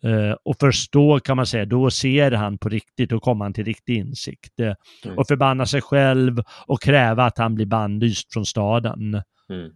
Uh, 0.05 0.35
och 0.43 0.55
först 0.59 0.91
då 0.91 1.19
kan 1.19 1.37
man 1.37 1.45
säga, 1.45 1.65
då 1.65 1.91
ser 1.91 2.31
han 2.31 2.57
på 2.57 2.69
riktigt, 2.69 3.11
och 3.11 3.21
kommer 3.21 3.45
han 3.45 3.53
till 3.53 3.65
riktig 3.65 3.97
insikt. 3.97 4.59
Uh, 4.59 4.73
mm. 5.05 5.17
Och 5.17 5.27
förbanna 5.27 5.65
sig 5.65 5.81
själv 5.81 6.43
och 6.67 6.81
kräva 6.81 7.25
att 7.25 7.37
han 7.37 7.55
blir 7.55 7.65
bannlyst 7.65 8.33
från 8.33 8.45
staden. 8.45 9.13
Mm. 9.49 9.71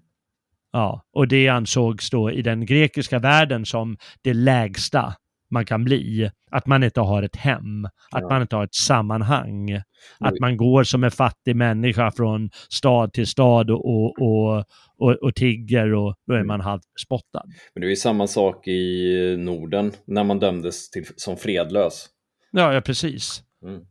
Ja, 0.72 1.04
och 1.14 1.28
det 1.28 1.50
ansågs 1.50 2.10
då 2.10 2.32
i 2.32 2.42
den 2.42 2.66
grekiska 2.66 3.20
världen 3.20 3.66
som 3.66 3.98
det 4.22 4.34
lägsta 4.34 5.14
man 5.54 5.66
kan 5.66 5.84
bli. 5.84 6.32
Att 6.52 6.66
man 6.66 6.84
inte 6.84 7.02
har 7.02 7.24
ett 7.24 7.36
hem, 7.36 7.86
att 7.86 8.22
ja. 8.22 8.30
man 8.30 8.42
inte 8.42 8.56
har 8.56 8.64
ett 8.64 8.76
sammanhang. 8.76 9.70
Mm. 9.70 9.84
Att 10.20 10.40
man 10.40 10.58
går 10.58 10.84
som 10.84 11.04
en 11.04 11.12
fattig 11.12 11.56
människa 11.56 12.12
från 12.12 12.50
stad 12.70 13.14
till 13.14 13.28
stad 13.28 13.70
och, 13.70 13.86
och, 13.86 14.22
och, 14.22 14.66
och, 14.98 15.12
och 15.12 15.36
tigger 15.36 15.94
och 15.94 16.16
då 16.28 16.34
är 16.34 16.38
mm. 16.38 16.48
man 16.48 16.62
halvt 16.62 16.84
spottad. 17.06 17.46
Men 17.74 17.82
det 17.82 17.88
är 17.88 17.90
ju 17.90 17.96
samma 17.96 18.28
sak 18.28 18.68
i 18.68 19.36
Norden 19.40 19.92
när 20.06 20.24
man 20.24 20.40
dömdes 20.40 20.90
till, 20.90 21.06
som 21.16 21.38
fredlös. 21.38 22.10
Ja, 22.52 22.74
ja 22.74 22.82
precis. 22.82 23.44
Mm. 23.66 23.82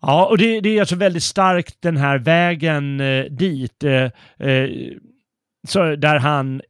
Ja, 0.00 0.26
och 0.26 0.38
det, 0.38 0.60
det, 0.60 0.76
är 0.76 0.80
alltså 0.80 0.96
väldigt 0.96 1.22
starkt 1.22 1.76
den 1.80 1.96
här 1.96 2.18
vägen 2.18 3.00
eh, 3.00 3.24
dit. 3.24 3.84
Eh, 3.84 4.48
eh, 4.48 4.70
så 5.68 5.96
där 5.96 6.18
han, 6.18 6.62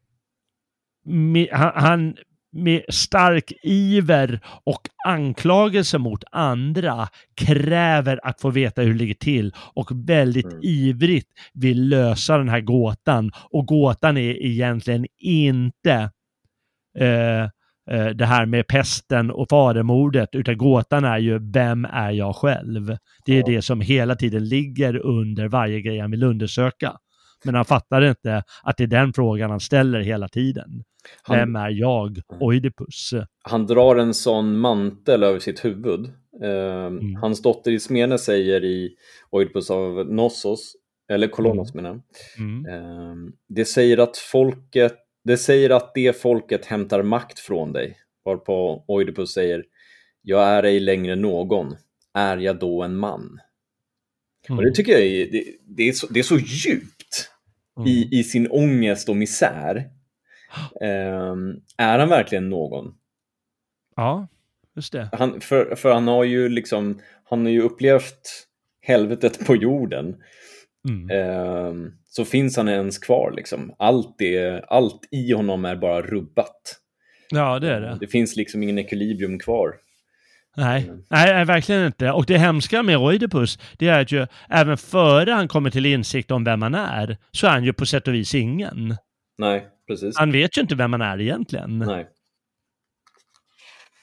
han, 1.53 1.73
han 1.75 2.17
med 2.63 2.83
stark 2.89 3.53
iver 3.63 4.41
och 4.65 4.89
anklagelse 5.07 5.99
mot 5.99 6.25
andra 6.33 7.09
kräver 7.35 8.21
att 8.23 8.41
få 8.41 8.51
veta 8.51 8.83
hur 8.83 8.93
det 8.93 8.99
ligger 8.99 9.15
till 9.15 9.55
och 9.75 9.91
väldigt 9.95 10.53
mm. 10.53 10.59
ivrigt 10.63 11.29
vill 11.55 11.89
lösa 11.89 12.39
den 12.39 12.49
här 12.49 12.61
gåtan. 12.61 13.33
Och 13.51 13.67
gåtan 13.67 14.17
är 14.17 14.45
egentligen 14.45 15.07
inte 15.19 16.11
eh, 16.99 17.43
eh, 17.91 18.09
det 18.15 18.27
här 18.27 18.47
med 18.47 18.67
pesten 18.67 19.31
och 19.31 19.49
fadermordet, 19.49 20.29
utan 20.33 20.59
gåtan 20.59 21.05
är 21.05 21.19
ju 21.19 21.39
vem 21.53 21.85
är 21.85 22.11
jag 22.11 22.37
själv? 22.37 22.97
Det 23.25 23.33
är 23.33 23.41
ja. 23.41 23.47
det 23.47 23.63
som 23.63 23.81
hela 23.81 24.17
tiden 24.17 24.49
ligger 24.49 24.97
under 24.97 25.49
varje 25.49 25.81
grej 25.81 25.99
han 25.99 26.11
vill 26.11 26.23
undersöka. 26.23 26.97
Men 27.45 27.55
han 27.55 27.65
fattar 27.65 28.03
inte 28.03 28.43
att 28.63 28.77
det 28.77 28.83
är 28.83 28.89
den 28.89 29.13
frågan 29.13 29.51
han 29.51 29.61
ställer 29.61 30.01
hela 30.01 30.29
tiden. 30.29 30.85
Han, 31.23 31.39
Vem 31.39 31.57
är 31.57 31.71
jag, 31.71 32.21
Oidipus? 32.41 33.11
Han 33.43 33.67
drar 33.67 33.97
en 33.97 34.15
sån 34.15 34.59
mantel 34.59 35.23
över 35.23 35.39
sitt 35.39 35.65
huvud. 35.65 36.05
Eh, 36.43 36.87
mm. 36.87 37.15
Hans 37.15 37.43
dotter 37.43 37.71
Ismene 37.71 38.19
säger 38.19 38.65
i 38.65 38.95
Oidipus 39.31 39.71
av 39.71 40.07
Nossos, 40.07 40.73
eller 41.09 41.29
Kolonos 41.29 41.75
mm. 41.75 41.85
menar 41.85 42.01
mm. 42.39 42.67
eh, 42.67 43.33
det 43.49 43.65
säger 43.65 43.99
att 43.99 44.17
folket 44.17 44.97
det 45.29 45.37
säger 45.37 45.71
att 45.71 45.95
det 45.95 46.21
folket 46.21 46.67
hämtar 46.67 47.03
makt 47.03 47.39
från 47.39 47.73
dig, 47.73 47.97
varpå 48.25 48.85
Oidipus 48.89 49.33
säger 49.33 49.65
Jag 50.23 50.43
är 50.43 50.63
ej 50.63 50.81
längre 50.81 51.17
någon, 51.17 51.77
är 52.15 52.37
jag 52.37 52.59
då 52.59 52.83
en 52.83 52.97
man? 52.97 53.41
Mm. 54.49 54.59
Och 54.59 54.65
det 54.65 54.75
tycker 54.75 54.93
jag 54.93 55.03
är, 55.03 55.33
det, 55.33 55.45
det, 55.67 55.89
är, 55.89 55.93
så, 55.93 56.07
det 56.07 56.19
är 56.19 56.25
så 56.25 56.37
djupt 56.37 56.98
mm. 57.79 57.89
i, 57.89 58.09
i 58.13 58.25
sin 58.25 58.51
ångest 58.51 59.09
och 59.09 59.17
misär. 59.17 59.91
Um, 60.81 61.61
är 61.79 61.99
han 61.99 62.09
verkligen 62.09 62.49
någon? 62.49 62.95
Ja, 63.97 64.29
just 64.77 64.93
det. 64.93 65.09
Han, 65.13 65.41
för, 65.41 65.75
för 65.77 65.93
han 65.93 66.09
har 66.09 66.25
ju 66.25 66.49
liksom, 66.49 67.01
han 67.25 67.45
har 67.45 67.53
ju 67.53 67.61
upplevt 67.61 68.47
helvetet 68.81 69.47
på 69.47 69.57
jorden. 69.57 70.17
Mm. 70.89 71.29
Um, 71.67 71.93
så 72.05 72.25
finns 72.25 72.57
han 72.57 72.69
ens 72.69 72.99
kvar 72.99 73.33
liksom. 73.37 73.75
Allt, 73.79 74.19
det, 74.19 74.65
allt 74.69 75.09
i 75.11 75.33
honom 75.33 75.65
är 75.65 75.77
bara 75.77 76.03
rubbat. 76.03 76.81
Ja, 77.31 77.59
det 77.59 77.73
är 77.73 77.81
det. 77.81 77.97
Det 78.01 78.07
finns 78.07 78.37
liksom 78.37 78.63
ingen 78.63 78.79
ekvilibrium 78.79 79.39
kvar. 79.39 79.75
Nej, 80.59 80.85
mm. 80.85 81.03
nej, 81.11 81.45
verkligen 81.45 81.87
inte. 81.87 82.11
Och 82.11 82.27
det 82.27 82.39
hemska 82.39 82.83
med 82.83 82.99
Oidipus, 82.99 83.59
det 83.79 83.89
är 83.89 84.01
att 84.01 84.13
ju 84.13 84.27
även 84.49 84.77
före 84.77 85.31
han 85.31 85.49
kommer 85.49 85.71
till 85.71 85.87
insikt 85.87 86.31
om 86.31 86.45
vem 86.45 86.63
han 86.63 86.75
är, 86.75 87.17
så 87.31 87.47
är 87.47 87.51
han 87.51 87.65
ju 87.65 87.73
på 87.73 87.87
sätt 87.87 88.09
och 88.09 88.15
vis 88.15 88.35
ingen. 88.35 88.97
Nej, 89.39 89.67
precis. 89.89 90.19
Han 90.19 90.33
vet 90.33 90.57
ju 90.57 90.63
inte 90.63 90.75
vem 90.75 90.93
han 90.93 91.03
är 91.03 91.21
egentligen. 91.21 91.79
Nej. 91.79 92.09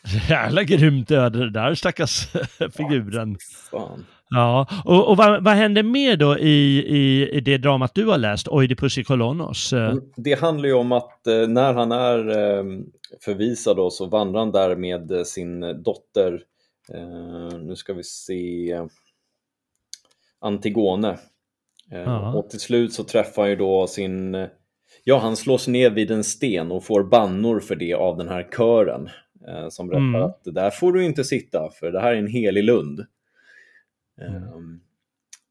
Jävla 0.30 0.64
grymt 0.64 1.12
öde 1.12 1.40
det 1.40 1.52
där 1.52 1.76
stackars 1.76 2.28
figuren. 2.78 3.38
Fan. 3.72 4.06
Ja, 4.30 4.68
och, 4.86 5.10
och 5.10 5.18
vad, 5.18 5.44
vad 5.44 5.54
händer 5.54 5.84
mer 5.84 6.18
då 6.18 6.38
i, 6.38 6.86
i, 6.88 7.30
i 7.30 7.40
det 7.40 7.58
dramat 7.58 7.96
du 7.96 8.06
har 8.06 8.18
läst, 8.18 8.48
Oidipus 8.48 8.98
i 8.98 9.04
Kolonos? 9.04 9.74
Mm, 9.74 10.02
det 10.16 10.40
handlar 10.40 10.68
ju 10.68 10.74
om 10.74 10.92
att 10.92 11.28
eh, 11.28 11.48
när 11.48 11.74
han 11.74 11.92
är 11.92 12.30
eh, 12.30 12.64
förvisad 13.22 13.78
då, 13.78 13.90
så 13.90 14.06
vandrar 14.06 14.40
han 14.40 14.52
där 14.52 14.76
med 14.76 15.12
eh, 15.12 15.24
sin 15.24 15.60
dotter, 15.84 16.42
eh, 16.94 17.60
nu 17.60 17.76
ska 17.76 17.94
vi 17.94 18.04
se, 18.04 18.82
Antigone. 20.42 21.18
Eh, 21.92 22.36
och 22.36 22.50
till 22.50 22.60
slut 22.60 22.94
så 22.94 23.04
träffar 23.04 23.42
han 23.42 23.50
ju 23.50 23.56
då 23.56 23.88
sin 23.88 24.48
Ja, 25.04 25.18
han 25.18 25.36
slås 25.36 25.68
ner 25.68 25.90
vid 25.90 26.12
en 26.12 26.24
sten 26.24 26.72
och 26.72 26.84
får 26.84 27.04
bannor 27.04 27.60
för 27.60 27.76
det 27.76 27.94
av 27.94 28.18
den 28.18 28.30
här 28.30 28.50
kören 28.58 29.10
eh, 29.48 29.70
som 29.70 29.88
berättar 29.88 30.00
mm. 30.00 30.22
att 30.24 30.42
där 30.44 30.70
får 30.70 30.94
du 30.94 31.06
inte 31.06 31.24
sitta 31.24 31.70
för 31.80 31.92
det 31.92 32.00
här 32.00 32.12
är 32.12 32.18
en 32.18 32.28
helig 32.28 32.64
lund. 32.64 33.06
Mm. 34.22 34.54
Um, 34.54 34.82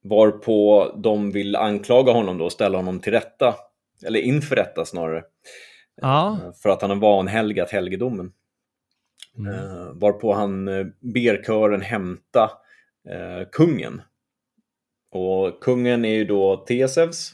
varpå 0.03 0.91
de 1.03 1.31
vill 1.31 1.57
anklaga 1.57 2.13
honom 2.13 2.39
då 2.39 2.45
och 2.45 2.53
ställa 2.53 2.79
honom 2.79 3.01
till 3.01 3.13
rätta, 3.13 3.55
eller 4.07 4.21
inför 4.21 4.57
rätta 4.57 4.85
snarare, 4.85 5.25
ja. 6.01 6.39
uh, 6.45 6.53
för 6.63 6.69
att 6.69 6.81
han 6.81 6.91
har 6.91 6.97
vanhelgat 6.97 7.71
helgedomen. 7.71 8.33
Mm. 9.39 9.55
Uh, 9.55 9.93
varpå 9.93 10.33
han 10.33 10.69
uh, 10.69 10.87
ber 11.01 11.43
kören 11.43 11.81
hämta 11.81 12.51
kungen. 13.53 14.03
Och 15.11 15.63
kungen 15.63 16.05
är 16.05 16.15
ju 16.15 16.25
då 16.25 16.57
Tesevs. 16.57 17.33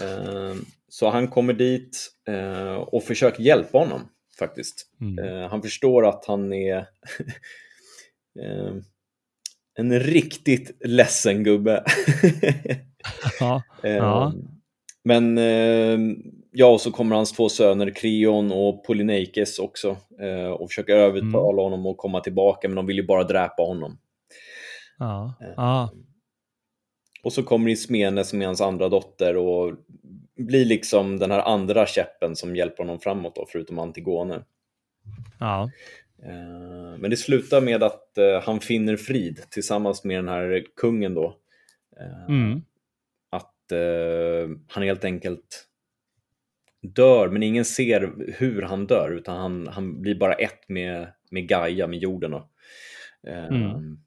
Ehm, 0.00 0.64
så 0.88 1.10
han 1.10 1.28
kommer 1.28 1.52
dit 1.52 2.10
eh, 2.28 2.74
och 2.74 3.04
försöker 3.04 3.42
hjälpa 3.42 3.78
honom 3.78 4.08
faktiskt. 4.38 4.86
Mm. 5.00 5.24
Eh, 5.24 5.48
han 5.48 5.62
förstår 5.62 6.08
att 6.08 6.24
han 6.24 6.52
är 6.52 6.76
eh, 8.40 8.74
en 9.78 10.00
riktigt 10.00 10.76
ledsen 10.84 11.44
gubbe. 11.44 11.84
ja, 13.40 13.62
ja. 13.82 14.26
Eh, 14.26 14.32
men 15.04 15.38
eh, 15.38 15.98
ja, 16.52 16.66
och 16.66 16.80
så 16.80 16.90
kommer 16.92 17.16
hans 17.16 17.32
två 17.32 17.48
söner 17.48 17.94
Kreon 17.94 18.52
och 18.52 18.84
Polyneikes 18.84 19.58
också 19.58 19.96
eh, 20.20 20.50
och 20.50 20.68
försöker 20.68 20.96
övertala 20.96 21.62
mm. 21.62 21.72
honom 21.72 21.86
att 21.86 21.96
komma 21.96 22.20
tillbaka, 22.20 22.68
men 22.68 22.76
de 22.76 22.86
vill 22.86 22.96
ju 22.96 23.06
bara 23.06 23.24
dräpa 23.24 23.62
honom. 23.62 23.98
Ja, 24.98 25.34
ja. 25.56 25.90
Och 27.22 27.32
så 27.32 27.42
kommer 27.42 27.70
Ismene 27.70 28.24
som 28.24 28.42
är 28.42 28.46
hans 28.46 28.60
andra 28.60 28.88
dotter 28.88 29.36
och 29.36 29.74
blir 30.36 30.64
liksom 30.64 31.18
den 31.18 31.30
här 31.30 31.40
andra 31.40 31.86
käppen 31.86 32.36
som 32.36 32.56
hjälper 32.56 32.82
honom 32.82 33.00
framåt 33.00 33.36
då, 33.36 33.46
förutom 33.48 33.78
Antigone. 33.78 34.44
Ja. 35.40 35.70
Eh, 36.22 36.98
men 36.98 37.10
det 37.10 37.16
slutar 37.16 37.60
med 37.60 37.82
att 37.82 38.18
eh, 38.18 38.42
han 38.42 38.60
finner 38.60 38.96
frid 38.96 39.42
tillsammans 39.50 40.04
med 40.04 40.18
den 40.18 40.28
här 40.28 40.64
kungen 40.76 41.14
då. 41.14 41.36
Eh, 42.00 42.24
mm. 42.28 42.62
Att 43.30 43.54
han 44.68 44.82
helt 44.82 45.04
enkelt 45.04 45.68
dör, 46.82 47.28
men 47.28 47.42
ingen 47.42 47.64
ser 47.64 48.32
hur 48.38 48.62
han 48.62 48.86
dör, 48.86 49.10
utan 49.10 49.36
han, 49.36 49.66
han 49.66 50.02
blir 50.02 50.14
bara 50.14 50.32
ett 50.32 50.68
med, 50.68 51.12
med 51.30 51.48
Gaia, 51.48 51.86
med 51.86 51.98
jorden. 51.98 52.30
Då. 52.30 52.48
Mm. 53.26 53.98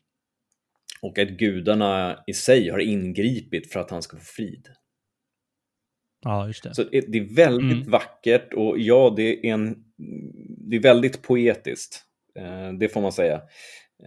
Och 1.01 1.19
att 1.19 1.29
gudarna 1.29 2.23
i 2.27 2.33
sig 2.33 2.69
har 2.69 2.79
ingripit 2.79 3.71
för 3.71 3.79
att 3.79 3.91
han 3.91 4.01
ska 4.01 4.17
få 4.17 4.23
frid. 4.23 4.69
Ja, 6.21 6.47
just 6.47 6.63
det. 6.63 6.75
Så 6.75 6.83
det 6.83 7.17
är 7.17 7.35
väldigt 7.35 7.77
mm. 7.77 7.91
vackert 7.91 8.53
och 8.53 8.79
ja, 8.79 9.13
det 9.15 9.47
är, 9.47 9.53
en, 9.53 9.83
det 10.69 10.75
är 10.75 10.81
väldigt 10.81 11.21
poetiskt. 11.21 12.03
Eh, 12.39 12.73
det 12.79 12.89
får 12.89 13.01
man 13.01 13.11
säga. 13.11 13.35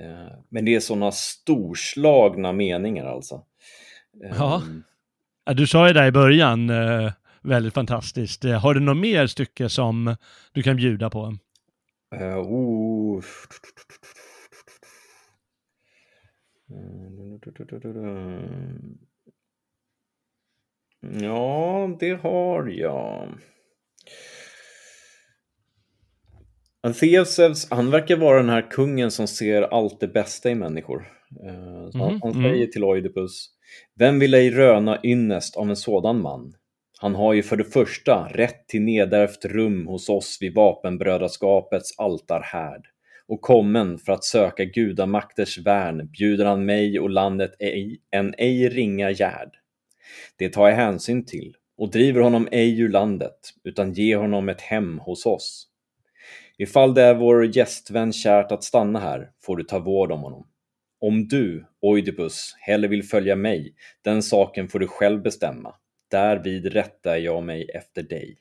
Eh, 0.01 0.39
men 0.49 0.65
det 0.65 0.75
är 0.75 0.81
sådana 0.81 1.13
storslagna 1.13 2.53
meningar 2.53 3.07
alltså. 3.07 3.43
Ja. 4.39 4.63
ja, 5.45 5.55
du 5.55 5.67
sa 5.67 5.87
ju 5.89 5.95
där 5.95 6.07
i 6.07 6.13
början, 6.13 6.71
eh, 6.71 7.13
väldigt 7.43 7.75
fantastiskt. 7.75 8.45
Har 8.45 8.75
du 8.75 8.81
något 8.81 8.97
mer 8.97 9.27
stycke 9.27 9.69
som 9.69 10.17
du 10.53 10.63
kan 10.63 10.77
bjuda 10.77 11.11
på? 11.11 11.37
Uh, 12.21 12.39
oh. 12.39 13.23
Ja, 21.21 21.97
det 22.01 22.15
har 22.23 22.69
jag. 22.69 23.29
Theosevs, 27.01 27.71
han 27.71 27.91
verkar 27.91 28.17
vara 28.17 28.37
den 28.37 28.49
här 28.49 28.71
kungen 28.71 29.11
som 29.11 29.27
ser 29.27 29.63
allt 29.63 30.01
det 30.01 30.09
bästa 30.09 30.51
i 30.51 30.55
människor. 30.55 31.09
Uh, 31.47 31.91
så 31.91 31.99
mm, 31.99 32.11
han, 32.11 32.21
han 32.23 32.33
säger 32.33 32.55
mm. 32.55 32.71
till 32.71 32.85
Oidipus, 32.85 33.49
vem 33.99 34.19
vill 34.19 34.35
ej 34.35 34.51
röna 34.51 35.01
ynnest 35.03 35.57
av 35.57 35.69
en 35.69 35.77
sådan 35.77 36.21
man? 36.21 36.55
Han 37.01 37.15
har 37.15 37.33
ju 37.33 37.43
för 37.43 37.57
det 37.57 37.65
första 37.65 38.29
rätt 38.31 38.69
till 38.69 38.83
nedärvt 38.83 39.45
rum 39.45 39.87
hos 39.87 40.09
oss 40.09 40.39
vid 40.41 40.55
vapenbrödraskapets 40.55 41.99
altarhärd 41.99 42.87
och 43.29 43.41
kommen 43.41 43.99
för 43.99 44.13
att 44.13 44.25
söka 44.25 44.65
gudamakters 44.65 45.59
värn 45.59 46.09
bjuder 46.11 46.45
han 46.45 46.65
mig 46.65 47.01
och 47.01 47.11
landet 47.11 47.51
ej, 47.59 48.01
en 48.11 48.35
ej 48.39 48.69
ringa 48.69 49.11
gärd. 49.11 49.51
Det 50.37 50.49
tar 50.49 50.69
jag 50.69 50.77
hänsyn 50.77 51.27
till 51.27 51.57
och 51.77 51.91
driver 51.91 52.21
honom 52.21 52.49
ej 52.53 52.81
ur 52.81 52.89
landet, 52.89 53.39
utan 53.65 53.93
ger 53.93 54.17
honom 54.17 54.49
ett 54.49 54.61
hem 54.61 54.99
hos 54.99 55.27
oss. 55.27 55.69
Ifall 56.59 56.95
det 56.95 57.03
är 57.03 57.15
vår 57.15 57.57
gästvän 57.57 58.13
kärt 58.13 58.53
att 58.53 58.65
stanna 58.65 58.99
här, 58.99 59.31
får 59.43 59.57
du 59.57 59.65
ta 59.65 59.79
vård 59.79 60.13
om 60.13 60.21
honom. 60.21 60.47
Om 61.01 61.29
du, 61.29 61.67
Oidipus, 61.81 62.55
hellre 62.59 62.89
vill 62.89 63.03
följa 63.03 63.37
mig, 63.37 63.75
den 64.03 64.23
saken 64.23 64.69
får 64.69 64.79
du 64.79 64.87
själv 64.87 65.23
bestämma. 65.23 65.75
Därvid 66.11 66.73
rättar 66.73 67.17
jag 67.17 67.43
mig 67.43 67.71
efter 67.75 68.03
dig. 68.03 68.37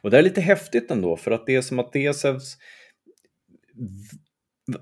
Och 0.00 0.10
det 0.10 0.18
är 0.18 0.22
lite 0.22 0.40
häftigt 0.40 0.90
ändå, 0.90 1.16
för 1.16 1.30
att 1.30 1.46
det 1.46 1.54
är 1.54 1.62
som 1.62 1.78
att 1.78 1.92
Deseus 1.92 2.56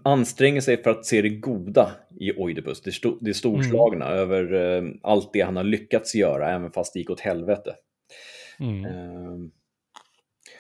anstränger 0.03 0.61
sig 0.61 0.83
för 0.83 0.91
att 0.91 1.07
se 1.07 1.23
det 1.23 1.29
goda 1.29 1.91
i 2.21 2.33
Oidipus, 2.33 2.83
det, 2.83 2.93
sto 2.93 3.19
det 3.21 3.35
storslagna 3.35 4.07
mm. 4.07 4.19
över 4.19 4.55
uh, 4.55 4.93
allt 5.03 5.33
det 5.33 5.41
han 5.41 5.57
har 5.57 5.65
lyckats 5.65 6.15
göra, 6.15 6.55
även 6.55 6.73
fast 6.73 6.93
det 6.93 6.99
gick 6.99 7.11
åt 7.11 7.21
helvete. 7.21 7.75
Mm. 8.61 8.85
Uh, 8.85 9.49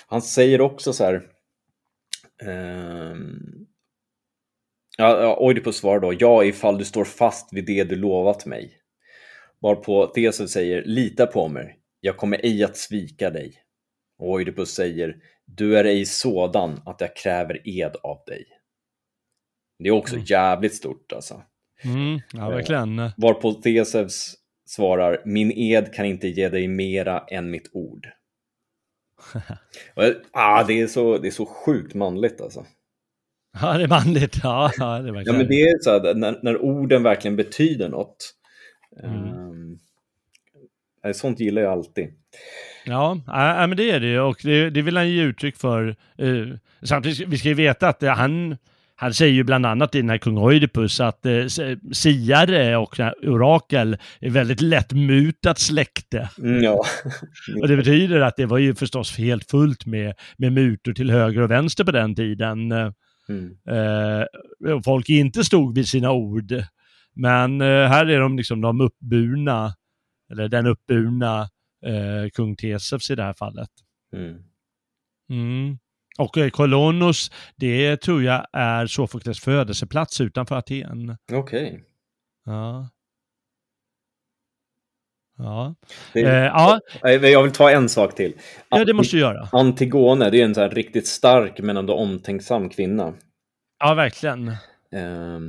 han 0.06 0.22
säger 0.22 0.60
också 0.60 0.92
så 0.92 1.04
här, 1.04 1.14
uh, 2.44 3.16
ja, 4.98 5.36
Oidipus 5.36 5.76
svarar 5.76 6.00
då, 6.00 6.12
ja 6.18 6.44
ifall 6.44 6.78
du 6.78 6.84
står 6.84 7.04
fast 7.04 7.52
vid 7.52 7.66
det 7.66 7.84
du 7.84 7.96
lovat 7.96 8.46
mig. 8.46 8.72
Varpå 9.58 10.06
Theseus 10.06 10.52
säger, 10.52 10.82
lita 10.84 11.26
på 11.26 11.48
mig, 11.48 11.78
jag 12.00 12.16
kommer 12.16 12.40
ej 12.44 12.64
att 12.64 12.76
svika 12.76 13.30
dig. 13.30 13.54
Och 14.18 14.30
Oidipus 14.30 14.74
säger, 14.74 15.16
du 15.44 15.78
är 15.78 15.84
ej 15.84 16.06
sådan 16.06 16.82
att 16.86 17.00
jag 17.00 17.16
kräver 17.16 17.68
ed 17.68 17.96
av 18.02 18.22
dig. 18.26 18.55
Det 19.78 19.88
är 19.88 19.92
också 19.92 20.14
mm. 20.14 20.24
jävligt 20.28 20.74
stort 20.74 21.12
alltså. 21.12 21.42
Mm, 21.84 22.20
ja, 22.32 22.48
verkligen. 22.48 22.98
Eh, 22.98 23.10
varpå 23.16 23.52
Theseus 23.52 24.34
svarar, 24.66 25.22
min 25.24 25.52
ed 25.52 25.94
kan 25.94 26.06
inte 26.06 26.28
ge 26.28 26.48
dig 26.48 26.68
mera 26.68 27.20
än 27.20 27.50
mitt 27.50 27.70
ord. 27.72 28.08
och, 29.94 30.04
ah, 30.32 30.64
det, 30.64 30.80
är 30.80 30.86
så, 30.86 31.18
det 31.18 31.28
är 31.28 31.32
så 31.32 31.46
sjukt 31.46 31.94
manligt 31.94 32.40
alltså. 32.40 32.66
Ja, 33.60 33.78
det 33.78 33.84
är 33.84 33.88
manligt. 33.88 34.40
Ja, 34.42 34.70
det 34.78 34.84
är 34.84 35.02
verkligen. 35.02 35.24
Ja, 35.26 35.32
men 35.32 35.48
det 35.48 35.62
är 35.62 35.78
så 35.82 35.90
här, 35.90 36.14
när, 36.14 36.38
när 36.42 36.62
orden 36.62 37.02
verkligen 37.02 37.36
betyder 37.36 37.88
något. 37.88 38.34
Mm. 39.02 39.78
Um, 41.04 41.14
sånt 41.14 41.40
gillar 41.40 41.62
jag 41.62 41.72
alltid. 41.72 42.08
Ja, 42.84 43.12
äh, 43.12 43.66
men 43.66 43.76
det 43.76 43.90
är 43.90 44.00
det 44.00 44.20
och 44.20 44.40
det, 44.42 44.70
det 44.70 44.82
vill 44.82 44.96
han 44.96 45.10
ge 45.10 45.22
uttryck 45.22 45.56
för. 45.56 45.96
Uh, 46.22 46.56
samtidigt, 46.82 47.28
vi 47.28 47.38
ska 47.38 47.48
ju 47.48 47.54
veta 47.54 47.88
att 47.88 48.02
uh, 48.02 48.08
han, 48.08 48.56
han 48.96 49.14
säger 49.14 49.32
ju 49.32 49.44
bland 49.44 49.66
annat 49.66 49.94
i 49.94 50.00
den 50.00 50.10
här 50.10 50.18
kung 50.18 50.38
Oidipus 50.38 51.00
att 51.00 51.26
uh, 51.26 51.46
siare 51.92 52.76
och 52.76 53.00
orakel 53.22 53.96
är 54.20 54.30
väldigt 54.30 54.60
lättmutat 54.60 55.58
släkte. 55.58 56.30
Mm, 56.38 56.62
ja. 56.62 56.84
och 57.60 57.68
det 57.68 57.76
betyder 57.76 58.20
att 58.20 58.36
det 58.36 58.46
var 58.46 58.58
ju 58.58 58.74
förstås 58.74 59.18
helt 59.18 59.50
fullt 59.50 59.86
med, 59.86 60.14
med 60.36 60.52
mutor 60.52 60.92
till 60.92 61.10
höger 61.10 61.40
och 61.40 61.50
vänster 61.50 61.84
på 61.84 61.90
den 61.90 62.14
tiden. 62.14 62.72
Mm. 62.72 63.50
Uh, 63.70 64.80
folk 64.84 65.08
inte 65.08 65.44
stod 65.44 65.74
vid 65.74 65.88
sina 65.88 66.12
ord. 66.12 66.52
Men 67.14 67.60
här 67.60 68.06
är 68.06 68.20
de 68.20 68.36
liksom 68.36 68.60
de 68.60 68.80
uppburna, 68.80 69.74
eller 70.32 70.48
den 70.48 70.66
uppburna 70.66 71.48
eh, 71.86 72.30
kung 72.30 72.56
Tesevs 72.56 73.10
i 73.10 73.14
det 73.14 73.22
här 73.22 73.34
fallet. 73.34 73.70
Mm. 74.12 74.42
Mm. 75.30 75.78
Och 76.18 76.38
eh, 76.38 76.50
Kolonos, 76.50 77.30
det 77.56 77.96
tror 77.96 78.22
jag 78.22 78.46
är 78.52 78.86
Sofokles 78.86 79.40
födelseplats 79.40 80.20
utanför 80.20 80.56
Aten. 80.56 81.16
Okej. 81.32 81.66
Okay. 81.66 81.80
Ja. 82.44 82.88
Ja. 85.38 85.74
Det, 86.12 86.20
eh, 86.20 86.34
ja. 86.34 86.80
Jag 87.02 87.42
vill 87.42 87.52
ta 87.52 87.70
en 87.70 87.88
sak 87.88 88.14
till. 88.14 88.34
Ja, 88.68 88.84
det 88.84 88.92
måste 88.92 89.16
du 89.16 89.20
göra. 89.20 89.48
Antigone, 89.52 90.30
det 90.30 90.40
är 90.40 90.44
en 90.44 90.54
så 90.54 90.68
riktigt 90.68 91.06
stark 91.06 91.58
men 91.58 91.76
ändå 91.76 91.94
omtänksam 91.94 92.68
kvinna. 92.68 93.14
Ja, 93.78 93.94
verkligen. 93.94 94.48
Eh, 94.92 95.40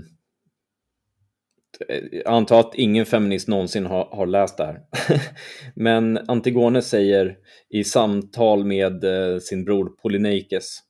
Eh, 1.89 2.03
jag 2.11 2.27
antar 2.27 2.59
att 2.59 2.75
ingen 2.75 3.05
feminist 3.05 3.47
någonsin 3.47 3.85
har, 3.85 4.05
har 4.05 4.25
läst 4.25 4.57
det 4.57 4.65
här. 4.65 4.81
Men 5.75 6.17
Antigone 6.27 6.81
säger 6.81 7.37
i 7.69 7.83
samtal 7.83 8.65
med 8.65 9.03
eh, 9.03 9.39
sin 9.39 9.65
bror 9.65 9.89
Polyneikes 10.01 10.83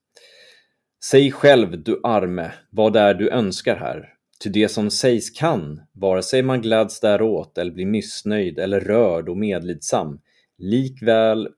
Säg 1.04 1.32
själv, 1.32 1.84
du 1.84 2.00
arme, 2.04 2.52
vad 2.70 2.94
det 2.94 3.00
är 3.00 3.14
du 3.14 3.30
önskar 3.30 3.76
här. 3.76 4.14
Ty 4.44 4.50
det 4.50 4.70
som 4.70 4.92
sägs 4.92 5.30
kan, 5.30 5.82
vare 5.94 6.24
sig 6.24 6.44
man 6.44 6.62
gläds 6.62 7.00
däråt 7.00 7.58
eller 7.58 7.72
blir 7.72 7.86
missnöjd 7.86 8.60
eller 8.60 8.80
rörd 8.80 9.30
och 9.30 9.38
medlidsam, 9.38 10.20
likväl 10.58 11.50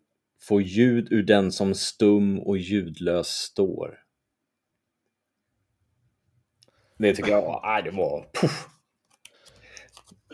få 0.42 0.62
ljud 0.62 1.08
ur 1.12 1.24
den 1.24 1.52
som 1.52 1.74
stum 1.74 2.40
och 2.40 2.58
ljudlös 2.58 3.28
står. 3.28 4.00
Det 6.98 7.16
tycker 7.16 7.32
jag, 7.32 7.62
nej, 7.64 7.84
det 7.84 7.92
var... 7.92 8.26
Puff. 8.42 8.68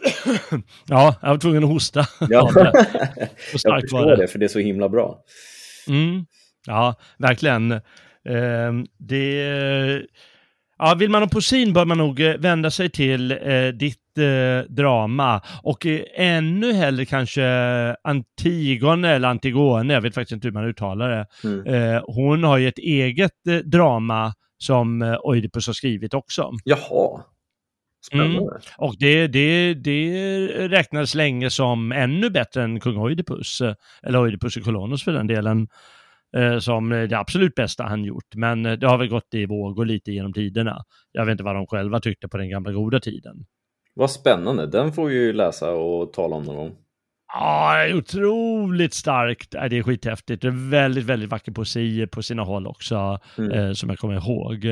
ja, 0.88 1.16
jag 1.22 1.30
var 1.30 1.38
tvungen 1.38 1.64
att 1.64 1.70
hosta. 1.70 2.06
Ja. 2.30 2.52
jag 3.64 3.82
förstår 3.82 4.10
det. 4.10 4.16
det, 4.16 4.28
för 4.28 4.40
det 4.40 4.46
är 4.46 4.50
så 4.50 4.60
himla 4.60 4.90
bra. 4.90 5.20
Mm. 5.88 6.26
Ja, 6.66 6.96
verkligen. 7.18 7.72
Eh, 7.72 8.74
det... 8.98 10.06
Ja, 10.78 10.96
vill 11.00 11.10
man 11.10 11.22
ha 11.22 11.30
poesin 11.30 11.74
bör 11.74 11.86
man 11.86 11.98
nog 11.98 12.20
eh, 12.20 12.38
vända 12.38 12.72
sig 12.72 12.90
till 12.90 13.32
eh, 13.32 13.68
ditt 13.68 14.18
eh, 14.18 14.72
drama 14.74 15.42
och 15.64 15.86
eh, 15.86 16.02
ännu 16.16 16.74
hellre 16.74 17.06
kanske 17.06 17.46
Antigone 18.04 19.10
eller 19.10 19.28
Antigone, 19.28 19.94
jag 19.94 20.02
vet 20.02 20.16
faktiskt 20.16 20.32
inte 20.32 20.48
hur 20.48 20.54
man 20.54 20.66
uttalar 20.66 21.10
det. 21.10 21.28
Mm. 21.44 21.68
Eh, 21.68 22.04
hon 22.08 22.44
har 22.44 22.58
ju 22.58 22.68
ett 22.68 22.78
eget 22.78 23.48
eh, 23.50 23.56
drama 23.56 24.34
som 24.58 25.18
Oidipus 25.24 25.68
har 25.68 25.74
skrivit 25.74 26.14
också. 26.14 26.52
Jaha. 26.64 27.22
Mm. 28.12 28.44
Och 28.78 28.96
det, 29.00 29.28
det, 29.28 29.74
det 29.74 30.68
räknades 30.68 31.16
länge 31.16 31.50
som 31.50 31.92
ännu 31.92 32.30
bättre 32.30 32.64
än 32.64 32.80
kung 32.80 32.98
Oidipus, 32.98 33.62
eller 34.04 34.20
Oidipus 34.20 34.58
och 34.58 34.64
Kolonos 34.64 35.04
för 35.04 35.12
den 35.12 35.28
delen, 35.28 35.68
eh, 36.38 36.60
som 36.60 36.90
det 36.90 37.20
absolut 37.20 37.56
bästa 37.56 37.84
han 37.84 38.04
gjort. 38.04 38.36
Men 38.36 38.64
det 38.64 38.88
har 38.88 38.98
väl 38.98 39.08
gått 39.08 39.34
i 39.34 39.46
vågor 39.46 39.86
lite 39.86 40.12
genom 40.12 40.34
tiderna. 40.34 40.84
Jag 41.12 41.26
vet 41.26 41.32
inte 41.32 41.44
vad 41.44 41.56
de 41.56 41.68
själva 41.68 42.00
tyckte 42.00 42.28
på 42.28 42.38
den 42.38 42.50
gamla 42.50 42.72
goda 42.72 43.00
tiden. 43.00 43.46
Vad 43.94 44.12
spännande, 44.12 44.68
den 44.68 44.94
får 44.94 45.06
vi 45.06 45.16
ju 45.16 45.34
läsa 45.34 45.72
och 45.72 46.14
tala 46.14 46.36
om 46.36 46.44
någon 46.44 46.56
gång. 46.56 46.76
Ja, 47.34 47.88
otroligt 47.94 48.94
starkt. 48.94 49.52
Det 49.52 49.78
är 49.78 49.84
skithäftigt. 49.84 50.42
Det 50.42 50.48
är 50.48 50.70
väldigt, 50.70 51.04
väldigt 51.04 51.30
vacker 51.30 51.52
poesi 51.52 52.08
på 52.08 52.24
sina 52.24 52.44
håll 52.44 52.68
också, 52.68 53.20
mm. 53.38 53.52
eh, 53.52 53.72
som 53.72 53.90
jag 53.90 54.00
kommer 54.00 54.16
ihåg. 54.16 54.66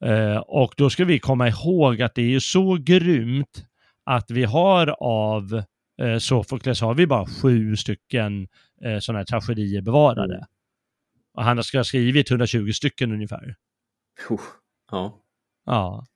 Eh, 0.00 0.36
och 0.36 0.74
då 0.76 0.90
ska 0.90 1.04
vi 1.04 1.18
komma 1.18 1.48
ihåg 1.48 2.02
att 2.02 2.14
det 2.14 2.22
är 2.22 2.26
ju 2.26 2.40
så 2.40 2.76
grymt 2.80 3.66
att 4.04 4.30
vi 4.30 4.44
har 4.44 4.94
av 5.00 5.62
eh, 6.02 6.18
Sofokles 6.18 6.80
har 6.80 6.94
vi 6.94 7.06
bara 7.06 7.26
sju 7.26 7.76
stycken 7.76 8.48
eh, 8.84 8.98
sådana 8.98 9.18
här 9.18 9.24
tragedier 9.24 9.82
bevarade. 9.82 10.34
Mm. 10.34 10.46
Och 11.34 11.44
han 11.44 11.64
ska 11.64 11.78
ha 11.78 11.84
skrivit 11.84 12.30
120 12.30 12.70
stycken 12.72 13.12
ungefär. 13.12 13.54
Uh, 14.30 14.38
ja. 14.90 15.20
Ja. 15.66 16.06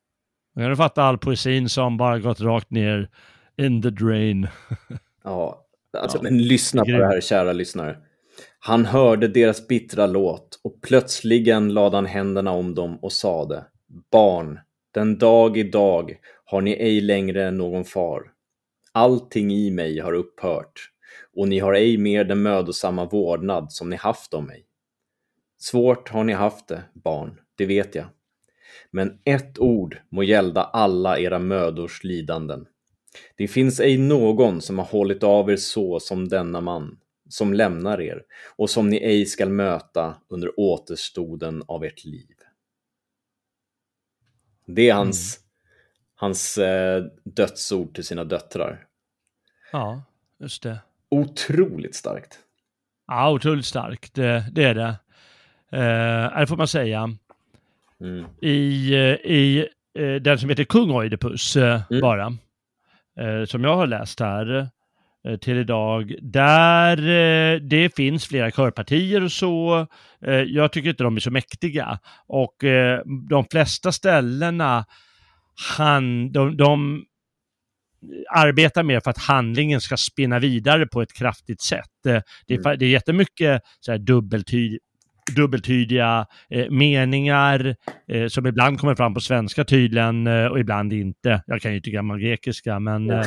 Jag 0.54 0.64
kan 0.64 0.70
du 0.70 0.76
fatta 0.76 1.02
all 1.02 1.18
poesin 1.18 1.68
som 1.68 1.96
bara 1.96 2.18
gått 2.18 2.40
rakt 2.40 2.70
ner 2.70 3.10
in 3.56 3.82
the 3.82 3.90
drain. 3.90 4.48
ja, 5.24 5.66
alltså, 5.98 6.18
ja. 6.18 6.22
men 6.22 6.42
lyssna 6.42 6.84
på 6.84 6.90
det 6.90 7.06
här 7.06 7.20
kära 7.20 7.52
lyssnare. 7.52 7.96
Han 8.58 8.84
hörde 8.84 9.28
deras 9.28 9.68
bittra 9.68 10.06
låt 10.06 10.60
och 10.64 10.80
plötsligen 10.82 11.74
lade 11.74 11.96
han 11.96 12.06
händerna 12.06 12.52
om 12.52 12.74
dem 12.74 12.98
och 13.02 13.12
sade 13.12 13.64
Barn, 14.10 14.60
den 14.94 15.18
dag 15.18 15.56
i 15.56 15.62
dag 15.62 16.16
har 16.44 16.60
ni 16.60 16.72
ej 16.72 17.00
längre 17.00 17.50
någon 17.50 17.84
far. 17.84 18.22
Allting 18.92 19.52
i 19.52 19.70
mig 19.70 19.98
har 19.98 20.12
upphört 20.12 20.90
och 21.36 21.48
ni 21.48 21.58
har 21.58 21.72
ej 21.72 21.98
mer 21.98 22.24
den 22.24 22.42
mödosamma 22.42 23.04
vårdnad 23.04 23.72
som 23.72 23.90
ni 23.90 23.96
haft 23.96 24.34
om 24.34 24.46
mig. 24.46 24.64
Svårt 25.58 26.08
har 26.08 26.24
ni 26.24 26.32
haft 26.32 26.68
det, 26.68 26.82
barn, 26.94 27.40
det 27.56 27.66
vet 27.66 27.94
jag. 27.94 28.06
Men 28.90 29.18
ett 29.24 29.58
ord 29.58 29.98
må 30.10 30.22
gälda 30.22 30.62
alla 30.62 31.18
era 31.18 31.38
mödors 31.38 32.04
lidanden. 32.04 32.66
Det 33.36 33.48
finns 33.48 33.80
ej 33.80 33.98
någon 33.98 34.60
som 34.60 34.78
har 34.78 34.86
hållit 34.86 35.22
av 35.22 35.50
er 35.50 35.56
så 35.56 36.00
som 36.00 36.28
denna 36.28 36.60
man, 36.60 36.98
som 37.28 37.54
lämnar 37.54 38.00
er 38.00 38.22
och 38.56 38.70
som 38.70 38.88
ni 38.88 38.96
ej 38.96 39.26
skall 39.26 39.48
möta 39.48 40.14
under 40.28 40.60
återstoden 40.60 41.62
av 41.66 41.84
ert 41.84 42.04
liv. 42.04 42.34
Det 44.66 44.88
är 44.88 44.94
hans, 44.94 45.38
mm. 45.38 45.44
hans 46.14 46.58
eh, 46.58 47.04
dödsord 47.24 47.94
till 47.94 48.04
sina 48.04 48.24
döttrar. 48.24 48.86
Ja, 49.72 50.02
just 50.38 50.62
det. 50.62 50.78
Otroligt 51.08 51.94
starkt. 51.94 52.38
Ja, 53.06 53.30
otroligt 53.30 53.66
starkt. 53.66 54.14
Det, 54.14 54.44
det 54.52 54.64
är 54.64 54.74
det. 54.74 54.96
Eh, 55.70 56.40
det 56.40 56.46
får 56.46 56.56
man 56.56 56.68
säga. 56.68 57.16
Mm. 58.00 58.26
I, 58.40 58.92
eh, 58.94 59.32
i 59.32 59.68
eh, 59.94 60.14
den 60.14 60.38
som 60.38 60.50
heter 60.50 60.64
Kung 60.64 60.90
Oidipus 60.90 61.56
eh, 61.56 61.82
mm. 61.90 62.00
bara, 62.00 62.26
eh, 63.16 63.44
som 63.44 63.64
jag 63.64 63.76
har 63.76 63.86
läst 63.86 64.20
här, 64.20 64.68
till 65.36 65.58
idag. 65.58 66.14
Där 66.22 66.98
eh, 66.98 67.60
det 67.60 67.96
finns 67.96 68.26
flera 68.26 68.50
körpartier 68.50 69.22
och 69.22 69.32
så. 69.32 69.86
Eh, 70.26 70.34
jag 70.34 70.72
tycker 70.72 70.90
inte 70.90 71.02
de 71.02 71.16
är 71.16 71.20
så 71.20 71.30
mäktiga. 71.30 71.98
Och 72.26 72.54
de 73.30 73.44
flesta 73.50 73.92
ställena, 73.92 74.84
han, 75.78 76.32
de, 76.32 76.56
de 76.56 77.04
arbetar 78.30 78.82
mer 78.82 79.00
för 79.00 79.10
att 79.10 79.18
handlingen 79.18 79.80
ska 79.80 79.96
spinna 79.96 80.38
vidare 80.38 80.86
på 80.86 81.02
ett 81.02 81.12
kraftigt 81.12 81.60
sätt. 81.60 81.90
Det 82.02 82.54
är, 82.54 82.58
mm. 82.58 82.78
det 82.78 82.84
är 82.84 82.90
jättemycket 82.90 83.62
så 83.80 83.92
här 83.92 83.98
dubbeltyd, 83.98 84.78
dubbeltydiga 85.36 86.26
eh, 86.50 86.70
meningar 86.70 87.76
eh, 88.08 88.26
som 88.26 88.46
ibland 88.46 88.80
kommer 88.80 88.94
fram 88.94 89.14
på 89.14 89.20
svenska 89.20 89.64
tydligen 89.64 90.26
eh, 90.26 90.46
och 90.46 90.58
ibland 90.58 90.92
inte. 90.92 91.42
Jag 91.46 91.60
kan 91.60 91.70
ju 91.70 91.76
inte 91.76 91.90
gammal 91.90 92.20
grekiska 92.20 92.78
men 92.78 93.08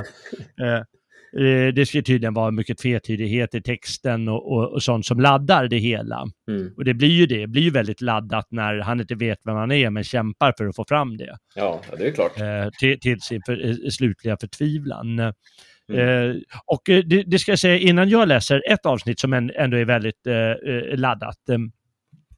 eh, 1.37 1.61
Eh, 1.61 1.73
det 1.73 1.85
ska 1.85 2.01
tydligen 2.01 2.33
vara 2.33 2.51
mycket 2.51 2.77
tvetydighet 2.77 3.55
i 3.55 3.61
texten 3.61 4.27
och, 4.27 4.51
och, 4.51 4.73
och 4.73 4.83
sånt 4.83 5.05
som 5.05 5.19
laddar 5.19 5.67
det 5.67 5.77
hela. 5.77 6.25
Mm. 6.47 6.73
Och 6.77 6.85
det 6.85 6.93
blir 6.93 7.09
ju 7.09 7.25
det, 7.25 7.37
det 7.37 7.47
blir 7.47 7.61
ju 7.61 7.69
väldigt 7.69 8.01
laddat 8.01 8.47
när 8.49 8.79
han 8.79 8.99
inte 8.99 9.15
vet 9.15 9.39
vem 9.45 9.55
han 9.55 9.71
är 9.71 9.89
men 9.89 10.03
kämpar 10.03 10.53
för 10.57 10.67
att 10.67 10.75
få 10.75 10.85
fram 10.85 11.17
det. 11.17 11.37
Ja, 11.55 11.81
det 11.97 12.07
är 12.07 12.11
klart. 12.11 12.39
Eh, 12.39 12.69
till, 12.79 12.99
till, 12.99 13.21
sin 13.21 13.41
för, 13.45 13.65
eh, 13.69 13.89
slutliga 13.89 14.37
förtvivlan. 14.37 15.19
Mm. 15.19 16.29
Eh, 16.29 16.35
och 16.65 16.89
eh, 16.89 17.03
det, 17.05 17.23
det, 17.23 17.39
ska 17.39 17.51
jag 17.51 17.59
säga 17.59 17.77
innan 17.77 18.09
jag 18.09 18.27
läser 18.27 18.71
ett 18.71 18.85
avsnitt 18.85 19.19
som 19.19 19.33
ändå 19.33 19.77
är 19.77 19.85
väldigt 19.85 20.27
eh, 20.27 20.97
laddat. 20.97 21.37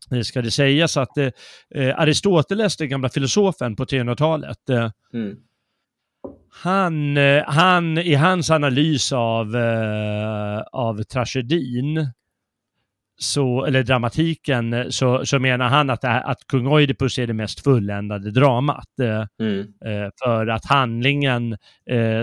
Det 0.09 0.23
ska 0.23 0.41
det 0.41 0.51
sägas 0.51 0.97
att 0.97 1.17
Aristoteles, 1.95 2.77
den 2.77 2.89
gamla 2.89 3.09
filosofen 3.09 3.75
på 3.75 3.85
300-talet, 3.85 4.57
mm 5.13 5.37
han, 6.53 7.17
eh, 7.17 7.43
han, 7.47 7.97
i 7.97 8.15
hans 8.15 8.51
analys 8.51 9.11
av, 9.11 9.55
uh, 9.55 10.61
av 10.71 11.03
tragedin, 11.03 12.07
så, 13.17 13.65
eller 13.65 13.83
dramatiken, 13.83 14.91
så, 14.91 15.25
så 15.25 15.39
menar 15.39 15.67
han 15.69 15.89
att, 15.89 16.03
att 16.03 16.47
kung 16.47 16.67
Oidipus 16.67 17.19
är 17.19 17.27
det 17.27 17.33
mest 17.33 17.63
fulländade 17.63 18.31
dramat. 18.31 18.87
Mm. 19.39 19.67
För 20.23 20.47
att 20.47 20.65
handlingen, 20.65 21.57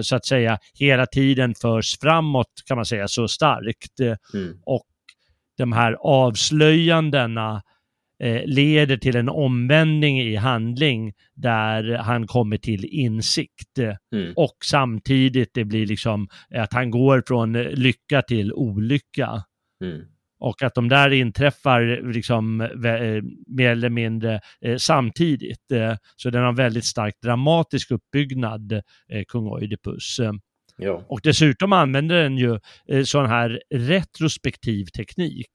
så 0.02 0.16
att 0.16 0.26
säga, 0.26 0.58
hela 0.74 1.06
tiden 1.06 1.54
förs 1.54 1.98
framåt, 1.98 2.52
kan 2.66 2.76
man 2.76 2.84
säga, 2.84 3.08
så 3.08 3.28
starkt. 3.28 4.00
Mm. 4.34 4.58
Och 4.64 4.86
de 5.56 5.72
här 5.72 5.96
avslöjandena 6.00 7.62
Eh, 8.22 8.42
leder 8.46 8.96
till 8.96 9.16
en 9.16 9.28
omvändning 9.28 10.20
i 10.20 10.36
handling 10.36 11.12
där 11.34 11.96
han 11.96 12.26
kommer 12.26 12.56
till 12.56 12.84
insikt. 12.84 13.78
Mm. 14.14 14.32
Och 14.36 14.56
samtidigt 14.64 15.50
det 15.54 15.64
blir 15.64 15.86
liksom 15.86 16.28
att 16.54 16.72
han 16.72 16.90
går 16.90 17.22
från 17.26 17.52
lycka 17.52 18.22
till 18.22 18.52
olycka. 18.52 19.44
Mm. 19.84 20.00
Och 20.40 20.62
att 20.62 20.74
de 20.74 20.88
där 20.88 21.10
inträffar 21.10 22.12
liksom 22.12 22.60
eh, 22.60 23.22
mer 23.46 23.70
eller 23.70 23.90
mindre 23.90 24.40
eh, 24.60 24.76
samtidigt. 24.76 25.66
Så 26.16 26.30
den 26.30 26.44
har 26.44 26.52
väldigt 26.52 26.84
starkt 26.84 27.22
dramatisk 27.22 27.90
uppbyggnad, 27.90 28.82
kung 29.28 29.46
Oidipus. 29.46 30.20
Ja. 30.76 31.04
Och 31.08 31.20
dessutom 31.22 31.72
använder 31.72 32.22
den 32.22 32.38
ju 32.38 32.58
sån 33.04 33.26
här 33.26 33.62
retrospektiv 33.74 34.84
teknik. 34.84 35.50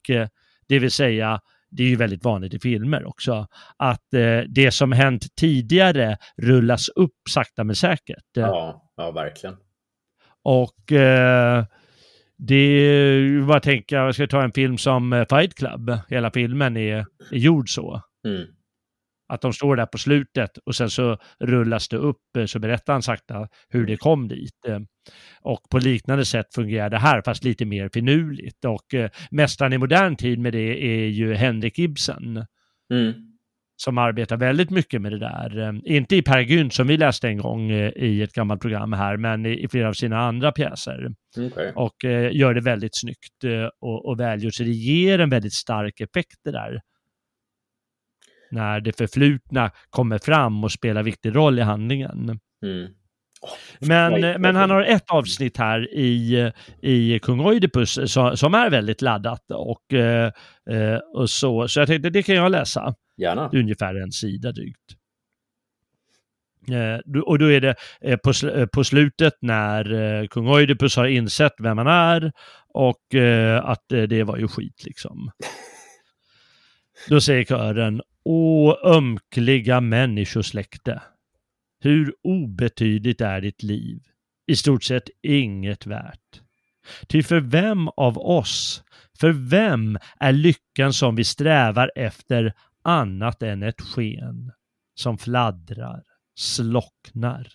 Det 0.68 0.78
vill 0.78 0.90
säga 0.90 1.40
det 1.70 1.82
är 1.82 1.88
ju 1.88 1.96
väldigt 1.96 2.24
vanligt 2.24 2.54
i 2.54 2.58
filmer 2.58 3.04
också, 3.04 3.46
att 3.76 4.14
eh, 4.14 4.40
det 4.48 4.70
som 4.70 4.92
hänt 4.92 5.26
tidigare 5.40 6.16
rullas 6.42 6.88
upp 6.88 7.14
sakta 7.30 7.64
men 7.64 7.76
säkert. 7.76 8.24
Ja, 8.34 8.90
ja 8.96 9.10
verkligen. 9.10 9.56
Och 10.42 10.92
eh, 10.92 11.64
det, 12.38 13.44
bara 13.46 13.60
tänka, 13.60 13.96
jag 13.96 14.14
ska 14.14 14.26
ta 14.26 14.42
en 14.42 14.52
film 14.52 14.78
som 14.78 15.12
eh, 15.12 15.24
Fight 15.30 15.54
Club, 15.54 15.98
hela 16.08 16.30
filmen 16.30 16.76
är, 16.76 17.06
är 17.30 17.36
gjord 17.36 17.68
så. 17.68 18.02
Mm. 18.26 18.46
Att 19.28 19.40
de 19.40 19.52
står 19.52 19.76
där 19.76 19.86
på 19.86 19.98
slutet 19.98 20.58
och 20.58 20.74
sen 20.74 20.90
så 20.90 21.18
rullas 21.40 21.88
det 21.88 21.96
upp, 21.96 22.36
eh, 22.38 22.44
så 22.44 22.58
berättar 22.58 22.92
han 22.92 23.02
sakta 23.02 23.48
hur 23.68 23.86
det 23.86 23.96
kom 23.96 24.28
dit. 24.28 24.66
Eh. 24.68 24.78
Och 25.40 25.60
på 25.70 25.78
liknande 25.78 26.24
sätt 26.24 26.46
fungerar 26.54 26.90
det 26.90 26.98
här, 26.98 27.22
fast 27.24 27.44
lite 27.44 27.64
mer 27.64 27.90
finurligt. 27.94 28.64
Och 28.64 28.94
eh, 28.94 29.10
mästaren 29.30 29.72
i 29.72 29.78
modern 29.78 30.16
tid 30.16 30.38
med 30.38 30.52
det 30.52 30.84
är 30.84 31.06
ju 31.06 31.34
Henrik 31.34 31.78
Ibsen. 31.78 32.46
Mm. 32.92 33.12
Som 33.78 33.98
arbetar 33.98 34.36
väldigt 34.36 34.70
mycket 34.70 35.02
med 35.02 35.12
det 35.12 35.18
där. 35.18 35.80
Inte 35.88 36.16
i 36.16 36.22
Per 36.22 36.40
Gynt 36.40 36.74
som 36.74 36.86
vi 36.86 36.96
läste 36.96 37.28
en 37.28 37.38
gång 37.38 37.70
i 37.70 38.22
ett 38.22 38.32
gammalt 38.32 38.60
program 38.60 38.92
här, 38.92 39.16
men 39.16 39.46
i, 39.46 39.68
flera 39.70 39.88
av 39.88 39.92
sina 39.92 40.18
andra 40.18 40.52
pjäser. 40.52 41.14
Okay. 41.38 41.72
Och 41.74 41.94
gör 42.32 42.54
det 42.54 42.60
väldigt 42.60 42.96
snyggt 42.96 43.68
och, 43.80 44.08
och 44.08 44.20
välgjort. 44.20 44.54
Så 44.54 44.62
det 44.62 44.70
ger 44.70 45.18
en 45.18 45.30
väldigt 45.30 45.52
stark 45.52 46.00
effekt 46.00 46.36
det 46.44 46.50
där 46.50 46.80
när 48.50 48.80
det 48.80 48.96
förflutna 48.96 49.70
kommer 49.90 50.18
fram 50.18 50.64
och 50.64 50.72
spelar 50.72 51.02
viktig 51.02 51.36
roll 51.36 51.58
i 51.58 51.62
handlingen. 51.62 52.40
Mm. 52.62 52.88
Men, 53.78 54.40
men 54.42 54.56
han 54.56 54.70
har 54.70 54.82
ett 54.82 55.10
avsnitt 55.10 55.56
här 55.56 55.94
i, 55.94 56.52
i 56.82 57.18
Kung 57.18 57.40
Oidipus 57.40 57.98
som, 58.36 58.54
är 58.54 58.70
väldigt 58.70 59.02
laddat 59.02 59.50
och, 59.50 59.94
eh, 59.94 60.30
och 61.14 61.30
så, 61.30 61.68
så 61.68 61.80
jag 61.80 61.88
tänkte 61.88 62.10
det 62.10 62.22
kan 62.22 62.34
jag 62.34 62.52
läsa. 62.52 62.94
Gärna. 63.16 63.50
Ungefär 63.52 63.94
en 63.94 64.12
sida 64.12 64.52
drygt. 64.52 64.96
Eh, 66.70 67.20
och 67.22 67.38
då 67.38 67.52
är 67.52 67.60
det 67.60 67.74
eh, 68.00 68.16
på, 68.16 68.32
på 68.72 68.84
slutet 68.84 69.34
när 69.40 70.26
kung 70.26 70.48
Oidipus 70.48 70.96
har 70.96 71.06
insett 71.06 71.54
vem 71.58 71.78
han 71.78 71.86
är 71.86 72.32
och 72.74 73.14
att 73.62 73.84
det 73.88 74.22
var 74.22 74.36
ju 74.36 74.48
skit 74.48 74.84
liksom. 74.84 75.30
Då 77.08 77.20
säger 77.20 77.44
kören 77.44 78.02
Åh, 78.28 78.76
ömkliga 78.84 79.80
människosläkte. 79.80 81.02
Hur 81.80 82.14
obetydligt 82.22 83.20
är 83.20 83.40
ditt 83.40 83.62
liv? 83.62 84.02
I 84.46 84.56
stort 84.56 84.84
sett 84.84 85.10
inget 85.22 85.86
värt. 85.86 86.40
Ty 87.08 87.22
för 87.22 87.40
vem 87.40 87.88
av 87.88 88.18
oss, 88.18 88.84
för 89.18 89.30
vem 89.30 89.98
är 90.20 90.32
lyckan 90.32 90.92
som 90.92 91.16
vi 91.16 91.24
strävar 91.24 91.90
efter 91.94 92.52
annat 92.82 93.42
än 93.42 93.62
ett 93.62 93.80
sken 93.80 94.52
som 94.94 95.18
fladdrar, 95.18 96.02
slocknar? 96.34 97.48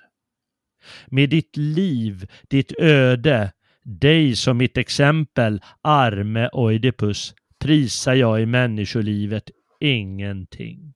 Med 1.07 1.30
ditt 1.30 1.57
liv, 1.57 2.28
ditt 2.49 2.72
öde, 2.80 3.51
dig 3.84 4.36
som 4.36 4.57
mitt 4.57 4.78
exempel, 4.78 5.61
arme 5.82 6.49
Oidipus, 6.53 7.34
prisar 7.59 8.13
jag 8.13 8.41
i 8.41 8.45
människolivet 8.45 9.51
ingenting. 9.82 10.93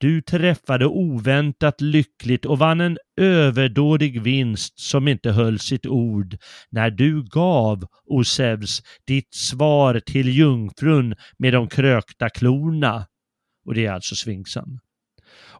Du 0.00 0.22
träffade 0.22 0.86
oväntat 0.86 1.80
lyckligt 1.80 2.44
och 2.44 2.58
vann 2.58 2.80
en 2.80 2.98
överdådig 3.16 4.22
vinst 4.22 4.80
som 4.80 5.08
inte 5.08 5.30
höll 5.30 5.58
sitt 5.58 5.86
ord 5.86 6.36
när 6.70 6.90
du 6.90 7.24
gav, 7.24 7.84
Osevs, 8.04 8.82
ditt 9.06 9.34
svar 9.34 10.00
till 10.00 10.28
jungfrun 10.28 11.14
med 11.38 11.52
de 11.52 11.68
krökta 11.68 12.28
klorna. 12.28 13.06
Och 13.64 13.74
det 13.74 13.86
är 13.86 13.92
alltså 13.92 14.14
sfinxen. 14.14 14.78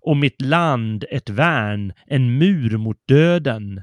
Och 0.00 0.16
mitt 0.16 0.40
land 0.40 1.04
ett 1.10 1.30
värn, 1.30 1.92
en 2.06 2.38
mur 2.38 2.76
mot 2.76 2.96
döden. 3.08 3.82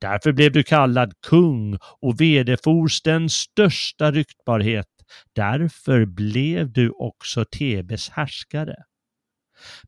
Därför 0.00 0.32
blev 0.32 0.52
du 0.52 0.62
kallad 0.62 1.12
kung 1.26 1.78
och 2.00 2.20
vederfors 2.20 3.02
den 3.02 3.28
största 3.28 4.12
ryktbarhet 4.12 4.86
Därför 5.32 6.04
blev 6.04 6.72
du 6.72 6.90
också 6.90 7.44
Tebes 7.44 8.08
härskare. 8.08 8.76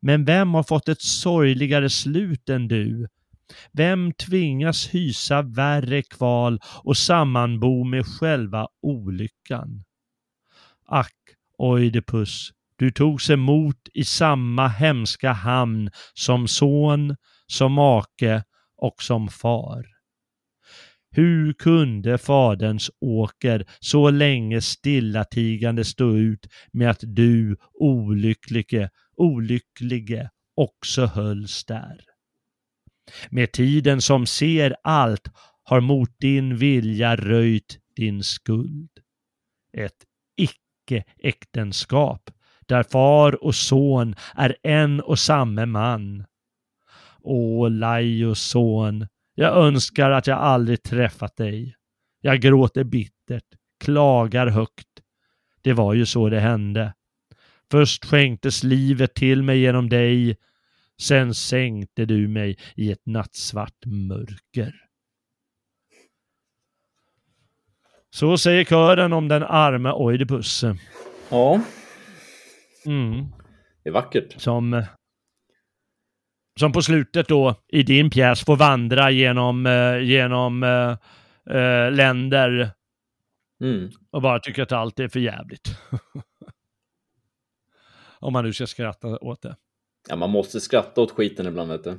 Men 0.00 0.24
vem 0.24 0.54
har 0.54 0.62
fått 0.62 0.88
ett 0.88 1.02
sorgligare 1.02 1.90
slut 1.90 2.48
än 2.48 2.68
du? 2.68 3.08
Vem 3.72 4.12
tvingas 4.12 4.88
hysa 4.94 5.42
värre 5.42 6.02
kval 6.02 6.60
och 6.84 6.96
sammanbo 6.96 7.84
med 7.84 8.06
själva 8.06 8.68
olyckan? 8.82 9.84
Ack, 10.86 11.16
Oidipus, 11.58 12.50
du 12.76 12.90
togs 12.90 13.30
emot 13.30 13.88
i 13.94 14.04
samma 14.04 14.68
hemska 14.68 15.32
hamn 15.32 15.90
som 16.14 16.48
son, 16.48 17.16
som 17.46 17.72
make 17.72 18.44
och 18.76 19.02
som 19.02 19.28
far. 19.28 19.91
Hur 21.14 21.52
kunde 21.52 22.18
faderns 22.18 22.90
åker 23.00 23.66
så 23.80 24.10
länge 24.10 24.60
stillatigande 24.60 25.84
stå 25.84 26.16
ut 26.16 26.46
med 26.72 26.90
att 26.90 27.02
du, 27.02 27.56
olycklige, 27.72 28.90
olycklige, 29.16 30.30
också 30.56 31.06
hölls 31.06 31.64
där? 31.64 32.00
Med 33.30 33.52
tiden 33.52 34.02
som 34.02 34.26
ser 34.26 34.76
allt 34.82 35.28
har 35.62 35.80
mot 35.80 36.18
din 36.18 36.56
vilja 36.56 37.16
röjt 37.16 37.78
din 37.96 38.22
skuld. 38.22 38.90
Ett 39.76 40.04
icke-äktenskap 40.36 42.30
där 42.66 42.82
far 42.82 43.44
och 43.44 43.54
son 43.54 44.14
är 44.34 44.56
en 44.62 45.00
och 45.00 45.18
samme 45.18 45.66
man. 45.66 46.24
Åh, 47.20 47.70
Laios 47.70 48.40
son, 48.40 49.06
jag 49.35 49.57
önskar 49.57 50.11
att 50.11 50.26
jag 50.26 50.39
aldrig 50.39 50.83
träffat 50.83 51.37
dig. 51.37 51.76
Jag 52.20 52.41
gråter 52.41 52.85
bittert, 52.85 53.45
klagar 53.85 54.47
högt. 54.47 54.89
Det 55.61 55.72
var 55.72 55.95
ju 55.95 56.07
så 56.07 56.28
det 56.28 56.41
hände. 56.41 56.95
Först 57.70 58.05
skänktes 58.05 58.62
livet 58.62 59.14
till 59.14 59.43
mig 59.43 59.59
genom 59.61 59.89
dig, 59.89 60.37
sen 61.01 61.35
sänkte 61.35 62.05
du 62.05 62.28
mig 62.28 62.59
i 62.76 62.93
ett 62.93 63.07
nattsvart 63.07 63.87
mörker. 63.87 64.74
Så 68.11 68.39
säger 68.39 68.64
kören 68.64 69.12
om 69.12 69.28
den 69.28 69.43
arme 69.43 69.93
Oidipus. 69.93 70.64
Ja. 71.30 71.61
Mm. 72.87 73.26
Det 73.83 73.89
är 73.89 73.93
vackert. 73.93 74.41
Som, 74.41 74.85
som 76.61 76.72
på 76.72 76.82
slutet 76.82 77.28
då 77.28 77.55
i 77.68 77.82
din 77.82 78.11
pjäs 78.11 78.44
får 78.44 78.57
vandra 78.57 79.11
genom, 79.11 79.66
eh, 79.66 79.98
genom 79.98 80.62
eh, 80.62 80.96
eh, 81.57 81.92
länder 81.92 82.70
mm. 83.62 83.90
och 84.11 84.22
bara 84.22 84.38
tycker 84.38 84.62
att 84.62 84.72
allt 84.72 85.00
är 85.00 85.09
för 85.09 85.20
jävligt. 85.20 85.68
Om 88.18 88.32
man 88.32 88.44
nu 88.44 88.53
ska 88.53 88.66
skratta 88.66 89.18
åt 89.18 89.42
det. 89.42 89.57
Ja, 90.09 90.16
man 90.16 90.30
måste 90.30 90.61
skratta 90.61 91.00
åt 91.00 91.11
skiten 91.11 91.46
ibland, 91.46 91.70
vet 91.70 91.84
du. 91.84 91.98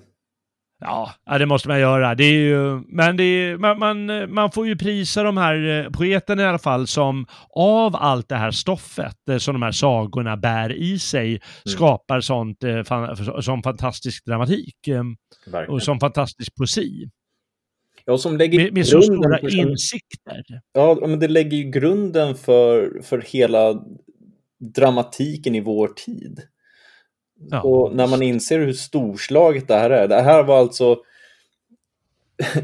Ja, 0.83 1.37
det 1.39 1.45
måste 1.45 1.67
man 1.67 1.79
göra. 1.79 2.15
Det 2.15 2.23
är 2.23 2.33
ju, 2.33 2.81
men 2.87 3.17
det 3.17 3.23
är, 3.23 3.57
man, 3.57 3.79
man, 3.79 4.33
man, 4.33 4.51
får 4.51 4.67
ju 4.67 4.75
prisa 4.75 5.23
de 5.23 5.37
här 5.37 5.85
eh, 5.85 5.91
poeterna 5.91 6.41
i 6.41 6.45
alla 6.45 6.59
fall 6.59 6.87
som 6.87 7.25
av 7.55 7.95
allt 7.95 8.29
det 8.29 8.35
här 8.35 8.51
stoffet 8.51 9.29
eh, 9.29 9.37
som 9.37 9.53
de 9.53 9.61
här 9.61 9.71
sagorna 9.71 10.37
bär 10.37 10.71
i 10.73 10.99
sig 10.99 11.27
mm. 11.27 11.39
skapar 11.65 12.21
sånt, 12.21 12.63
eh, 12.63 13.41
som 13.41 13.63
fantastisk 13.63 14.25
dramatik 14.25 14.75
Verkligen. 15.45 15.75
och 15.75 15.83
som 15.83 15.99
fantastisk 15.99 16.55
poesi. 16.55 17.09
Ja, 18.05 18.17
som 18.17 18.37
lägger 18.37 18.59
med, 18.63 18.73
med 18.73 18.87
så 18.87 19.01
stora 19.01 19.39
för, 19.39 19.55
insikter. 19.55 20.43
Ja, 20.73 20.97
men 21.01 21.19
det 21.19 21.27
lägger 21.27 21.57
ju 21.57 21.63
grunden 21.63 22.35
för, 22.35 23.01
för 23.03 23.21
hela 23.21 23.83
dramatiken 24.59 25.55
i 25.55 25.61
vår 25.61 25.87
tid. 25.87 26.41
Ja. 27.35 27.61
Och 27.61 27.95
när 27.95 28.07
man 28.07 28.21
inser 28.21 28.59
hur 28.59 28.73
storslaget 28.73 29.67
det 29.67 29.75
här 29.75 29.89
är. 29.89 30.07
Det 30.07 30.21
här 30.21 30.43
var 30.43 30.59
alltså... 30.59 30.97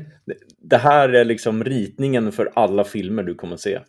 det 0.58 0.78
här 0.78 1.10
är 1.10 1.26
liksom 1.26 1.64
ritningen 1.64 2.32
för 2.32 2.52
alla 2.56 2.84
filmer 2.84 3.24
du 3.24 3.36
kommer 3.36 3.58
se. 3.58 3.80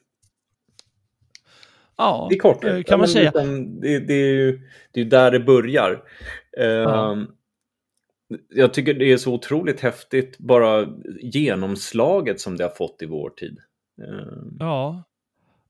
Ja, 1.97 2.29
I 2.33 2.37
korthet. 2.37 2.75
Eh, 2.75 2.83
kan 2.83 2.99
man 2.99 3.09
säga. 3.09 3.31
Liksom, 3.35 3.81
det, 3.81 3.99
det, 3.99 4.15
är 4.15 4.35
ju 4.35 4.61
det 4.93 5.01
är 5.01 5.05
där 5.05 5.31
det 5.31 5.41
börjar. 5.41 6.03
Ja. 6.53 7.17
Uh, 7.17 7.25
jag 8.49 8.75
tycker 8.75 8.95
det 8.95 9.13
är 9.13 9.17
så 9.17 9.35
otroligt 9.35 9.81
häftigt 9.81 10.39
bara 10.39 10.89
genomslaget 11.21 12.41
som 12.41 12.57
det 12.57 12.65
har 12.65 12.71
fått 12.71 13.03
i 13.03 13.07
vår 13.07 13.31
tid. 13.31 13.59
Uh, 14.03 14.43
ja. 14.59 15.03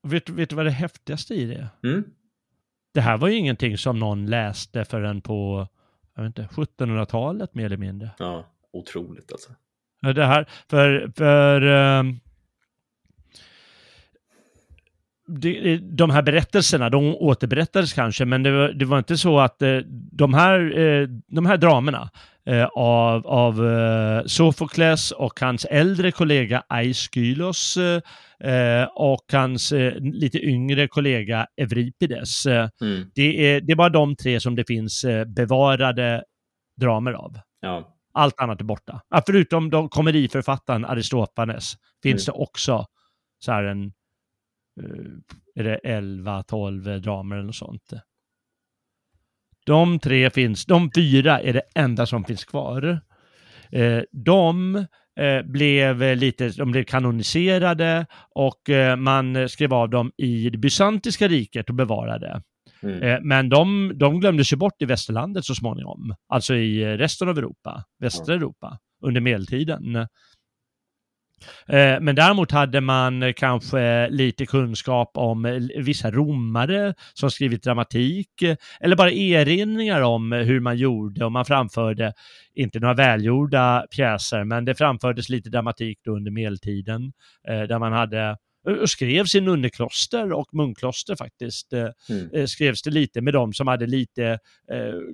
Vet, 0.03 0.29
vet 0.29 0.49
du 0.49 0.55
vad 0.55 0.65
det 0.65 0.71
häftigaste 0.71 1.33
i 1.33 1.45
det 1.45 1.55
är? 1.55 1.67
Mm? 1.83 2.03
Det 2.93 3.01
här 3.01 3.17
var 3.17 3.27
ju 3.27 3.35
ingenting 3.35 3.77
som 3.77 3.99
någon 3.99 4.25
läste 4.25 4.85
förrän 4.85 5.21
på, 5.21 5.67
jag 6.15 6.23
vet 6.23 6.39
inte, 6.39 6.53
1700-talet 6.55 7.55
mer 7.55 7.65
eller 7.65 7.77
mindre. 7.77 8.11
Ja, 8.19 8.45
otroligt 8.73 9.31
alltså. 9.31 9.51
Det 10.15 10.25
här, 10.25 10.45
för, 10.69 11.11
för 11.15 11.61
um, 11.65 12.19
de 15.81 16.09
här 16.09 16.21
berättelserna, 16.21 16.89
de 16.89 17.15
återberättades 17.15 17.93
kanske, 17.93 18.25
men 18.25 18.43
det 18.43 18.51
var, 18.51 18.69
det 18.69 18.85
var 18.85 18.97
inte 18.97 19.17
så 19.17 19.39
att 19.39 19.61
eh, 19.61 19.77
de 20.11 20.33
här, 20.33 20.79
eh, 20.79 21.07
de 21.27 21.45
här 21.45 21.57
dramerna 21.57 22.09
eh, 22.45 22.65
av, 22.65 23.27
av 23.27 23.53
Sofokles 24.27 25.11
och 25.11 25.39
hans 25.39 25.65
äldre 25.65 26.11
kollega 26.11 26.63
Aiskylos 26.67 27.77
och 28.95 29.23
hans 29.31 29.73
lite 29.99 30.45
yngre 30.45 30.87
kollega 30.87 31.47
Euripides. 31.57 32.45
Mm. 32.45 33.11
Det, 33.15 33.53
är, 33.53 33.61
det 33.61 33.71
är 33.71 33.75
bara 33.75 33.89
de 33.89 34.15
tre 34.15 34.39
som 34.39 34.55
det 34.55 34.67
finns 34.67 35.05
bevarade 35.25 36.23
dramer 36.79 37.13
av. 37.13 37.39
Ja. 37.59 37.97
Allt 38.13 38.39
annat 38.39 38.61
är 38.61 38.65
borta. 38.65 39.01
förutom 39.25 39.69
de 39.69 39.89
komediförfattaren 39.89 40.85
Aristofanes 40.85 41.73
finns 42.03 42.27
mm. 42.27 42.37
det 42.37 42.43
också 42.43 42.85
så 43.39 43.51
här 43.51 43.63
en 43.63 43.93
är 45.55 45.63
det 45.63 45.75
11, 45.75 46.43
12 46.43 47.01
dramer 47.01 47.35
eller 47.35 47.45
något 47.45 47.55
sånt. 47.55 47.93
De 49.65 49.99
tre 49.99 50.29
finns, 50.29 50.65
de 50.65 50.91
fyra 50.95 51.39
är 51.39 51.53
det 51.53 51.61
enda 51.75 52.05
som 52.05 52.23
finns 52.23 52.45
kvar. 52.45 53.01
Eh, 53.71 54.01
de 54.11 54.75
eh, 55.19 55.41
blev 55.45 56.17
lite, 56.17 56.49
de 56.49 56.71
blev 56.71 56.83
kanoniserade 56.83 58.05
och 58.35 58.69
eh, 58.69 58.95
man 58.95 59.49
skrev 59.49 59.73
av 59.73 59.89
dem 59.89 60.11
i 60.17 60.49
det 60.49 60.57
bysantiska 60.57 61.27
riket 61.27 61.69
och 61.69 61.75
bevarade. 61.75 62.41
Mm. 62.83 63.27
Men 63.27 63.49
de, 63.49 63.91
de 63.95 64.19
glömdes 64.19 64.53
ju 64.53 64.57
bort 64.57 64.81
i 64.81 64.85
västerlandet 64.85 65.45
så 65.45 65.55
småningom, 65.55 66.15
alltså 66.27 66.55
i 66.55 66.97
resten 66.97 67.29
av 67.29 67.37
Europa, 67.37 67.83
västra 67.99 68.35
Europa, 68.35 68.79
under 69.05 69.21
medeltiden. 69.21 70.07
Eh, 71.67 71.99
men 72.01 72.15
däremot 72.15 72.51
hade 72.51 72.81
man 72.81 73.33
kanske 73.33 74.09
lite 74.09 74.45
kunskap 74.45 75.11
om 75.13 75.69
vissa 75.77 76.11
romare 76.11 76.93
som 77.13 77.31
skrivit 77.31 77.63
dramatik 77.63 78.29
eller 78.79 78.95
bara 78.95 79.11
erinringar 79.11 80.01
om 80.01 80.31
hur 80.31 80.59
man 80.59 80.77
gjorde 80.77 81.25
och 81.25 81.31
man 81.31 81.45
framförde, 81.45 82.13
inte 82.55 82.79
några 82.79 82.93
välgjorda 82.93 83.85
pjäser, 83.95 84.43
men 84.43 84.65
det 84.65 84.75
framfördes 84.75 85.29
lite 85.29 85.49
dramatik 85.49 85.99
under 86.07 86.31
medeltiden 86.31 87.13
eh, 87.47 87.61
där 87.61 87.79
man 87.79 87.93
hade 87.93 88.37
och 88.81 88.89
skrevs 88.89 89.35
i 89.35 89.41
nunnekloster 89.41 90.31
och 90.31 90.53
munkkloster 90.53 91.15
faktiskt. 91.15 91.73
Eh, 91.73 91.87
mm. 92.09 92.47
Skrevs 92.47 92.81
det 92.81 92.91
lite 92.91 93.21
med 93.21 93.33
dem 93.33 93.53
som 93.53 93.67
hade 93.67 93.87
lite 93.87 94.39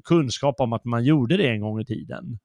kunskap 0.03 0.55
om 0.59 0.73
att 0.73 0.85
man 0.85 1.03
gjorde 1.03 1.37
det 1.37 1.47
en 1.47 1.61
gång 1.61 1.81
i 1.81 1.85
tiden. 1.85 2.39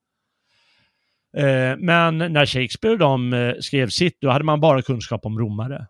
Eh, 1.37 1.77
men 1.79 2.19
när 2.19 2.47
Shakespeare 2.47 2.93
och 2.93 2.99
de 2.99 3.33
eh, 3.33 3.55
skrev 3.61 3.89
sitt, 3.89 4.21
då 4.21 4.31
hade 4.31 4.45
man 4.45 4.61
bara 4.61 4.83
kunskap 4.83 5.27
om 5.27 5.39
romare 5.39 5.87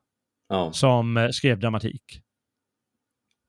ja. 0.48 0.72
som 0.72 1.16
eh, 1.16 1.28
skrev 1.28 1.58
dramatik. 1.58 2.20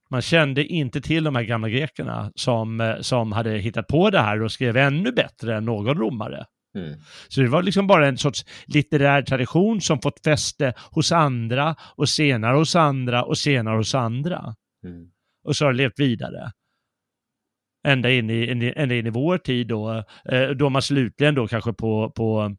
Man 0.09 0.21
kände 0.21 0.65
inte 0.65 1.01
till 1.01 1.23
de 1.23 1.35
här 1.35 1.43
gamla 1.43 1.69
grekerna 1.69 2.31
som, 2.35 2.97
som 3.01 3.31
hade 3.31 3.57
hittat 3.57 3.87
på 3.87 4.09
det 4.09 4.19
här 4.19 4.41
och 4.41 4.51
skrev 4.51 4.77
ännu 4.77 5.11
bättre 5.11 5.57
än 5.57 5.65
någon 5.65 5.97
romare. 5.97 6.45
Mm. 6.77 6.99
Så 7.27 7.41
det 7.41 7.47
var 7.47 7.63
liksom 7.63 7.87
bara 7.87 8.07
en 8.07 8.17
sorts 8.17 8.45
litterär 8.65 9.21
tradition 9.21 9.81
som 9.81 10.01
fått 10.01 10.23
fäste 10.23 10.73
hos 10.91 11.11
andra 11.11 11.75
och 11.95 12.09
senare 12.09 12.57
hos 12.57 12.75
andra 12.75 13.23
och 13.23 13.37
senare 13.37 13.77
hos 13.77 13.95
andra. 13.95 14.55
Mm. 14.83 15.07
Och 15.43 15.55
så 15.55 15.65
har 15.65 15.71
det 15.71 15.77
levt 15.77 15.99
vidare 15.99 16.51
ända 17.83 18.11
in 18.11 18.29
i, 18.29 18.73
ända 18.75 18.95
in 18.95 19.07
i 19.07 19.09
vår 19.09 19.37
tid 19.37 19.67
då, 19.67 20.03
eh, 20.25 20.49
då 20.49 20.69
man 20.69 20.81
slutligen 20.81 21.35
då 21.35 21.47
kanske 21.47 21.73
på, 21.73 22.11
på 22.11 22.55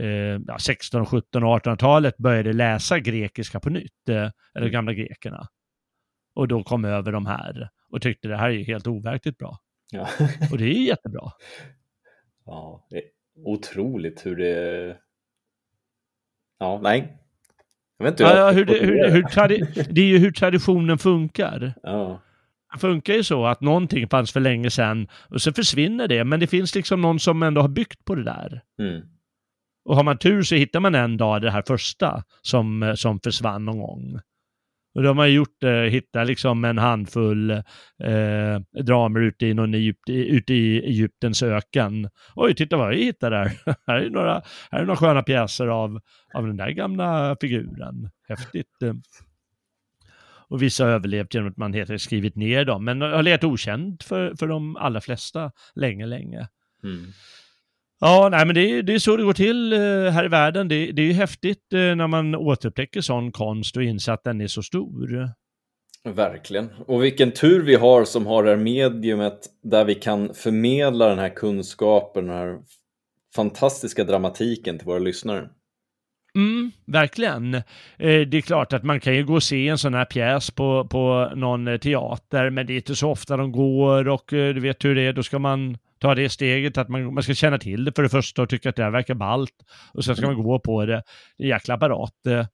eh, 0.00 0.56
16, 0.56 1.06
17 1.06 1.44
och 1.44 1.58
1800-talet 1.58 2.16
började 2.16 2.52
läsa 2.52 2.98
grekiska 2.98 3.60
på 3.60 3.70
nytt, 3.70 4.08
eh, 4.08 4.14
eller 4.14 4.32
mm. 4.66 4.72
gamla 4.72 4.92
grekerna. 4.92 5.48
Och 6.34 6.48
då 6.48 6.62
kom 6.62 6.84
över 6.84 7.12
de 7.12 7.26
här 7.26 7.68
och 7.90 8.02
tyckte 8.02 8.28
det 8.28 8.36
här 8.36 8.50
är 8.50 8.64
helt 8.64 8.86
overkligt 8.86 9.38
bra. 9.38 9.58
Ja. 9.92 10.08
och 10.52 10.58
det 10.58 10.64
är 10.64 10.86
jättebra. 10.86 11.32
Ja, 12.44 12.86
det 12.90 12.96
är 12.96 13.02
otroligt 13.44 14.26
hur 14.26 14.36
det... 14.36 14.96
Ja, 16.58 16.80
nej. 16.82 17.18
Jag 17.98 18.04
vet 18.04 18.12
inte 18.12 18.26
hur, 18.26 18.36
ja, 18.36 18.50
hur, 18.50 18.64
det, 18.64 18.78
hur, 18.78 19.10
hur 19.10 19.22
tradi- 19.22 19.86
det 19.90 20.00
är 20.00 20.06
ju 20.06 20.18
hur 20.18 20.32
traditionen 20.32 20.98
funkar. 20.98 21.74
Ja. 21.82 22.20
Det 22.72 22.78
funkar 22.78 23.14
ju 23.14 23.24
så 23.24 23.46
att 23.46 23.60
någonting 23.60 24.08
fanns 24.08 24.32
för 24.32 24.40
länge 24.40 24.70
sedan 24.70 25.08
och 25.28 25.42
så 25.42 25.52
försvinner 25.52 26.08
det, 26.08 26.24
men 26.24 26.40
det 26.40 26.46
finns 26.46 26.74
liksom 26.74 27.00
någon 27.00 27.20
som 27.20 27.42
ändå 27.42 27.60
har 27.60 27.68
byggt 27.68 28.04
på 28.04 28.14
det 28.14 28.24
där. 28.24 28.62
Mm. 28.80 29.02
Och 29.84 29.96
har 29.96 30.02
man 30.02 30.18
tur 30.18 30.42
så 30.42 30.54
hittar 30.54 30.80
man 30.80 30.94
en 30.94 31.16
dag 31.16 31.42
det 31.42 31.50
här 31.50 31.62
första 31.66 32.22
som, 32.42 32.94
som 32.96 33.20
försvann 33.20 33.64
någon 33.64 33.78
gång. 33.78 34.20
Och 34.94 35.02
de 35.02 35.18
har 35.18 35.26
gjort, 35.26 35.62
eh, 35.62 35.70
hittat 35.72 36.26
liksom 36.26 36.64
en 36.64 36.78
handfull 36.78 37.50
eh, 37.50 38.60
dramer 38.84 39.20
ute 39.20 39.46
i, 39.46 39.54
någon 39.54 39.74
Egypt, 39.74 40.08
ute 40.08 40.54
i 40.54 40.78
Egyptens 40.78 41.42
öken. 41.42 42.08
Oj, 42.34 42.54
titta 42.54 42.76
vad 42.76 42.92
jag 42.92 42.98
hittar 42.98 43.30
där. 43.30 43.52
här, 43.86 43.96
är 43.96 44.10
några, 44.10 44.42
här 44.70 44.80
är 44.80 44.84
några 44.84 44.96
sköna 44.96 45.22
pjäser 45.22 45.66
av, 45.66 46.00
av 46.34 46.46
den 46.46 46.56
där 46.56 46.70
gamla 46.70 47.36
figuren. 47.40 48.10
Häftigt. 48.28 48.78
Och 50.50 50.62
vissa 50.62 50.84
har 50.84 50.90
överlevt 50.90 51.34
genom 51.34 51.50
att 51.50 51.56
man 51.56 51.72
helt 51.72 51.90
enkelt 51.90 52.02
skrivit 52.02 52.36
ner 52.36 52.64
dem, 52.64 52.84
men 52.84 53.00
har 53.00 53.22
legat 53.22 53.44
okänd 53.44 54.02
för, 54.02 54.34
för 54.34 54.46
de 54.46 54.76
allra 54.76 55.00
flesta 55.00 55.52
länge, 55.74 56.06
länge. 56.06 56.48
Mm. 56.84 57.06
Ja, 58.00 58.28
nej, 58.30 58.46
men 58.46 58.54
det 58.54 58.60
är, 58.60 58.82
det 58.82 58.94
är 58.94 58.98
så 58.98 59.16
det 59.16 59.22
går 59.22 59.32
till 59.32 59.72
eh, 59.72 59.78
här 60.12 60.24
i 60.24 60.28
världen. 60.28 60.68
Det, 60.68 60.92
det 60.92 61.02
är 61.02 61.06
ju 61.06 61.12
häftigt 61.12 61.72
eh, 61.72 61.78
när 61.78 62.06
man 62.06 62.34
återupptäcker 62.34 63.00
sån 63.00 63.32
konst 63.32 63.76
och 63.76 63.82
inser 63.82 64.12
att 64.12 64.24
den 64.24 64.40
är 64.40 64.46
så 64.46 64.62
stor. 64.62 65.30
Verkligen. 66.04 66.70
Och 66.86 67.04
vilken 67.04 67.32
tur 67.32 67.62
vi 67.62 67.74
har 67.74 68.04
som 68.04 68.26
har 68.26 68.44
det 68.44 68.50
här 68.50 68.56
mediumet 68.56 69.38
där 69.62 69.84
vi 69.84 69.94
kan 69.94 70.34
förmedla 70.34 71.08
den 71.08 71.18
här 71.18 71.28
kunskapen, 71.28 72.26
den 72.26 72.36
här 72.36 72.58
fantastiska 73.34 74.04
dramatiken 74.04 74.78
till 74.78 74.86
våra 74.86 74.98
lyssnare. 74.98 75.48
Mm, 76.34 76.70
verkligen. 76.86 77.54
Eh, 77.54 77.62
det 77.98 78.36
är 78.36 78.40
klart 78.40 78.72
att 78.72 78.82
man 78.82 79.00
kan 79.00 79.14
ju 79.14 79.24
gå 79.24 79.34
och 79.34 79.42
se 79.42 79.68
en 79.68 79.78
sån 79.78 79.94
här 79.94 80.04
pjäs 80.04 80.50
på, 80.50 80.88
på 80.90 81.32
någon 81.34 81.78
teater, 81.78 82.50
men 82.50 82.66
det 82.66 82.72
är 82.72 82.76
inte 82.76 82.96
så 82.96 83.10
ofta 83.10 83.36
de 83.36 83.52
går 83.52 84.08
och 84.08 84.24
du 84.28 84.60
vet 84.60 84.84
hur 84.84 84.94
det 84.94 85.02
är, 85.02 85.12
då 85.12 85.22
ska 85.22 85.38
man 85.38 85.78
ta 86.00 86.14
det 86.14 86.28
steget 86.28 86.78
att 86.78 86.88
man, 86.88 87.14
man 87.14 87.22
ska 87.22 87.34
känna 87.34 87.58
till 87.58 87.84
det 87.84 87.92
för 87.96 88.02
det 88.02 88.08
första 88.08 88.42
och 88.42 88.48
tycka 88.48 88.68
att 88.68 88.76
det 88.76 88.82
här 88.82 88.90
verkar 88.90 89.14
ballt. 89.14 89.54
Och 89.94 90.04
sen 90.04 90.16
ska 90.16 90.26
man 90.26 90.42
gå 90.42 90.58
på 90.58 90.84
det. 90.84 91.02
Det 91.38 91.44
är 91.44 91.46
en 91.46 91.48
jäkla 91.48 91.74
apparat. 91.74 92.26
Eh. 92.28 92.46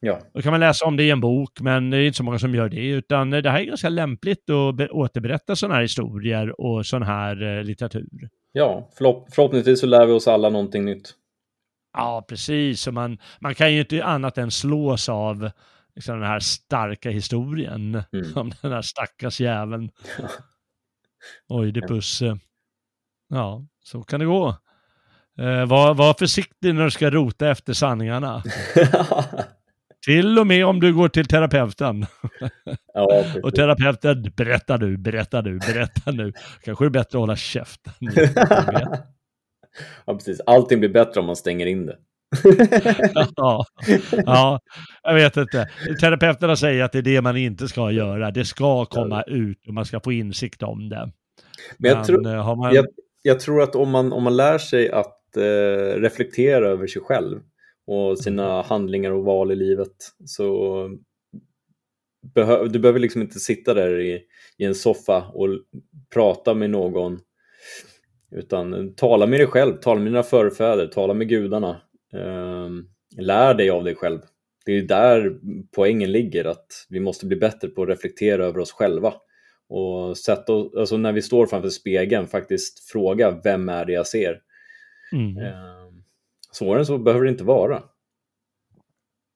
Ja. 0.00 0.20
Då 0.34 0.42
kan 0.42 0.50
man 0.50 0.60
läsa 0.60 0.86
om 0.86 0.96
det 0.96 1.02
i 1.02 1.10
en 1.10 1.20
bok, 1.20 1.60
men 1.60 1.90
det 1.90 1.96
är 1.96 2.06
inte 2.06 2.16
så 2.16 2.24
många 2.24 2.38
som 2.38 2.54
gör 2.54 2.68
det. 2.68 2.88
Utan 2.88 3.30
det 3.30 3.50
här 3.50 3.60
är 3.60 3.64
ganska 3.64 3.88
lämpligt 3.88 4.50
att 4.50 4.90
återberätta 4.90 5.56
sådana 5.56 5.74
här 5.74 5.82
historier 5.82 6.60
och 6.60 6.86
sån 6.86 7.02
här 7.02 7.58
eh, 7.58 7.64
litteratur. 7.64 8.28
Ja, 8.52 8.90
förhopp 8.98 9.34
förhoppningsvis 9.34 9.80
så 9.80 9.86
lär 9.86 10.06
vi 10.06 10.12
oss 10.12 10.28
alla 10.28 10.50
någonting 10.50 10.84
nytt. 10.84 11.14
Ja, 11.92 12.24
precis. 12.28 12.86
Och 12.86 12.94
man, 12.94 13.18
man 13.40 13.54
kan 13.54 13.72
ju 13.72 13.80
inte 13.80 14.04
annat 14.04 14.38
än 14.38 14.50
slås 14.50 15.08
av 15.08 15.50
liksom, 15.94 16.20
den 16.20 16.28
här 16.28 16.40
starka 16.40 17.10
historien 17.10 18.02
mm. 18.12 18.36
om 18.36 18.52
den 18.62 18.72
här 18.72 18.82
stackars 18.82 19.40
jäveln. 19.40 19.90
Oidipus. 21.48 22.20
Ja. 22.20 22.38
Ja, 23.28 23.66
så 23.84 24.02
kan 24.02 24.20
det 24.20 24.26
gå. 24.26 24.48
Eh, 25.38 25.66
var, 25.66 25.94
var 25.94 26.14
försiktig 26.14 26.74
när 26.74 26.84
du 26.84 26.90
ska 26.90 27.10
rota 27.10 27.50
efter 27.50 27.72
sanningarna. 27.72 28.42
till 30.06 30.38
och 30.38 30.46
med 30.46 30.66
om 30.66 30.80
du 30.80 30.94
går 30.94 31.08
till 31.08 31.26
terapeuten. 31.26 32.06
ja, 32.94 33.24
och 33.42 33.54
terapeuten, 33.54 34.32
berätta 34.36 34.76
nu, 34.76 34.96
berätta 34.96 35.40
nu, 35.40 35.58
berätta 35.58 36.10
nu. 36.10 36.32
Kanske 36.64 36.84
är 36.84 36.86
det 36.86 36.90
bättre 36.90 37.18
att 37.18 37.20
hålla 37.20 37.36
käften. 37.36 37.92
ja, 40.06 40.14
precis. 40.14 40.40
Allting 40.46 40.80
blir 40.80 40.88
bättre 40.88 41.20
om 41.20 41.26
man 41.26 41.36
stänger 41.36 41.66
in 41.66 41.86
det. 41.86 41.98
ja, 43.36 43.64
ja, 44.26 44.60
jag 45.02 45.14
vet 45.14 45.36
inte. 45.36 45.70
Terapeuterna 46.00 46.56
säger 46.56 46.84
att 46.84 46.92
det 46.92 46.98
är 46.98 47.02
det 47.02 47.22
man 47.22 47.36
inte 47.36 47.68
ska 47.68 47.90
göra. 47.90 48.30
Det 48.30 48.44
ska 48.44 48.84
komma 48.84 49.22
ut 49.22 49.66
och 49.68 49.74
man 49.74 49.84
ska 49.84 50.00
få 50.00 50.12
insikt 50.12 50.62
om 50.62 50.88
det. 50.88 51.12
Men 51.78 51.90
jag, 51.90 51.96
Men, 51.96 52.06
tror, 52.06 52.26
eh, 52.26 52.56
man... 52.56 52.74
jag, 52.74 52.86
jag 53.22 53.40
tror 53.40 53.62
att 53.62 53.74
om 53.74 53.90
man, 53.90 54.12
om 54.12 54.22
man 54.22 54.36
lär 54.36 54.58
sig 54.58 54.90
att 54.90 55.36
eh, 55.36 56.00
reflektera 56.00 56.68
över 56.68 56.86
sig 56.86 57.02
själv 57.02 57.40
och 57.86 58.18
sina 58.18 58.52
mm. 58.52 58.64
handlingar 58.68 59.10
och 59.10 59.24
val 59.24 59.52
i 59.52 59.56
livet 59.56 59.96
så 60.24 60.88
behö, 62.34 62.68
du 62.68 62.78
behöver 62.78 63.00
liksom 63.00 63.22
inte 63.22 63.38
sitta 63.38 63.74
där 63.74 64.00
i, 64.00 64.20
i 64.58 64.64
en 64.64 64.74
soffa 64.74 65.24
och 65.34 65.48
prata 66.14 66.54
med 66.54 66.70
någon 66.70 67.20
utan 68.32 68.94
tala 68.94 69.26
med 69.26 69.40
dig 69.40 69.46
själv, 69.46 69.76
tala 69.76 70.00
med 70.00 70.12
dina 70.12 70.22
förfäder, 70.22 70.86
tala 70.86 71.14
med 71.14 71.28
gudarna. 71.28 71.80
Eh, 72.12 72.68
lär 73.18 73.54
dig 73.54 73.70
av 73.70 73.84
dig 73.84 73.94
själv. 73.94 74.18
Det 74.64 74.72
är 74.72 74.82
där 74.82 75.32
poängen 75.76 76.12
ligger, 76.12 76.44
att 76.44 76.86
vi 76.88 77.00
måste 77.00 77.26
bli 77.26 77.36
bättre 77.36 77.68
på 77.68 77.82
att 77.82 77.88
reflektera 77.88 78.44
över 78.44 78.58
oss 78.58 78.72
själva 78.72 79.14
och 79.68 80.18
sätta, 80.18 80.52
alltså 80.52 80.96
när 80.96 81.12
vi 81.12 81.22
står 81.22 81.46
framför 81.46 81.68
spegeln 81.68 82.26
faktiskt 82.26 82.90
fråga 82.90 83.40
vem 83.44 83.68
är 83.68 83.84
det 83.84 83.92
jag 83.92 84.06
ser? 84.06 84.40
Mm. 85.12 85.38
Eh, 85.38 85.92
svårare 86.52 86.78
än 86.78 86.86
så 86.86 86.98
behöver 86.98 87.24
det 87.24 87.30
inte 87.30 87.44
vara. 87.44 87.82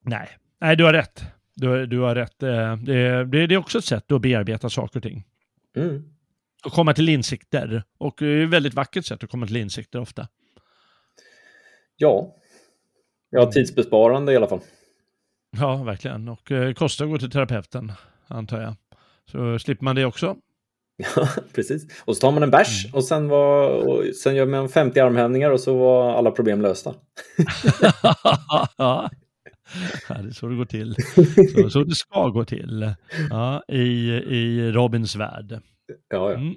Nej, 0.05 0.29
Nej 0.61 0.77
du 0.77 0.85
har 0.85 0.93
rätt. 0.93 1.23
Du, 1.55 1.87
du 1.87 1.99
har 1.99 2.15
rätt. 2.15 2.43
Eh, 2.43 2.77
det, 2.77 3.25
det, 3.25 3.47
det, 3.47 3.55
är 3.55 3.59
också 3.59 3.79
ett 3.79 3.85
sätt 3.85 4.13
att 4.13 4.23
bearbeta 4.23 4.71
saker 4.71 4.99
och 4.99 5.03
ting. 5.03 5.25
Mm. 5.77 6.16
Och 6.65 6.73
komma 6.73 6.95
till 6.95 7.09
insikter. 7.09 7.83
Och 7.99 8.15
det 8.19 8.27
är 8.27 8.45
ett 8.45 8.51
väldigt 8.51 8.75
vackert 8.75 9.05
sätt 9.05 9.25
att 9.25 9.31
komma 9.31 9.47
till 9.47 9.57
insikter 9.57 10.01
ofta. 10.01 10.29
Ja, 11.97 12.35
ja 13.31 13.53
tidsbesparande 13.53 14.33
i 14.33 14.37
alla 14.37 14.49
fall. 14.49 14.61
Ja, 15.61 15.77
verkligen. 15.77 16.29
Och 16.29 16.51
eh, 16.51 16.73
kostar 16.73 17.05
att 17.05 17.11
gå 17.11 17.19
till 17.19 17.31
terapeuten, 17.31 17.93
antar 18.27 18.61
jag. 18.61 18.75
Så 19.31 19.59
slipper 19.59 19.85
man 19.85 19.97
det 19.97 20.05
också. 20.05 20.37
Ja, 20.97 21.29
precis. 21.55 22.03
Och 22.05 22.17
så 22.17 22.21
tar 22.21 22.33
man 22.33 22.43
en 22.43 22.51
bärs 22.51 22.85
mm. 22.85 22.95
och, 22.95 23.05
sen 23.05 23.29
var, 23.29 23.71
och 23.71 24.05
sen 24.23 24.37
gör 24.37 24.47
man 24.47 24.69
50 24.69 25.01
armhävningar 25.01 25.51
och 25.51 25.61
så 25.61 25.79
var 25.79 26.15
alla 26.15 26.31
problem 26.31 26.61
lösta. 26.61 26.95
ja, 28.77 29.11
det 30.09 30.15
är 30.15 30.31
så 30.31 30.49
det 30.49 30.57
går 30.57 30.65
till. 30.65 30.97
Så, 31.55 31.71
så 31.71 31.85
det 31.85 31.95
ska 31.95 32.29
gå 32.29 32.45
till 32.45 32.95
ja, 33.31 33.63
i, 33.69 34.11
i 34.13 34.73
Robins 34.73 35.17
värld. 35.17 35.61
Ja, 36.09 36.31
ja. 36.31 36.35
Mm. 36.35 36.55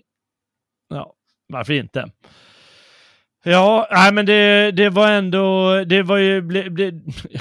ja, 0.90 1.14
varför 1.48 1.74
inte? 1.74 2.12
Ja, 3.44 3.88
nej, 3.92 4.14
men 4.14 4.26
det, 4.26 4.72
det 4.72 4.90
var 4.90 5.12
ändå, 5.12 5.76
det 5.84 6.04
var 6.04 6.18
ju, 6.18 6.42
ble, 6.42 6.70
ble, 6.70 6.92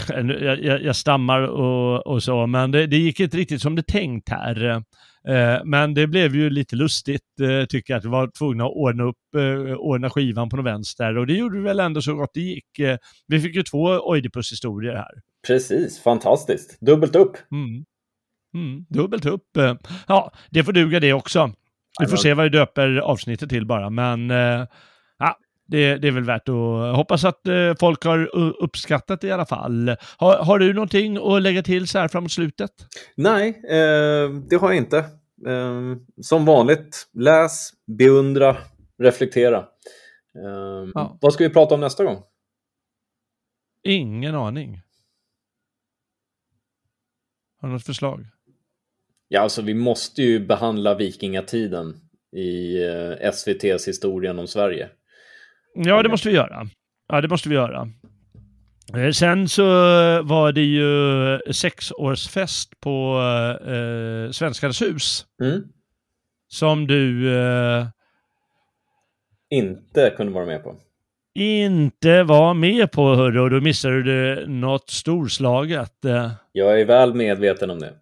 jag, 0.62 0.82
jag, 0.82 0.96
stammar 0.96 1.40
och, 1.40 2.06
och 2.06 2.22
så, 2.22 2.46
men 2.46 2.70
det, 2.70 2.86
det 2.86 2.96
gick 2.96 3.20
inte 3.20 3.36
riktigt 3.36 3.62
som 3.62 3.74
det 3.74 3.86
tänkt 3.86 4.28
här. 4.28 4.82
Eh, 5.28 5.64
men 5.64 5.94
det 5.94 6.06
blev 6.06 6.36
ju 6.36 6.50
lite 6.50 6.76
lustigt, 6.76 7.40
eh, 7.40 7.64
tycker 7.64 7.92
jag, 7.92 7.98
att 7.98 8.04
vi 8.04 8.08
var 8.08 8.30
tvungna 8.38 8.64
att 8.64 8.72
ordna 8.72 9.04
upp, 9.04 9.34
eh, 9.36 9.74
ordna 9.74 10.10
skivan 10.10 10.48
på 10.48 10.56
något 10.56 10.66
vänster 10.66 11.18
och 11.18 11.26
det 11.26 11.32
gjorde 11.32 11.58
vi 11.58 11.64
väl 11.64 11.80
ändå 11.80 12.02
så 12.02 12.14
gott 12.14 12.30
det 12.34 12.40
gick. 12.40 12.80
Vi 13.26 13.40
fick 13.40 13.54
ju 13.54 13.62
två 13.62 13.84
Oidipus-historier 13.84 14.94
här. 14.94 15.10
Precis, 15.46 16.00
fantastiskt. 16.00 16.80
Dubbelt 16.80 17.16
upp. 17.16 17.36
Mm. 17.52 17.84
Mm, 18.54 18.86
dubbelt 18.88 19.26
upp. 19.26 19.48
Ja, 20.06 20.32
det 20.50 20.64
får 20.64 20.72
duga 20.72 21.00
det 21.00 21.12
också. 21.12 21.52
Vi 22.00 22.06
får 22.06 22.16
se 22.16 22.34
vad 22.34 22.44
vi 22.44 22.50
döper 22.50 22.96
avsnittet 22.96 23.48
till 23.48 23.66
bara, 23.66 23.90
men 23.90 24.30
ja, 25.18 25.38
det, 25.66 25.96
det, 25.96 26.08
är 26.08 26.12
väl 26.12 26.24
värt 26.24 26.48
att 26.48 26.96
hoppas 26.96 27.24
att 27.24 27.40
folk 27.80 28.04
har 28.04 28.36
uppskattat 28.62 29.20
det 29.20 29.26
i 29.26 29.32
alla 29.32 29.46
fall. 29.46 29.96
Har, 30.16 30.36
har 30.36 30.58
du 30.58 30.72
någonting 30.72 31.16
att 31.16 31.42
lägga 31.42 31.62
till 31.62 31.88
så 31.88 31.98
här 31.98 32.08
framåt 32.08 32.32
slutet? 32.32 32.70
Nej, 33.16 33.48
eh, 33.48 34.30
det 34.50 34.56
har 34.56 34.68
jag 34.68 34.76
inte. 34.76 34.98
Eh, 35.46 35.96
som 36.22 36.44
vanligt, 36.44 37.08
läs, 37.12 37.70
beundra, 37.86 38.56
reflektera. 38.98 39.58
Eh, 40.34 40.90
ja. 40.94 41.18
Vad 41.20 41.32
ska 41.32 41.44
vi 41.44 41.50
prata 41.50 41.74
om 41.74 41.80
nästa 41.80 42.04
gång? 42.04 42.22
Ingen 43.82 44.34
aning. 44.34 44.82
Har 47.60 47.68
du 47.68 47.74
något 47.74 47.86
förslag? 47.86 48.26
Ja, 49.28 49.40
alltså 49.40 49.62
vi 49.62 49.74
måste 49.74 50.22
ju 50.22 50.46
behandla 50.46 50.94
vikingatiden 50.94 52.00
i 52.36 52.82
eh, 52.84 53.28
SVTs 53.32 53.88
historien 53.88 54.38
om 54.38 54.46
Sverige. 54.46 54.88
Ja, 55.74 56.02
det 56.02 56.08
måste 56.08 56.28
vi 56.28 56.34
göra. 56.34 56.68
Ja, 57.08 57.20
det 57.20 57.28
måste 57.28 57.48
vi 57.48 57.54
göra. 57.54 57.88
Eh, 58.96 59.10
sen 59.10 59.48
så 59.48 59.64
var 60.22 60.52
det 60.52 60.64
ju 60.64 61.52
sexårsfest 61.52 62.80
på 62.80 63.20
eh, 63.66 64.30
Svenskarnas 64.30 64.82
hus. 64.82 65.26
Mm. 65.42 65.62
Som 66.48 66.86
du... 66.86 67.36
Eh, 67.38 67.86
inte 69.50 70.14
kunde 70.16 70.32
vara 70.32 70.46
med 70.46 70.62
på. 70.62 70.76
Inte 71.38 72.22
var 72.22 72.54
med 72.54 72.92
på, 72.92 73.14
hörru, 73.14 73.40
och 73.40 73.50
då 73.50 73.60
missade 73.60 74.02
du 74.02 74.46
något 74.48 74.90
storslaget. 74.90 76.04
Eh. 76.04 76.30
Jag 76.52 76.80
är 76.80 76.84
väl 76.84 77.14
medveten 77.14 77.70
om 77.70 77.78
det. 77.78 77.92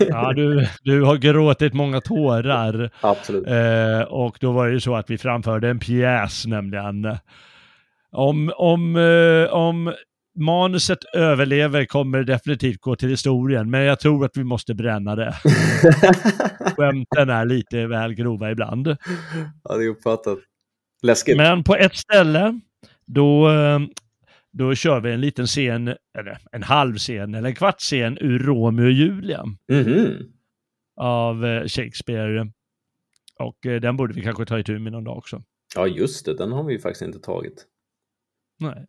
ja, 0.08 0.32
du, 0.32 0.66
du 0.82 1.02
har 1.02 1.16
gråtit 1.16 1.74
många 1.74 2.00
tårar. 2.00 2.90
Absolut. 3.00 3.46
Eh, 3.46 4.00
och 4.00 4.36
då 4.40 4.52
var 4.52 4.66
det 4.66 4.72
ju 4.72 4.80
så 4.80 4.94
att 4.94 5.10
vi 5.10 5.18
framförde 5.18 5.68
en 5.68 5.78
pjäs 5.78 6.46
nämligen. 6.46 7.16
Om, 8.12 8.52
om, 8.56 8.96
eh, 8.96 9.52
om 9.52 9.92
manuset 10.38 11.04
överlever 11.14 11.84
kommer 11.84 12.22
definitivt 12.22 12.80
gå 12.80 12.96
till 12.96 13.08
historien, 13.08 13.70
men 13.70 13.82
jag 13.82 14.00
tror 14.00 14.24
att 14.24 14.36
vi 14.36 14.44
måste 14.44 14.74
bränna 14.74 15.16
det. 15.16 15.34
Skämten 16.76 17.30
är 17.30 17.44
lite 17.44 17.86
väl 17.86 18.14
grova 18.14 18.50
ibland. 18.50 18.96
Ja, 19.64 19.76
det 19.76 19.84
är 19.84 19.88
uppfattat. 19.88 20.38
Läskigt. 21.02 21.36
Men 21.36 21.64
på 21.64 21.76
ett 21.76 21.96
ställe, 21.96 22.60
då, 23.06 23.50
då 24.52 24.74
kör 24.74 25.00
vi 25.00 25.12
en 25.12 25.20
liten 25.20 25.46
scen, 25.46 25.88
eller 26.18 26.38
en 26.52 26.62
halv 26.62 26.96
scen, 26.96 27.34
eller 27.34 27.48
en 27.48 27.54
kvarts 27.54 27.84
scen 27.84 28.18
ur 28.20 28.38
Romeo 28.38 28.84
och 28.84 28.92
Julia. 28.92 29.44
Mhm. 29.68 30.32
Av 30.96 31.46
eh, 31.46 31.66
Shakespeare. 31.66 32.50
Och 33.38 33.66
eh, 33.66 33.80
den 33.80 33.96
borde 33.96 34.14
vi 34.14 34.22
kanske 34.22 34.44
ta 34.44 34.58
itu 34.58 34.78
med 34.78 34.92
någon 34.92 35.04
dag 35.04 35.18
också. 35.18 35.42
Ja, 35.74 35.86
just 35.86 36.26
det. 36.26 36.34
Den 36.36 36.52
har 36.52 36.64
vi 36.64 36.72
ju 36.72 36.80
faktiskt 36.80 37.02
inte 37.02 37.18
tagit. 37.18 37.66
Nej. 38.60 38.86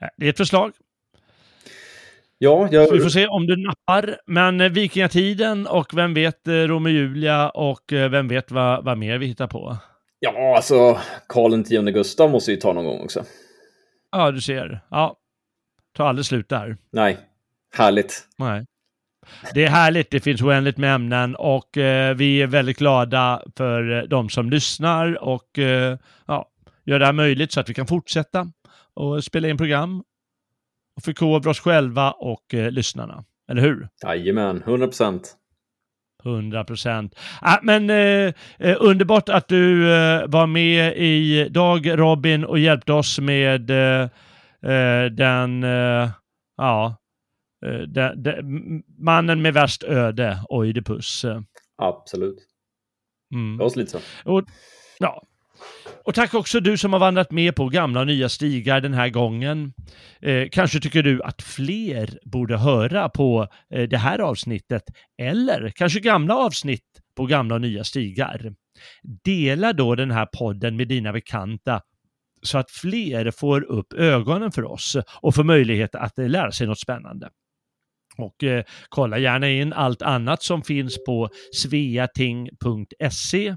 Eh, 0.00 0.08
Det 0.16 0.26
är 0.26 0.30
ett 0.30 0.36
förslag. 0.36 0.72
Ja, 2.38 2.68
Så 2.70 2.80
vi 2.80 2.86
får 2.86 2.98
jag, 2.98 3.12
se 3.12 3.26
om 3.26 3.46
du 3.46 3.56
nappar. 3.56 4.18
Men 4.26 4.60
eh, 4.60 4.68
Vikingatiden 4.72 5.66
och 5.66 5.94
vem 5.94 6.14
vet 6.14 6.48
eh, 6.48 6.52
Romeo 6.52 6.90
och 6.90 6.96
Julia 6.96 7.50
och 7.50 7.92
eh, 7.92 8.10
vem 8.10 8.28
vet 8.28 8.50
vad, 8.50 8.84
vad 8.84 8.98
mer 8.98 9.18
vi 9.18 9.26
hittar 9.26 9.46
på. 9.46 9.76
Ja 10.22 10.56
alltså 10.56 10.98
Karl 11.28 11.60
X 11.60 11.94
Gustav 11.94 12.30
måste 12.30 12.50
ju 12.50 12.56
ta 12.56 12.72
någon 12.72 12.84
gång 12.84 13.00
också. 13.00 13.24
Ja, 14.12 14.30
du 14.30 14.40
ser. 14.40 14.80
Ja. 14.90 15.16
Tar 15.96 16.06
aldrig 16.06 16.26
slut 16.26 16.48
där. 16.48 16.76
Nej, 16.90 17.18
härligt. 17.74 18.28
Nej. 18.36 18.66
Det 19.54 19.64
är 19.64 19.68
härligt, 19.68 20.10
det 20.10 20.20
finns 20.20 20.42
oändligt 20.42 20.76
med 20.76 20.94
ämnen 20.94 21.36
och 21.36 21.78
eh, 21.78 22.14
vi 22.14 22.42
är 22.42 22.46
väldigt 22.46 22.78
glada 22.78 23.42
för 23.56 23.98
eh, 23.98 24.02
de 24.02 24.28
som 24.28 24.50
lyssnar 24.50 25.24
och 25.24 25.58
eh, 25.58 25.98
ja, 26.26 26.48
gör 26.84 26.98
det 26.98 27.06
här 27.06 27.12
möjligt 27.12 27.52
så 27.52 27.60
att 27.60 27.70
vi 27.70 27.74
kan 27.74 27.86
fortsätta 27.86 28.46
och 28.94 29.24
spela 29.24 29.48
in 29.48 29.56
program 29.56 30.02
och 30.96 31.02
förkovra 31.02 31.50
oss 31.50 31.60
själva 31.60 32.10
och 32.10 32.54
eh, 32.54 32.70
lyssnarna. 32.70 33.24
Eller 33.50 33.62
hur? 33.62 33.88
Jajamän, 34.02 34.62
100 34.66 34.86
procent. 34.86 35.36
100 36.24 36.64
procent. 36.64 37.14
Ah, 37.40 37.58
men 37.62 37.90
eh, 37.90 38.32
eh, 38.58 38.76
underbart 38.80 39.28
att 39.28 39.48
du 39.48 39.92
eh, 39.94 40.26
var 40.26 40.46
med 40.46 40.96
idag 40.96 41.98
Robin 41.98 42.44
och 42.44 42.58
hjälpte 42.58 42.92
oss 42.92 43.18
med 43.18 43.70
eh, 43.70 44.02
eh, 44.72 45.04
den, 45.04 45.62
ja, 46.56 46.96
den, 47.88 48.22
den, 48.22 48.82
mannen 48.98 49.42
med 49.42 49.54
värst 49.54 49.84
öde, 49.84 50.38
Oidipus. 50.48 51.24
Absolut. 51.78 52.38
Mm. 53.34 53.58
Det 53.58 53.64
var 53.64 53.78
lite 53.78 53.90
så. 53.90 53.98
Och, 54.24 54.44
ja 54.98 55.22
och 56.04 56.14
tack 56.14 56.34
också 56.34 56.60
du 56.60 56.76
som 56.76 56.92
har 56.92 57.00
vandrat 57.00 57.30
med 57.30 57.56
på 57.56 57.68
gamla 57.68 58.00
och 58.00 58.06
nya 58.06 58.28
stigar 58.28 58.80
den 58.80 58.94
här 58.94 59.08
gången. 59.08 59.72
Eh, 60.20 60.48
kanske 60.52 60.80
tycker 60.80 61.02
du 61.02 61.22
att 61.22 61.42
fler 61.42 62.18
borde 62.24 62.58
höra 62.58 63.08
på 63.08 63.48
eh, 63.70 63.88
det 63.88 63.98
här 63.98 64.18
avsnittet 64.18 64.82
eller 65.22 65.70
kanske 65.70 66.00
gamla 66.00 66.36
avsnitt 66.36 66.84
på 67.16 67.26
gamla 67.26 67.54
och 67.54 67.60
nya 67.60 67.84
stigar. 67.84 68.54
Dela 69.24 69.72
då 69.72 69.94
den 69.94 70.10
här 70.10 70.28
podden 70.38 70.76
med 70.76 70.88
dina 70.88 71.12
bekanta 71.12 71.80
så 72.42 72.58
att 72.58 72.70
fler 72.70 73.30
får 73.30 73.62
upp 73.62 73.92
ögonen 73.92 74.52
för 74.52 74.64
oss 74.64 74.96
och 75.20 75.34
får 75.34 75.44
möjlighet 75.44 75.94
att 75.94 76.18
eh, 76.18 76.28
lära 76.28 76.52
sig 76.52 76.66
något 76.66 76.80
spännande. 76.80 77.28
Och 78.16 78.44
eh, 78.44 78.64
kolla 78.88 79.18
gärna 79.18 79.50
in 79.50 79.72
allt 79.72 80.02
annat 80.02 80.42
som 80.42 80.62
finns 80.62 81.04
på 81.04 81.28
sveating.se, 81.54 83.56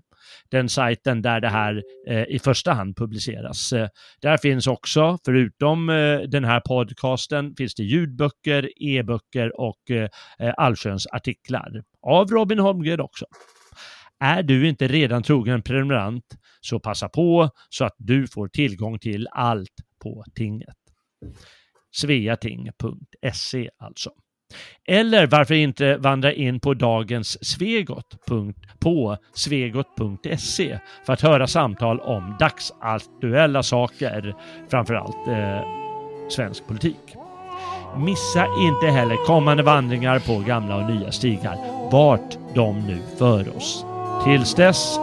den 0.52 0.70
sajten 0.70 1.22
där 1.22 1.42
det 1.42 1.50
här 1.50 1.84
eh, 2.08 2.24
i 2.24 2.40
första 2.40 2.74
hand 2.74 2.98
publiceras. 2.98 3.74
Eh, 3.74 3.88
där 4.22 4.38
finns 4.38 4.68
också, 4.68 5.18
förutom 5.26 5.90
eh, 5.90 6.20
den 6.20 6.46
här 6.46 6.60
podcasten, 6.60 7.56
finns 7.56 7.76
det 7.76 7.84
ljudböcker, 7.84 8.84
e-böcker 8.84 9.60
och 9.60 9.92
eh, 9.92 10.10
eh 10.40 10.54
allsköns 10.58 11.08
artiklar. 11.08 11.84
Av 12.02 12.28
Robin 12.28 12.60
Holmgren 12.60 13.00
också. 13.00 13.26
Är 14.20 14.44
du 14.44 14.70
inte 14.70 14.88
redan 14.88 15.24
trogen 15.24 15.62
prenumerant 15.62 16.26
så 16.62 16.80
passa 16.80 17.10
på 17.10 17.50
så 17.70 17.86
att 17.86 17.96
du 17.98 18.28
får 18.28 18.48
tillgång 18.48 19.00
till 19.00 19.28
allt 19.32 19.74
på 20.04 20.24
tinget. 20.36 20.76
Sveating.se 21.92 23.70
alltså. 23.78 24.12
Eller 24.88 25.28
varför 25.28 25.54
inte 25.54 25.98
vandra 25.98 26.34
in 26.34 26.60
på 26.60 26.74
dagens 26.74 27.46
Svegot 27.46 28.26
på 28.80 29.18
svegot.se 29.34 30.80
för 31.06 31.14
att 31.14 31.22
höra 31.22 31.48
samtal 31.48 32.00
om 32.00 32.36
dagsaktuella 32.40 33.64
saker, 33.64 34.36
framförallt 34.70 35.28
eh, 35.28 35.68
svensk 36.30 36.68
politik. 36.68 37.16
Missa 37.98 38.46
inte 38.60 38.88
heller 38.88 39.26
kommande 39.26 39.64
vandringar 39.64 40.20
på 40.20 40.40
gamla 40.40 40.76
och 40.76 40.96
nya 40.96 41.12
stigar, 41.12 41.58
vart 41.92 42.38
de 42.56 42.88
nu 42.88 43.02
för 43.18 43.58
oss. 43.58 43.86
Tills 44.24 44.56
dess, 44.56 44.98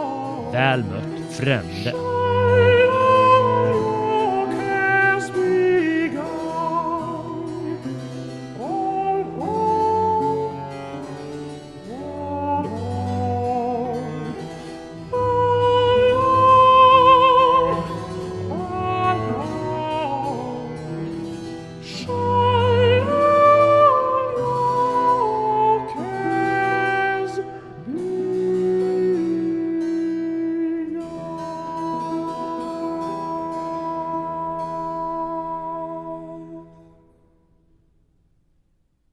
väl 0.51 0.79
mött 0.83 1.35
frände. 1.35 2.12